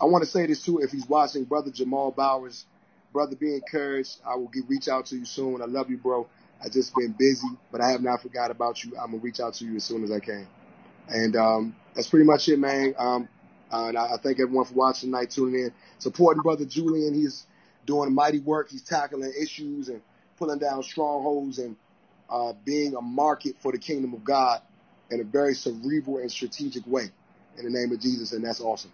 I 0.00 0.04
want 0.04 0.24
to 0.24 0.30
say 0.30 0.46
this 0.46 0.64
too. 0.64 0.78
If 0.78 0.90
he's 0.90 1.08
watching, 1.08 1.44
brother 1.44 1.70
Jamal 1.70 2.10
Bowers, 2.10 2.64
brother, 3.12 3.36
be 3.36 3.54
encouraged. 3.54 4.18
I 4.26 4.36
will 4.36 4.48
get, 4.48 4.68
reach 4.68 4.88
out 4.88 5.06
to 5.06 5.16
you 5.16 5.24
soon. 5.24 5.62
I 5.62 5.66
love 5.66 5.90
you, 5.90 5.96
bro. 5.96 6.26
I 6.62 6.68
just 6.68 6.94
been 6.94 7.14
busy, 7.18 7.48
but 7.70 7.80
I 7.80 7.90
have 7.90 8.02
not 8.02 8.22
forgot 8.22 8.50
about 8.50 8.82
you. 8.82 8.92
I'm 8.96 9.12
gonna 9.12 9.22
reach 9.22 9.40
out 9.40 9.54
to 9.54 9.64
you 9.64 9.76
as 9.76 9.84
soon 9.84 10.04
as 10.04 10.10
I 10.10 10.20
can. 10.20 10.46
And 11.08 11.36
um, 11.36 11.76
that's 11.94 12.08
pretty 12.08 12.24
much 12.24 12.48
it, 12.48 12.58
man. 12.58 12.94
Um, 12.98 13.28
uh, 13.72 13.86
and 13.88 13.98
I, 13.98 14.14
I 14.14 14.16
thank 14.22 14.40
everyone 14.40 14.64
for 14.64 14.74
watching 14.74 15.10
tonight, 15.10 15.30
tuning 15.30 15.60
in, 15.60 15.72
supporting 15.98 16.42
brother 16.42 16.64
Julian. 16.64 17.14
He's 17.14 17.46
doing 17.84 18.14
mighty 18.14 18.40
work. 18.40 18.70
He's 18.70 18.82
tackling 18.82 19.32
issues 19.40 19.88
and 19.88 20.00
pulling 20.38 20.58
down 20.58 20.82
strongholds 20.82 21.58
and 21.58 21.76
uh, 22.30 22.52
being 22.64 22.94
a 22.94 23.00
market 23.00 23.56
for 23.60 23.72
the 23.72 23.78
kingdom 23.78 24.14
of 24.14 24.24
God 24.24 24.60
in 25.10 25.20
a 25.20 25.24
very 25.24 25.54
cerebral 25.54 26.18
and 26.18 26.30
strategic 26.30 26.86
way 26.86 27.10
in 27.58 27.64
the 27.64 27.70
name 27.70 27.92
of 27.92 28.00
Jesus. 28.00 28.32
And 28.32 28.44
that's 28.44 28.60
awesome. 28.60 28.92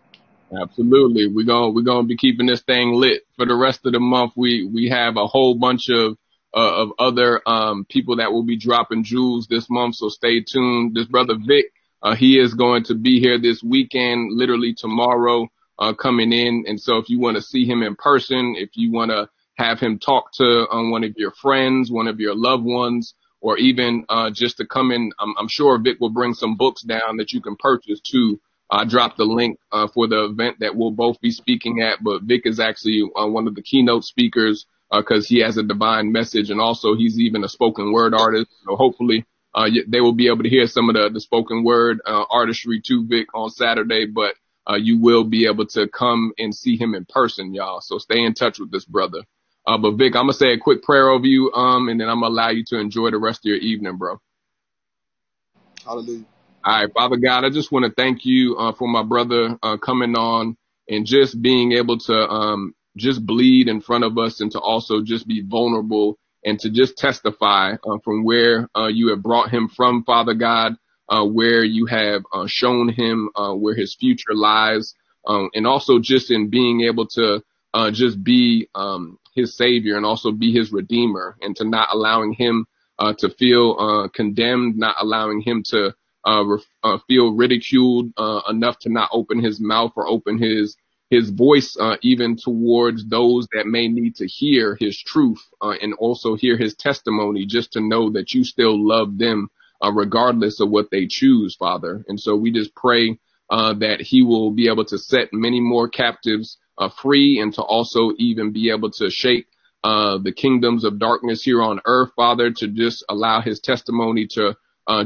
Absolutely. 0.61 1.29
We're 1.29 1.47
going, 1.47 1.75
we're 1.75 1.83
to 1.83 2.03
be 2.07 2.17
keeping 2.17 2.47
this 2.47 2.63
thing 2.63 2.93
lit 2.93 3.23
for 3.37 3.47
the 3.47 3.55
rest 3.55 3.81
of 3.87 3.93
the 3.93 4.01
month. 4.01 4.33
We, 4.37 4.69
we 4.73 4.91
have 4.91 5.17
a 5.17 5.27
whole 5.27 5.55
bunch 5.55 5.89
of, 5.89 6.19
uh, 6.55 6.83
of 6.83 6.91
other, 6.99 7.41
um, 7.47 7.87
people 7.89 8.17
that 8.17 8.33
will 8.33 8.45
be 8.45 8.59
dropping 8.59 9.05
jewels 9.05 9.47
this 9.49 9.71
month. 9.71 9.95
So 9.95 10.11
stay 10.11 10.43
tuned. 10.43 10.95
This 10.95 11.07
brother 11.07 11.35
Vic, 11.39 11.67
uh, 12.03 12.15
he 12.15 12.39
is 12.39 12.53
going 12.53 12.85
to 12.85 12.95
be 12.95 13.19
here 13.19 13.41
this 13.41 13.63
weekend, 13.63 14.33
literally 14.37 14.75
tomorrow, 14.77 15.49
uh, 15.79 15.95
coming 15.95 16.33
in. 16.33 16.65
And 16.67 16.79
so 16.79 16.99
if 16.99 17.09
you 17.09 17.19
want 17.19 17.37
to 17.37 17.43
see 17.43 17.65
him 17.65 17.83
in 17.83 17.97
person, 17.97 18.55
if 18.59 18.71
you 18.75 18.93
want 18.93 19.11
to 19.11 19.31
have 19.55 19.81
him 19.81 19.99
talk 19.99 20.33
to 20.35 20.67
um, 20.71 20.91
one 20.91 21.05
of 21.05 21.15
your 21.17 21.33
friends, 21.41 21.91
one 21.91 22.09
of 22.09 22.21
your 22.21 22.35
loved 22.35 22.65
ones, 22.65 23.15
or 23.43 23.59
even 23.59 24.07
uh, 24.09 24.31
just 24.31 24.57
to 24.57 24.67
come 24.67 24.91
in. 24.91 25.13
I'm, 25.19 25.35
I'm, 25.39 25.49
sure 25.49 25.79
Vic 25.79 25.99
will 26.01 26.11
bring 26.11 26.33
some 26.33 26.57
books 26.57 26.83
down 26.83 27.19
that 27.19 27.33
you 27.33 27.43
can 27.43 27.57
purchase 27.57 28.01
too. 28.01 28.41
I 28.71 28.87
dropped 28.87 29.19
the 29.19 29.25
link 29.25 29.59
uh, 29.71 29.89
for 29.89 30.07
the 30.07 30.25
event 30.25 30.61
that 30.61 30.75
we'll 30.75 30.93
both 30.93 31.21
be 31.21 31.31
speaking 31.31 31.83
at, 31.83 32.03
but 32.03 32.23
Vic 32.23 32.43
is 32.47 32.59
actually 32.59 33.03
uh, 33.17 33.27
one 33.27 33.47
of 33.47 33.55
the 33.55 33.63
keynote 33.63 34.05
speakers 34.05 34.65
because 34.91 35.27
uh, 35.27 35.29
he 35.29 35.41
has 35.41 35.59
a 35.59 35.63
divine 35.63 36.13
message, 36.13 36.51
and 36.51 36.61
also 36.61 36.95
he's 36.95 37.19
even 37.19 37.45
a 37.45 37.49
spoken 37.49 37.93
word 37.93 38.15
artist. 38.15 38.49
So 38.65 38.77
hopefully, 38.77 39.27
uh, 39.55 39.69
they 39.87 40.01
will 40.01 40.15
be 40.15 40.29
able 40.29 40.45
to 40.45 40.49
hear 40.49 40.67
some 40.67 40.89
of 40.89 40.95
the, 40.95 41.11
the 41.11 41.21
spoken 41.21 41.65
word 41.65 42.01
uh, 42.07 42.25
artistry 42.31 42.81
too, 42.81 43.07
Vic, 43.07 43.27
on 43.35 43.51
Saturday. 43.51 44.07
But 44.07 44.37
you 44.79 44.99
will 44.99 45.25
be 45.25 45.47
able 45.47 45.67
to 45.67 45.89
come 45.89 46.33
and 46.39 46.55
see 46.55 46.77
him 46.77 46.95
in 46.95 47.05
person, 47.05 47.53
y'all. 47.53 47.81
So 47.83 47.99
stay 47.99 48.23
in 48.23 48.33
touch 48.33 48.59
with 48.59 48.71
this 48.71 48.87
brother. 48.87 49.23
Uh, 49.67 49.79
but 49.79 49.93
Vic, 49.93 50.17
I'm 50.17 50.25
gonna 50.25 50.33
say 50.33 50.53
a 50.53 50.59
quick 50.59 50.83
prayer 50.83 51.09
over 51.09 51.27
you, 51.27 51.53
um, 51.53 51.89
and 51.89 52.01
then 52.01 52.09
I'm 52.09 52.21
gonna 52.21 52.33
allow 52.33 52.51
you 52.51 52.65
to 52.69 52.79
enjoy 52.79 53.11
the 53.11 53.19
rest 53.19 53.41
of 53.41 53.49
your 53.49 53.59
evening, 53.59 53.97
bro. 53.97 54.19
Hallelujah. 55.85 56.25
All 56.65 56.81
right, 56.81 56.93
Father 56.95 57.17
God, 57.17 57.45
I 57.45 57.51
just 57.51 57.73
want 57.73 57.87
to 57.87 57.93
thank 57.93 58.25
you 58.25 58.57
uh, 58.57 58.73
for 58.73 58.87
my 58.87 59.03
brother 59.03 59.59
uh, 59.63 59.79
coming 59.79 60.15
on 60.17 60.57
and 60.89 61.07
just 61.07 61.43
being 61.43 61.73
able 61.73 61.99
to 61.99 62.15
um, 62.15 62.75
just 62.97 63.25
bleed 63.27 63.69
in 63.69 63.81
front 63.81 64.05
of 64.05 64.17
us 64.19 64.41
and 64.41 64.51
to 64.53 64.61
also 64.61 65.03
just 65.03 65.27
be 65.27 65.43
vulnerable 65.45 66.19
and 66.45 66.61
to 66.61 66.71
just 66.71 66.97
testify 66.97 67.73
uh, 67.73 67.99
from 68.05 68.25
where 68.25 68.69
uh, 68.77 68.87
you 68.87 69.09
have 69.11 69.23
brought 69.23 69.51
him 69.51 69.69
from, 69.69 70.05
Father 70.05 70.35
God, 70.35 70.77
uh, 71.09 71.25
where 71.25 71.65
you 71.65 71.87
have 71.87 72.23
uh, 72.33 72.47
shown 72.47 72.89
him 72.89 73.31
uh, 73.35 73.53
where 73.53 73.75
his 73.75 73.95
future 73.95 74.35
lies, 74.35 74.95
um, 75.27 75.51
and 75.55 75.67
also 75.67 75.99
just 75.99 76.31
in 76.31 76.49
being 76.49 76.83
able 76.83 77.07
to 77.09 77.43
uh, 77.75 77.91
just 77.91 78.23
be 78.23 78.69
um, 78.75 79.19
his 79.35 79.57
savior 79.57 79.97
and 79.97 80.07
also 80.07 80.33
be 80.33 80.53
his 80.53 80.73
redeemer, 80.73 81.37
and 81.41 81.57
to 81.57 81.65
not 81.65 81.89
allowing 81.93 82.33
him 82.33 82.67
to 83.19 83.29
feel 83.31 84.09
condemned, 84.15 84.77
not 84.77 84.97
allowing 85.01 85.41
him 85.41 85.63
to 85.71 85.95
feel 87.09 87.33
ridiculed 87.33 88.13
enough 88.49 88.79
to 88.81 88.89
not 88.91 89.11
open 89.13 89.43
his 89.43 89.61
mouth 89.61 89.93
or 89.97 90.07
open 90.07 90.39
his 90.39 90.77
his 91.13 91.29
voice 91.29 91.77
uh, 91.79 91.97
even 92.01 92.39
towards 92.39 93.07
those 93.07 93.47
that 93.53 93.67
may 93.67 93.87
need 93.87 94.15
to 94.17 94.27
hear 94.27 94.75
his 94.81 94.99
truth 94.99 95.43
uh, 95.61 95.75
and 95.83 95.93
also 95.99 96.35
hear 96.35 96.57
his 96.57 96.75
testimony 96.75 97.45
just 97.45 97.71
to 97.71 97.83
know 97.83 98.11
that 98.11 98.33
you 98.33 98.43
still 98.43 98.83
love 98.83 99.19
them 99.19 99.51
uh, 99.85 99.93
regardless 99.93 100.59
of 100.59 100.71
what 100.71 100.91
they 100.91 101.07
choose, 101.07 101.55
Father. 101.55 102.03
And 102.09 102.19
so 102.19 102.35
we 102.35 102.51
just 102.51 102.75
pray 102.75 103.19
uh, 103.51 103.75
that 103.75 104.01
he 104.01 104.23
will 104.23 104.53
be 104.53 104.69
able 104.69 104.87
to 104.87 104.97
set 104.97 105.29
many 105.35 105.61
more 105.61 105.87
captives 105.87 106.57
uh, 106.83 106.89
free 107.03 107.41
and 107.41 107.55
to 107.55 107.63
also 107.63 108.13
even 108.19 108.53
be 108.53 108.71
able 108.71 108.91
to 108.91 109.11
shake 109.11 109.47
uh, 109.85 110.19
the 110.19 110.33
kingdoms 110.33 110.85
of 110.85 110.99
darkness 110.99 111.43
here 111.43 111.63
on 111.63 111.81
earth, 111.87 112.11
Father, 112.15 112.51
to 112.51 112.69
just 112.69 113.05
allow 113.09 113.41
his 113.41 113.61
testimony 113.61 114.27
to 114.27 114.57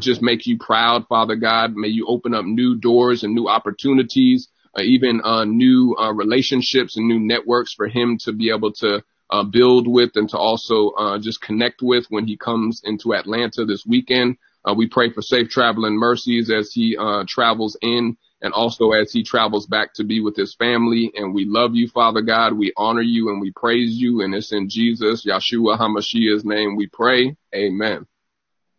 just 0.01 0.23
make 0.23 0.47
you 0.47 0.59
proud, 0.59 1.07
Father 1.07 1.37
God. 1.37 1.75
May 1.75 1.89
you 1.89 2.07
open 2.09 2.35
up 2.35 2.45
new 2.45 2.77
doors 2.77 3.25
and 3.25 3.35
new 3.35 3.49
opportunities 3.49 4.49
uh, 4.77 4.83
even 4.83 5.21
uh, 5.25 5.45
new 5.45 5.97
uh, 5.99 6.13
relationships 6.13 6.97
and 6.97 7.09
new 7.09 7.19
networks 7.19 7.73
for 7.73 7.89
him 7.89 8.19
to 8.19 8.33
be 8.33 8.51
able 8.51 8.73
to 8.73 9.03
uh, 9.31 9.43
build 9.43 9.89
with 9.89 10.11
and 10.17 10.29
to 10.29 10.37
also 10.37 10.91
uh, 10.91 11.19
just 11.19 11.41
connect 11.41 11.81
with 11.83 12.05
when 12.11 12.27
he 12.27 12.37
comes 12.37 12.83
into 12.85 13.15
Atlanta 13.15 13.65
this 13.65 13.85
weekend. 13.87 14.37
Uh, 14.65 14.75
we 14.75 14.87
pray 14.87 15.11
for 15.11 15.23
safe 15.23 15.49
travel 15.49 15.85
and 15.87 15.97
mercies 15.97 16.51
as 16.51 16.73
he 16.73 16.97
travels 17.27 17.77
in 17.81 18.17
and 18.43 18.53
also 18.53 18.93
as 18.93 19.13
he 19.13 19.23
travels 19.23 19.67
back 19.67 19.95
to 19.95 20.05
be 20.05 20.21
with 20.21 20.37
his 20.37 20.55
family. 20.55 21.13
And 21.15 21.35
we 21.35 21.45
love 21.47 21.75
you, 21.75 21.89
Father 21.89 22.23
God. 22.23 22.53
We 22.53 22.73
honor 22.77 23.03
you 23.03 23.31
and 23.31 23.41
we 23.41 23.51
praise 23.53 23.95
you. 23.95 24.23
And 24.23 24.35
it's 24.35 24.53
in 24.53 24.69
Jesus, 24.69 25.25
Yeshua 25.25 25.79
HaMashiach's 25.79 26.45
name 26.45 26.77
we 26.77 26.87
pray. 26.87 27.37
Amen. 27.55 28.07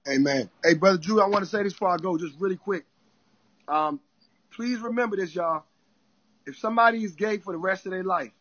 Amen. 0.07 0.49
Hey, 0.63 0.75
Brother 0.75 0.97
Drew, 0.97 1.21
I 1.21 1.27
want 1.27 1.43
to 1.43 1.49
say 1.49 1.63
this 1.63 1.73
before 1.73 1.89
I 1.89 1.97
go, 1.97 2.17
just 2.17 2.35
really 2.39 2.55
quick. 2.55 2.85
Um, 3.67 3.99
please 4.51 4.79
remember 4.79 5.17
this, 5.17 5.35
y'all 5.35 5.63
if 6.47 6.57
somebody 6.57 7.03
is 7.03 7.11
gay 7.13 7.37
for 7.37 7.51
the 7.51 7.59
rest 7.59 7.85
of 7.85 7.91
their 7.91 8.05
life, 8.05 8.31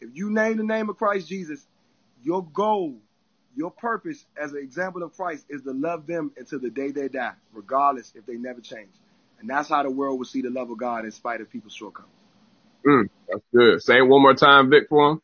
if 0.00 0.10
you 0.12 0.28
name 0.30 0.58
the 0.58 0.64
name 0.64 0.90
of 0.90 0.98
Christ 0.98 1.28
Jesus, 1.28 1.64
your 2.22 2.44
goal, 2.44 2.96
your 3.56 3.70
purpose 3.70 4.26
as 4.36 4.52
an 4.52 4.58
example 4.58 5.04
of 5.04 5.14
Christ 5.16 5.46
is 5.48 5.62
to 5.62 5.72
love 5.72 6.06
them 6.06 6.32
until 6.36 6.58
the 6.58 6.68
day 6.68 6.90
they 6.90 7.08
die, 7.08 7.34
regardless 7.52 8.12
if 8.16 8.26
they 8.26 8.34
never 8.34 8.60
change. 8.60 8.90
And 9.40 9.48
that's 9.48 9.68
how 9.68 9.82
the 9.82 9.90
world 9.90 10.18
will 10.18 10.26
see 10.26 10.42
the 10.42 10.50
love 10.50 10.70
of 10.70 10.78
God 10.78 11.04
in 11.04 11.10
spite 11.10 11.40
of 11.40 11.50
people's 11.50 11.74
shortcomings. 11.74 12.12
Mm, 12.86 13.08
that's 13.28 13.44
good. 13.54 13.82
Say 13.82 13.98
it 13.98 14.06
one 14.06 14.22
more 14.22 14.34
time, 14.34 14.70
Vic, 14.70 14.84
for 14.88 15.12
him. 15.12 15.22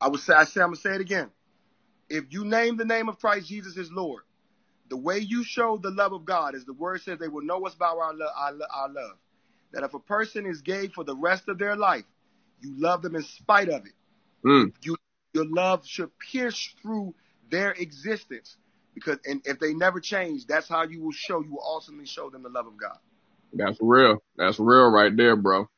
I 0.00 0.08
would 0.08 0.20
say, 0.20 0.34
I 0.34 0.44
say, 0.44 0.60
I'm 0.60 0.68
gonna 0.68 0.76
say 0.76 0.94
it 0.94 1.00
again. 1.00 1.30
If 2.08 2.24
you 2.30 2.44
name 2.44 2.76
the 2.76 2.84
name 2.84 3.08
of 3.08 3.18
Christ 3.18 3.48
Jesus 3.48 3.76
as 3.78 3.90
Lord, 3.90 4.22
the 4.88 4.96
way 4.96 5.18
you 5.18 5.44
show 5.44 5.76
the 5.76 5.90
love 5.90 6.12
of 6.12 6.24
God, 6.24 6.54
as 6.54 6.64
the 6.64 6.72
word 6.72 7.00
says, 7.02 7.18
they 7.18 7.28
will 7.28 7.44
know 7.44 7.64
us 7.66 7.74
by 7.74 7.86
our, 7.86 8.12
lo- 8.12 8.26
our, 8.36 8.52
our 8.74 8.88
love 8.88 9.16
that 9.72 9.84
if 9.84 9.94
a 9.94 10.00
person 10.00 10.46
is 10.46 10.62
gay 10.62 10.88
for 10.88 11.04
the 11.04 11.14
rest 11.14 11.48
of 11.48 11.58
their 11.58 11.76
life, 11.76 12.04
you 12.60 12.72
love 12.76 13.02
them 13.02 13.14
in 13.14 13.22
spite 13.22 13.68
of 13.68 13.86
it. 13.86 13.92
Mm. 14.44 14.72
You, 14.82 14.96
your 15.32 15.46
love 15.46 15.86
should 15.86 16.10
pierce 16.18 16.74
through 16.82 17.14
their 17.50 17.72
existence 17.72 18.56
because, 18.94 19.18
and 19.24 19.40
if 19.44 19.58
they 19.60 19.74
never 19.74 20.00
change, 20.00 20.46
that's 20.46 20.68
how 20.68 20.82
you 20.84 21.02
will 21.02 21.12
show, 21.12 21.40
you 21.40 21.52
will 21.52 21.64
ultimately 21.64 22.06
show 22.06 22.30
them 22.30 22.42
the 22.42 22.48
love 22.48 22.66
of 22.66 22.76
God. 22.76 22.98
That's 23.52 23.78
real. 23.80 24.22
That's 24.36 24.58
real 24.58 24.90
right 24.90 25.14
there, 25.16 25.36
bro. 25.36 25.68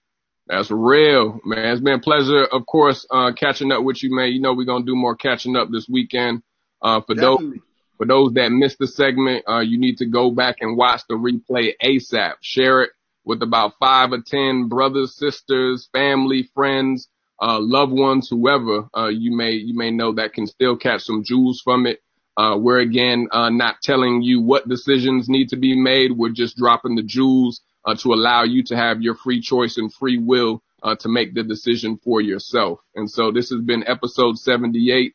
That's 0.46 0.70
real, 0.70 1.40
man. 1.44 1.66
It's 1.66 1.80
been 1.80 1.94
a 1.94 2.00
pleasure, 2.00 2.44
of 2.44 2.66
course, 2.66 3.06
uh, 3.10 3.32
catching 3.32 3.72
up 3.72 3.84
with 3.84 4.02
you, 4.02 4.14
man. 4.14 4.32
You 4.32 4.40
know, 4.40 4.54
we're 4.54 4.66
going 4.66 4.82
to 4.82 4.90
do 4.90 4.96
more 4.96 5.16
catching 5.16 5.56
up 5.56 5.68
this 5.70 5.88
weekend. 5.88 6.42
Uh, 6.82 7.00
for 7.00 7.14
Definitely. 7.14 7.50
those, 7.50 7.58
for 7.96 8.06
those 8.06 8.32
that 8.34 8.50
missed 8.50 8.78
the 8.78 8.88
segment, 8.88 9.44
uh, 9.48 9.60
you 9.60 9.78
need 9.78 9.98
to 9.98 10.06
go 10.06 10.30
back 10.30 10.56
and 10.60 10.76
watch 10.76 11.02
the 11.08 11.14
replay 11.14 11.72
ASAP. 11.82 12.34
Share 12.40 12.82
it 12.82 12.90
with 13.24 13.42
about 13.42 13.74
five 13.78 14.12
or 14.12 14.20
ten 14.20 14.68
brothers, 14.68 15.16
sisters, 15.16 15.88
family, 15.92 16.50
friends, 16.54 17.08
uh, 17.40 17.58
loved 17.60 17.92
ones, 17.92 18.28
whoever 18.28 18.88
uh, 18.96 19.08
you 19.08 19.36
may 19.36 19.52
you 19.52 19.74
may 19.74 19.90
know 19.90 20.12
that 20.12 20.32
can 20.32 20.46
still 20.46 20.76
catch 20.76 21.02
some 21.02 21.24
jewels 21.24 21.60
from 21.60 21.86
it. 21.86 22.00
Uh, 22.36 22.56
we're 22.58 22.80
again 22.80 23.28
uh, 23.30 23.50
not 23.50 23.76
telling 23.82 24.22
you 24.22 24.40
what 24.40 24.68
decisions 24.68 25.28
need 25.28 25.48
to 25.48 25.56
be 25.56 25.78
made. 25.78 26.12
We're 26.12 26.30
just 26.30 26.56
dropping 26.56 26.96
the 26.96 27.02
jewels 27.02 27.60
uh, 27.84 27.94
to 27.96 28.12
allow 28.14 28.44
you 28.44 28.62
to 28.64 28.76
have 28.76 29.02
your 29.02 29.14
free 29.14 29.40
choice 29.40 29.76
and 29.76 29.92
free 29.92 30.18
will 30.18 30.62
uh, 30.82 30.96
to 30.96 31.08
make 31.08 31.34
the 31.34 31.42
decision 31.42 31.98
for 32.02 32.20
yourself. 32.20 32.80
And 32.94 33.10
so 33.10 33.32
this 33.32 33.50
has 33.50 33.60
been 33.60 33.84
episode 33.86 34.38
78. 34.38 35.14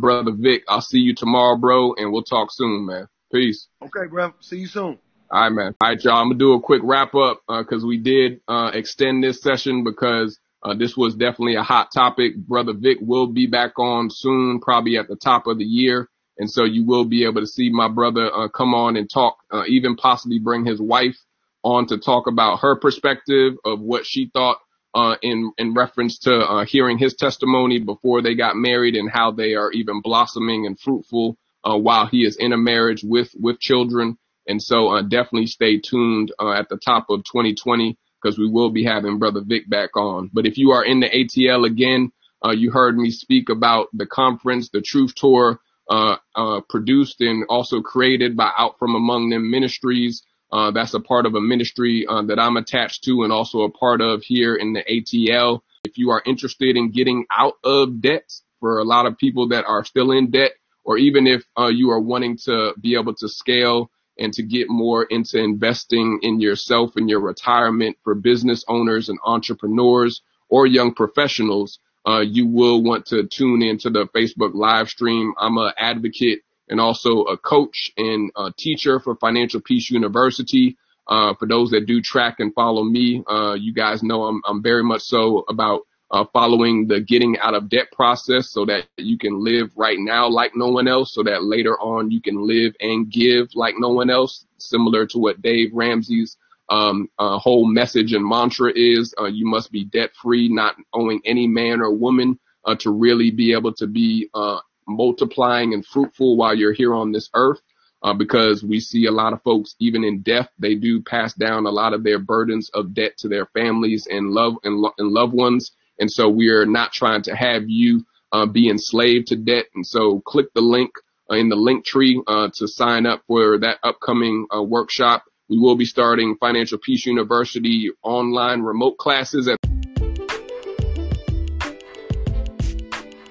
Brother 0.00 0.32
Vic, 0.32 0.64
I'll 0.68 0.80
see 0.80 0.98
you 0.98 1.14
tomorrow, 1.14 1.56
bro, 1.56 1.94
and 1.94 2.12
we'll 2.12 2.24
talk 2.24 2.48
soon, 2.50 2.86
man. 2.86 3.06
Peace. 3.32 3.68
Okay, 3.82 4.08
bro. 4.08 4.32
See 4.40 4.58
you 4.58 4.66
soon. 4.66 4.98
All 5.30 5.42
right, 5.42 5.50
man. 5.50 5.74
All 5.80 5.88
right, 5.90 6.02
y'all. 6.02 6.14
I'm 6.14 6.28
gonna 6.28 6.38
do 6.38 6.54
a 6.54 6.60
quick 6.60 6.80
wrap 6.82 7.14
up 7.14 7.42
because 7.46 7.84
uh, 7.84 7.86
we 7.86 7.98
did 7.98 8.40
uh, 8.48 8.70
extend 8.72 9.22
this 9.22 9.42
session 9.42 9.84
because 9.84 10.38
uh, 10.62 10.74
this 10.74 10.96
was 10.96 11.14
definitely 11.14 11.56
a 11.56 11.62
hot 11.62 11.92
topic. 11.92 12.34
Brother 12.36 12.72
Vic 12.72 12.98
will 13.02 13.26
be 13.26 13.46
back 13.46 13.78
on 13.78 14.08
soon, 14.10 14.60
probably 14.60 14.96
at 14.96 15.06
the 15.06 15.16
top 15.16 15.46
of 15.46 15.58
the 15.58 15.64
year, 15.64 16.08
and 16.38 16.50
so 16.50 16.64
you 16.64 16.84
will 16.84 17.04
be 17.04 17.24
able 17.24 17.40
to 17.40 17.46
see 17.46 17.70
my 17.70 17.88
brother 17.88 18.30
uh, 18.32 18.48
come 18.48 18.74
on 18.74 18.96
and 18.96 19.10
talk, 19.10 19.38
uh, 19.52 19.64
even 19.66 19.96
possibly 19.96 20.38
bring 20.38 20.64
his 20.64 20.80
wife 20.80 21.16
on 21.64 21.86
to 21.86 21.98
talk 21.98 22.26
about 22.26 22.60
her 22.60 22.76
perspective 22.76 23.54
of 23.64 23.80
what 23.80 24.06
she 24.06 24.30
thought 24.32 24.58
uh, 24.94 25.16
in 25.22 25.52
in 25.58 25.74
reference 25.74 26.18
to 26.20 26.64
hearing 26.66 26.98
his 26.98 27.14
testimony 27.14 27.78
before 27.78 28.22
they 28.22 28.34
got 28.34 28.56
married 28.56 28.94
and 28.94 29.10
how 29.10 29.30
they 29.30 29.54
are 29.54 29.70
even 29.72 30.00
blossoming 30.00 30.66
and 30.66 30.78
fruitful 30.78 31.36
while 31.62 32.06
he 32.06 32.24
is 32.24 32.36
in 32.38 32.52
a 32.52 32.56
marriage 32.56 33.02
with 33.04 33.30
with 33.38 33.60
children. 33.60 34.16
And 34.48 34.62
so 34.62 34.88
uh, 34.88 35.02
definitely 35.02 35.46
stay 35.46 35.78
tuned 35.78 36.32
uh, 36.38 36.52
at 36.52 36.68
the 36.70 36.78
top 36.78 37.10
of 37.10 37.20
2020 37.24 37.98
because 38.20 38.38
we 38.38 38.48
will 38.48 38.70
be 38.70 38.84
having 38.84 39.18
Brother 39.18 39.42
Vic 39.44 39.68
back 39.68 39.96
on. 39.96 40.30
But 40.32 40.46
if 40.46 40.56
you 40.56 40.70
are 40.70 40.84
in 40.84 41.00
the 41.00 41.08
ATL 41.08 41.66
again, 41.66 42.10
uh, 42.44 42.52
you 42.52 42.70
heard 42.70 42.96
me 42.96 43.10
speak 43.10 43.50
about 43.50 43.88
the 43.92 44.06
conference, 44.06 44.70
the 44.70 44.80
Truth 44.80 45.14
Tour, 45.16 45.60
uh, 45.88 46.16
uh, 46.34 46.60
produced 46.68 47.20
and 47.20 47.44
also 47.48 47.80
created 47.80 48.36
by 48.36 48.50
Out 48.58 48.78
From 48.78 48.94
Among 48.94 49.30
Them 49.30 49.50
Ministries. 49.50 50.22
Uh, 50.52 50.70
that's 50.70 50.94
a 50.94 51.00
part 51.00 51.26
of 51.26 51.34
a 51.34 51.40
ministry 51.40 52.06
that 52.08 52.38
I'm 52.38 52.56
attached 52.56 53.04
to 53.04 53.22
and 53.22 53.32
also 53.32 53.62
a 53.62 53.70
part 53.70 54.00
of 54.00 54.22
here 54.22 54.54
in 54.54 54.72
the 54.72 54.82
ATL. 54.82 55.60
If 55.84 55.98
you 55.98 56.10
are 56.10 56.22
interested 56.24 56.76
in 56.76 56.90
getting 56.90 57.26
out 57.30 57.54
of 57.64 58.00
debt 58.00 58.30
for 58.60 58.78
a 58.78 58.84
lot 58.84 59.06
of 59.06 59.18
people 59.18 59.48
that 59.48 59.64
are 59.66 59.84
still 59.84 60.10
in 60.12 60.30
debt, 60.30 60.52
or 60.84 60.96
even 60.96 61.26
if 61.26 61.44
you 61.70 61.90
are 61.90 62.00
wanting 62.00 62.38
to 62.44 62.72
be 62.80 62.94
able 62.94 63.14
to 63.16 63.28
scale 63.28 63.90
and 64.18 64.32
to 64.34 64.42
get 64.42 64.68
more 64.68 65.04
into 65.04 65.38
investing 65.38 66.20
in 66.22 66.40
yourself 66.40 66.96
and 66.96 67.08
your 67.08 67.20
retirement 67.20 67.96
for 68.02 68.14
business 68.14 68.64
owners 68.68 69.08
and 69.08 69.18
entrepreneurs 69.24 70.22
or 70.48 70.66
young 70.66 70.92
professionals, 70.94 71.78
uh, 72.06 72.20
you 72.20 72.46
will 72.46 72.82
want 72.82 73.06
to 73.06 73.26
tune 73.26 73.62
into 73.62 73.90
the 73.90 74.06
Facebook 74.14 74.54
live 74.54 74.88
stream. 74.88 75.34
I'm 75.38 75.58
an 75.58 75.72
advocate 75.76 76.40
and 76.68 76.80
also 76.80 77.22
a 77.22 77.36
coach 77.36 77.90
and 77.96 78.30
a 78.36 78.52
teacher 78.56 79.00
for 79.00 79.16
Financial 79.16 79.60
Peace 79.60 79.90
University. 79.90 80.76
Uh, 81.06 81.34
for 81.34 81.48
those 81.48 81.70
that 81.70 81.86
do 81.86 82.02
track 82.02 82.36
and 82.38 82.52
follow 82.54 82.84
me, 82.84 83.24
uh, 83.26 83.54
you 83.54 83.72
guys 83.72 84.02
know 84.02 84.24
I'm, 84.24 84.42
I'm 84.46 84.62
very 84.62 84.84
much 84.84 85.02
so 85.02 85.44
about 85.48 85.82
uh, 86.10 86.24
following 86.32 86.86
the 86.86 87.00
getting 87.00 87.38
out 87.38 87.54
of 87.54 87.68
debt 87.68 87.90
process 87.92 88.50
so 88.50 88.64
that 88.64 88.86
you 88.96 89.18
can 89.18 89.44
live 89.44 89.70
right 89.76 89.98
now 89.98 90.28
like 90.28 90.52
no 90.54 90.68
one 90.68 90.88
else 90.88 91.12
so 91.12 91.22
that 91.22 91.44
later 91.44 91.78
on 91.80 92.10
you 92.10 92.20
can 92.20 92.46
live 92.46 92.74
and 92.80 93.10
give 93.10 93.48
like 93.54 93.74
no 93.78 93.90
one 93.90 94.08
else 94.08 94.46
similar 94.56 95.06
to 95.06 95.18
what 95.18 95.42
dave 95.42 95.70
ramsey's 95.74 96.36
um, 96.70 97.08
uh, 97.18 97.38
whole 97.38 97.66
message 97.66 98.12
and 98.12 98.26
mantra 98.26 98.72
is 98.74 99.14
uh, 99.20 99.26
you 99.26 99.46
must 99.46 99.72
be 99.72 99.84
debt 99.84 100.10
free 100.22 100.48
not 100.48 100.76
owing 100.94 101.20
any 101.24 101.46
man 101.46 101.80
or 101.80 101.92
woman 101.92 102.38
uh, 102.64 102.74
to 102.76 102.90
really 102.90 103.30
be 103.30 103.52
able 103.52 103.72
to 103.74 103.86
be 103.86 104.28
uh, 104.34 104.58
multiplying 104.88 105.74
and 105.74 105.86
fruitful 105.86 106.36
while 106.36 106.54
you're 106.54 106.74
here 106.74 106.94
on 106.94 107.12
this 107.12 107.30
earth 107.34 107.60
uh, 108.02 108.14
because 108.14 108.62
we 108.62 108.80
see 108.80 109.06
a 109.06 109.12
lot 109.12 109.32
of 109.32 109.42
folks, 109.42 109.74
even 109.80 110.04
in 110.04 110.22
death, 110.22 110.48
they 110.58 110.74
do 110.74 111.02
pass 111.02 111.34
down 111.34 111.66
a 111.66 111.70
lot 111.70 111.94
of 111.94 112.04
their 112.04 112.18
burdens 112.18 112.70
of 112.74 112.94
debt 112.94 113.16
to 113.18 113.28
their 113.28 113.46
families 113.46 114.06
and 114.10 114.30
love 114.30 114.54
and, 114.64 114.76
lo- 114.76 114.94
and 114.98 115.10
loved 115.10 115.34
ones. 115.34 115.72
And 115.98 116.10
so 116.10 116.28
we 116.28 116.48
are 116.48 116.66
not 116.66 116.92
trying 116.92 117.22
to 117.22 117.34
have 117.34 117.64
you 117.68 118.04
uh, 118.32 118.46
be 118.46 118.68
enslaved 118.70 119.28
to 119.28 119.36
debt. 119.36 119.66
And 119.74 119.86
so 119.86 120.20
click 120.20 120.46
the 120.54 120.60
link 120.60 120.92
in 121.30 121.48
the 121.48 121.56
link 121.56 121.84
tree 121.84 122.22
uh, 122.26 122.50
to 122.54 122.68
sign 122.68 123.06
up 123.06 123.22
for 123.26 123.58
that 123.58 123.78
upcoming 123.82 124.46
workshop. 124.52 125.24
We 125.50 125.58
will 125.58 125.76
be 125.76 125.86
starting 125.86 126.36
Financial 126.36 126.76
Peace 126.76 127.06
University 127.06 127.90
online 128.02 128.60
remote 128.60 128.98
classes 128.98 129.48
at 129.48 129.56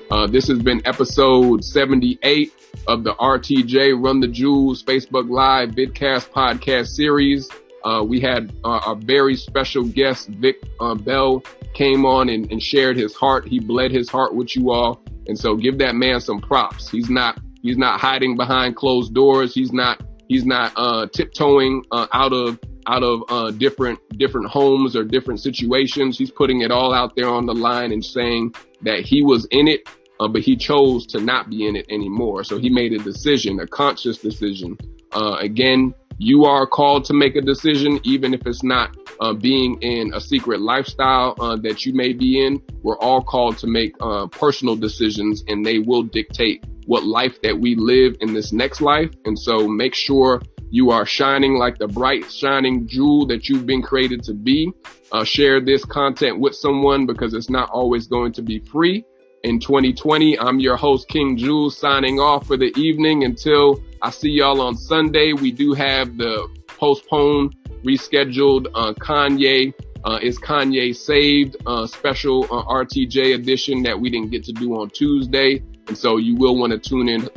Uh, 0.09 0.25
this 0.25 0.47
has 0.47 0.57
been 0.59 0.81
episode 0.85 1.63
78 1.63 2.51
of 2.87 3.03
the 3.03 3.13
RTJ 3.15 4.03
Run 4.03 4.19
the 4.19 4.27
Jewels 4.27 4.81
Facebook 4.83 5.29
Live 5.29 5.71
vidcast 5.71 6.31
podcast 6.31 6.87
series. 6.87 7.49
Uh, 7.83 8.03
we 8.03 8.19
had 8.19 8.51
uh, 8.63 8.79
a 8.87 8.95
very 8.95 9.35
special 9.35 9.83
guest, 9.83 10.29
Vic 10.29 10.63
uh, 10.79 10.95
Bell, 10.95 11.43
came 11.75 12.03
on 12.05 12.29
and, 12.29 12.49
and, 12.51 12.63
shared 12.63 12.97
his 12.97 13.13
heart. 13.13 13.47
He 13.47 13.59
bled 13.59 13.91
his 13.91 14.09
heart 14.09 14.33
with 14.33 14.55
you 14.55 14.71
all, 14.71 15.03
and 15.27 15.37
so 15.37 15.55
give 15.55 15.77
that 15.79 15.93
man 15.93 16.19
some 16.19 16.39
props. 16.39 16.89
He's 16.89 17.09
not 17.09 17.39
he's 17.61 17.77
not 17.77 17.99
hiding 17.99 18.37
behind 18.37 18.75
closed 18.75 19.13
doors. 19.13 19.53
He's 19.53 19.73
not 19.73 20.01
he's 20.27 20.45
not 20.45 20.73
uh, 20.75 21.07
tiptoeing 21.07 21.83
uh, 21.91 22.07
out 22.13 22.33
of 22.33 22.59
out 22.87 23.03
of 23.03 23.23
uh, 23.29 23.51
different 23.51 23.99
different 24.17 24.47
homes 24.47 24.95
or 24.95 25.03
different 25.03 25.41
situations. 25.41 26.17
He's 26.17 26.31
putting 26.31 26.61
it 26.61 26.71
all 26.71 26.93
out 26.93 27.15
there 27.15 27.29
on 27.29 27.45
the 27.45 27.53
line 27.53 27.91
and 27.91 28.03
saying 28.03 28.55
that 28.81 29.01
he 29.01 29.23
was 29.23 29.45
in 29.51 29.67
it, 29.67 29.87
uh, 30.19 30.27
but 30.27 30.41
he 30.41 30.55
chose 30.55 31.05
to 31.07 31.19
not 31.19 31.49
be 31.49 31.67
in 31.67 31.75
it 31.75 31.85
anymore. 31.89 32.43
So 32.43 32.57
he 32.57 32.69
made 32.69 32.93
a 32.93 32.99
decision, 32.99 33.59
a 33.59 33.67
conscious 33.67 34.17
decision. 34.17 34.77
Uh, 35.11 35.37
again, 35.39 35.93
you 36.17 36.45
are 36.45 36.65
called 36.65 37.05
to 37.05 37.13
make 37.13 37.35
a 37.35 37.41
decision, 37.41 37.99
even 38.03 38.33
if 38.33 38.45
it's 38.45 38.63
not 38.63 38.95
uh, 39.19 39.33
being 39.33 39.79
in 39.81 40.11
a 40.13 40.21
secret 40.21 40.61
lifestyle 40.61 41.35
uh, 41.39 41.55
that 41.57 41.85
you 41.85 41.93
may 41.93 42.13
be 42.13 42.43
in. 42.45 42.61
We're 42.81 42.97
all 42.99 43.21
called 43.21 43.57
to 43.59 43.67
make 43.67 43.93
uh, 44.01 44.27
personal 44.27 44.75
decisions, 44.75 45.43
and 45.47 45.65
they 45.65 45.79
will 45.79 46.03
dictate 46.03 46.65
what 46.85 47.03
life 47.03 47.41
that 47.41 47.57
we 47.59 47.75
live 47.75 48.15
in 48.21 48.33
this 48.33 48.51
next 48.51 48.81
life. 48.81 49.11
And 49.25 49.37
so 49.37 49.67
make 49.67 49.93
sure 49.93 50.41
you 50.69 50.89
are 50.89 51.05
shining 51.05 51.57
like 51.57 51.77
the 51.77 51.87
bright 51.87 52.29
shining 52.31 52.87
jewel 52.87 53.25
that 53.27 53.47
you've 53.47 53.65
been 53.65 53.81
created 53.81 54.23
to 54.23 54.33
be. 54.33 54.71
Uh, 55.11 55.23
share 55.23 55.61
this 55.61 55.85
content 55.85 56.39
with 56.39 56.55
someone 56.55 57.05
because 57.05 57.33
it's 57.33 57.49
not 57.49 57.69
always 57.69 58.07
going 58.07 58.33
to 58.33 58.41
be 58.41 58.59
free. 58.59 59.05
In 59.43 59.59
2020, 59.59 60.39
I'm 60.39 60.59
your 60.59 60.75
host, 60.75 61.07
King 61.07 61.37
Jules, 61.37 61.77
signing 61.77 62.19
off 62.19 62.47
for 62.47 62.57
the 62.57 62.73
evening 62.75 63.23
until 63.23 63.81
I 64.01 64.09
see 64.09 64.29
y'all 64.29 64.61
on 64.61 64.75
Sunday. 64.75 65.33
We 65.33 65.51
do 65.51 65.73
have 65.73 66.17
the 66.17 66.47
postponed, 66.67 67.55
rescheduled 67.83 68.67
uh, 68.73 68.93
Kanye 68.93 69.73
uh, 70.05 70.19
is 70.21 70.39
Kanye 70.39 70.95
Saved 70.95 71.55
uh, 71.65 71.85
special 71.87 72.45
uh, 72.45 72.63
RTJ 72.65 73.35
edition 73.35 73.83
that 73.83 73.99
we 73.99 74.09
didn't 74.09 74.31
get 74.31 74.43
to 74.45 74.53
do 74.53 74.79
on 74.79 74.89
Tuesday. 74.89 75.61
And 75.87 75.97
so 75.97 76.17
you 76.17 76.35
will 76.35 76.57
want 76.57 76.71
to 76.71 76.79
tune 76.79 77.07
in 77.07 77.29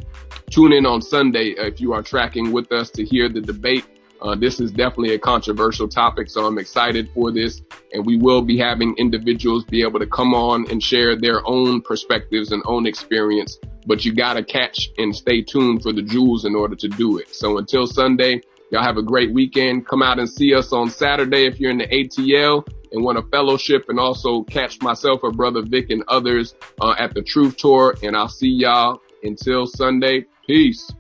Tune 0.51 0.73
in 0.73 0.85
on 0.85 1.01
Sunday 1.01 1.55
if 1.57 1.81
you 1.81 1.93
are 1.93 2.03
tracking 2.03 2.51
with 2.51 2.73
us 2.73 2.91
to 2.91 3.05
hear 3.05 3.29
the 3.29 3.41
debate. 3.41 3.85
Uh, 4.23 4.35
this 4.35 4.61
is 4.61 4.71
definitely 4.71 5.15
a 5.15 5.19
controversial 5.19 5.89
topic, 5.89 6.29
so 6.29 6.45
I'm 6.47 6.59
excited 6.59 7.11
for 7.15 7.33
this. 7.33 7.63
And 7.93 8.05
we 8.05 8.19
will 8.19 8.43
be 8.43 8.59
having 8.59 8.95
individuals 8.99 9.65
be 9.65 9.83
able 9.83 9.99
to 9.99 10.07
come 10.07 10.35
on 10.35 10.71
and 10.71 10.83
share 10.83 11.17
their 11.17 11.47
own 11.47 11.81
perspectives 11.81 12.53
and 12.53 12.63
own 12.67 12.87
experience. 12.87 13.59
But 13.87 14.05
you 14.05 14.15
got 14.15 14.35
to 14.35 14.45
catch 14.45 14.91
and 14.99 15.15
stay 15.15 15.43
tuned 15.43 15.83
for 15.83 15.93
the 15.93 16.03
jewels 16.03 16.45
in 16.45 16.55
order 16.55 16.77
to 16.77 16.89
do 16.89 17.19
it. 17.19 17.35
So 17.35 17.59
until 17.59 17.87
Sunday, 17.87 18.43
y'all 18.71 18.83
have 18.83 18.99
a 18.99 19.03
great 19.03 19.33
weekend. 19.33 19.87
Come 19.87 20.03
out 20.03 20.19
and 20.19 20.29
see 20.29 20.55
us 20.55 20.73
on 20.73 20.91
Saturday 20.91 21.47
if 21.47 21.59
you're 21.59 21.71
in 21.71 21.79
the 21.79 21.87
ATL 21.87 22.67
and 22.93 23.03
want 23.03 23.19
a 23.19 23.23
fellowship 23.23 23.87
and 23.89 23.99
also 23.99 24.43
catch 24.45 24.83
myself 24.83 25.21
or 25.23 25.33
brother 25.33 25.63
Vic 25.63 25.91
and 25.91 26.05
others 26.09 26.55
uh, 26.81 26.95
at 26.99 27.15
the 27.15 27.23
Truth 27.23 27.57
Tour. 27.57 27.95
And 28.03 28.15
I'll 28.15 28.29
see 28.29 28.51
y'all 28.51 29.01
until 29.23 29.67
Sunday. 29.67 30.27
Peace. 30.47 30.93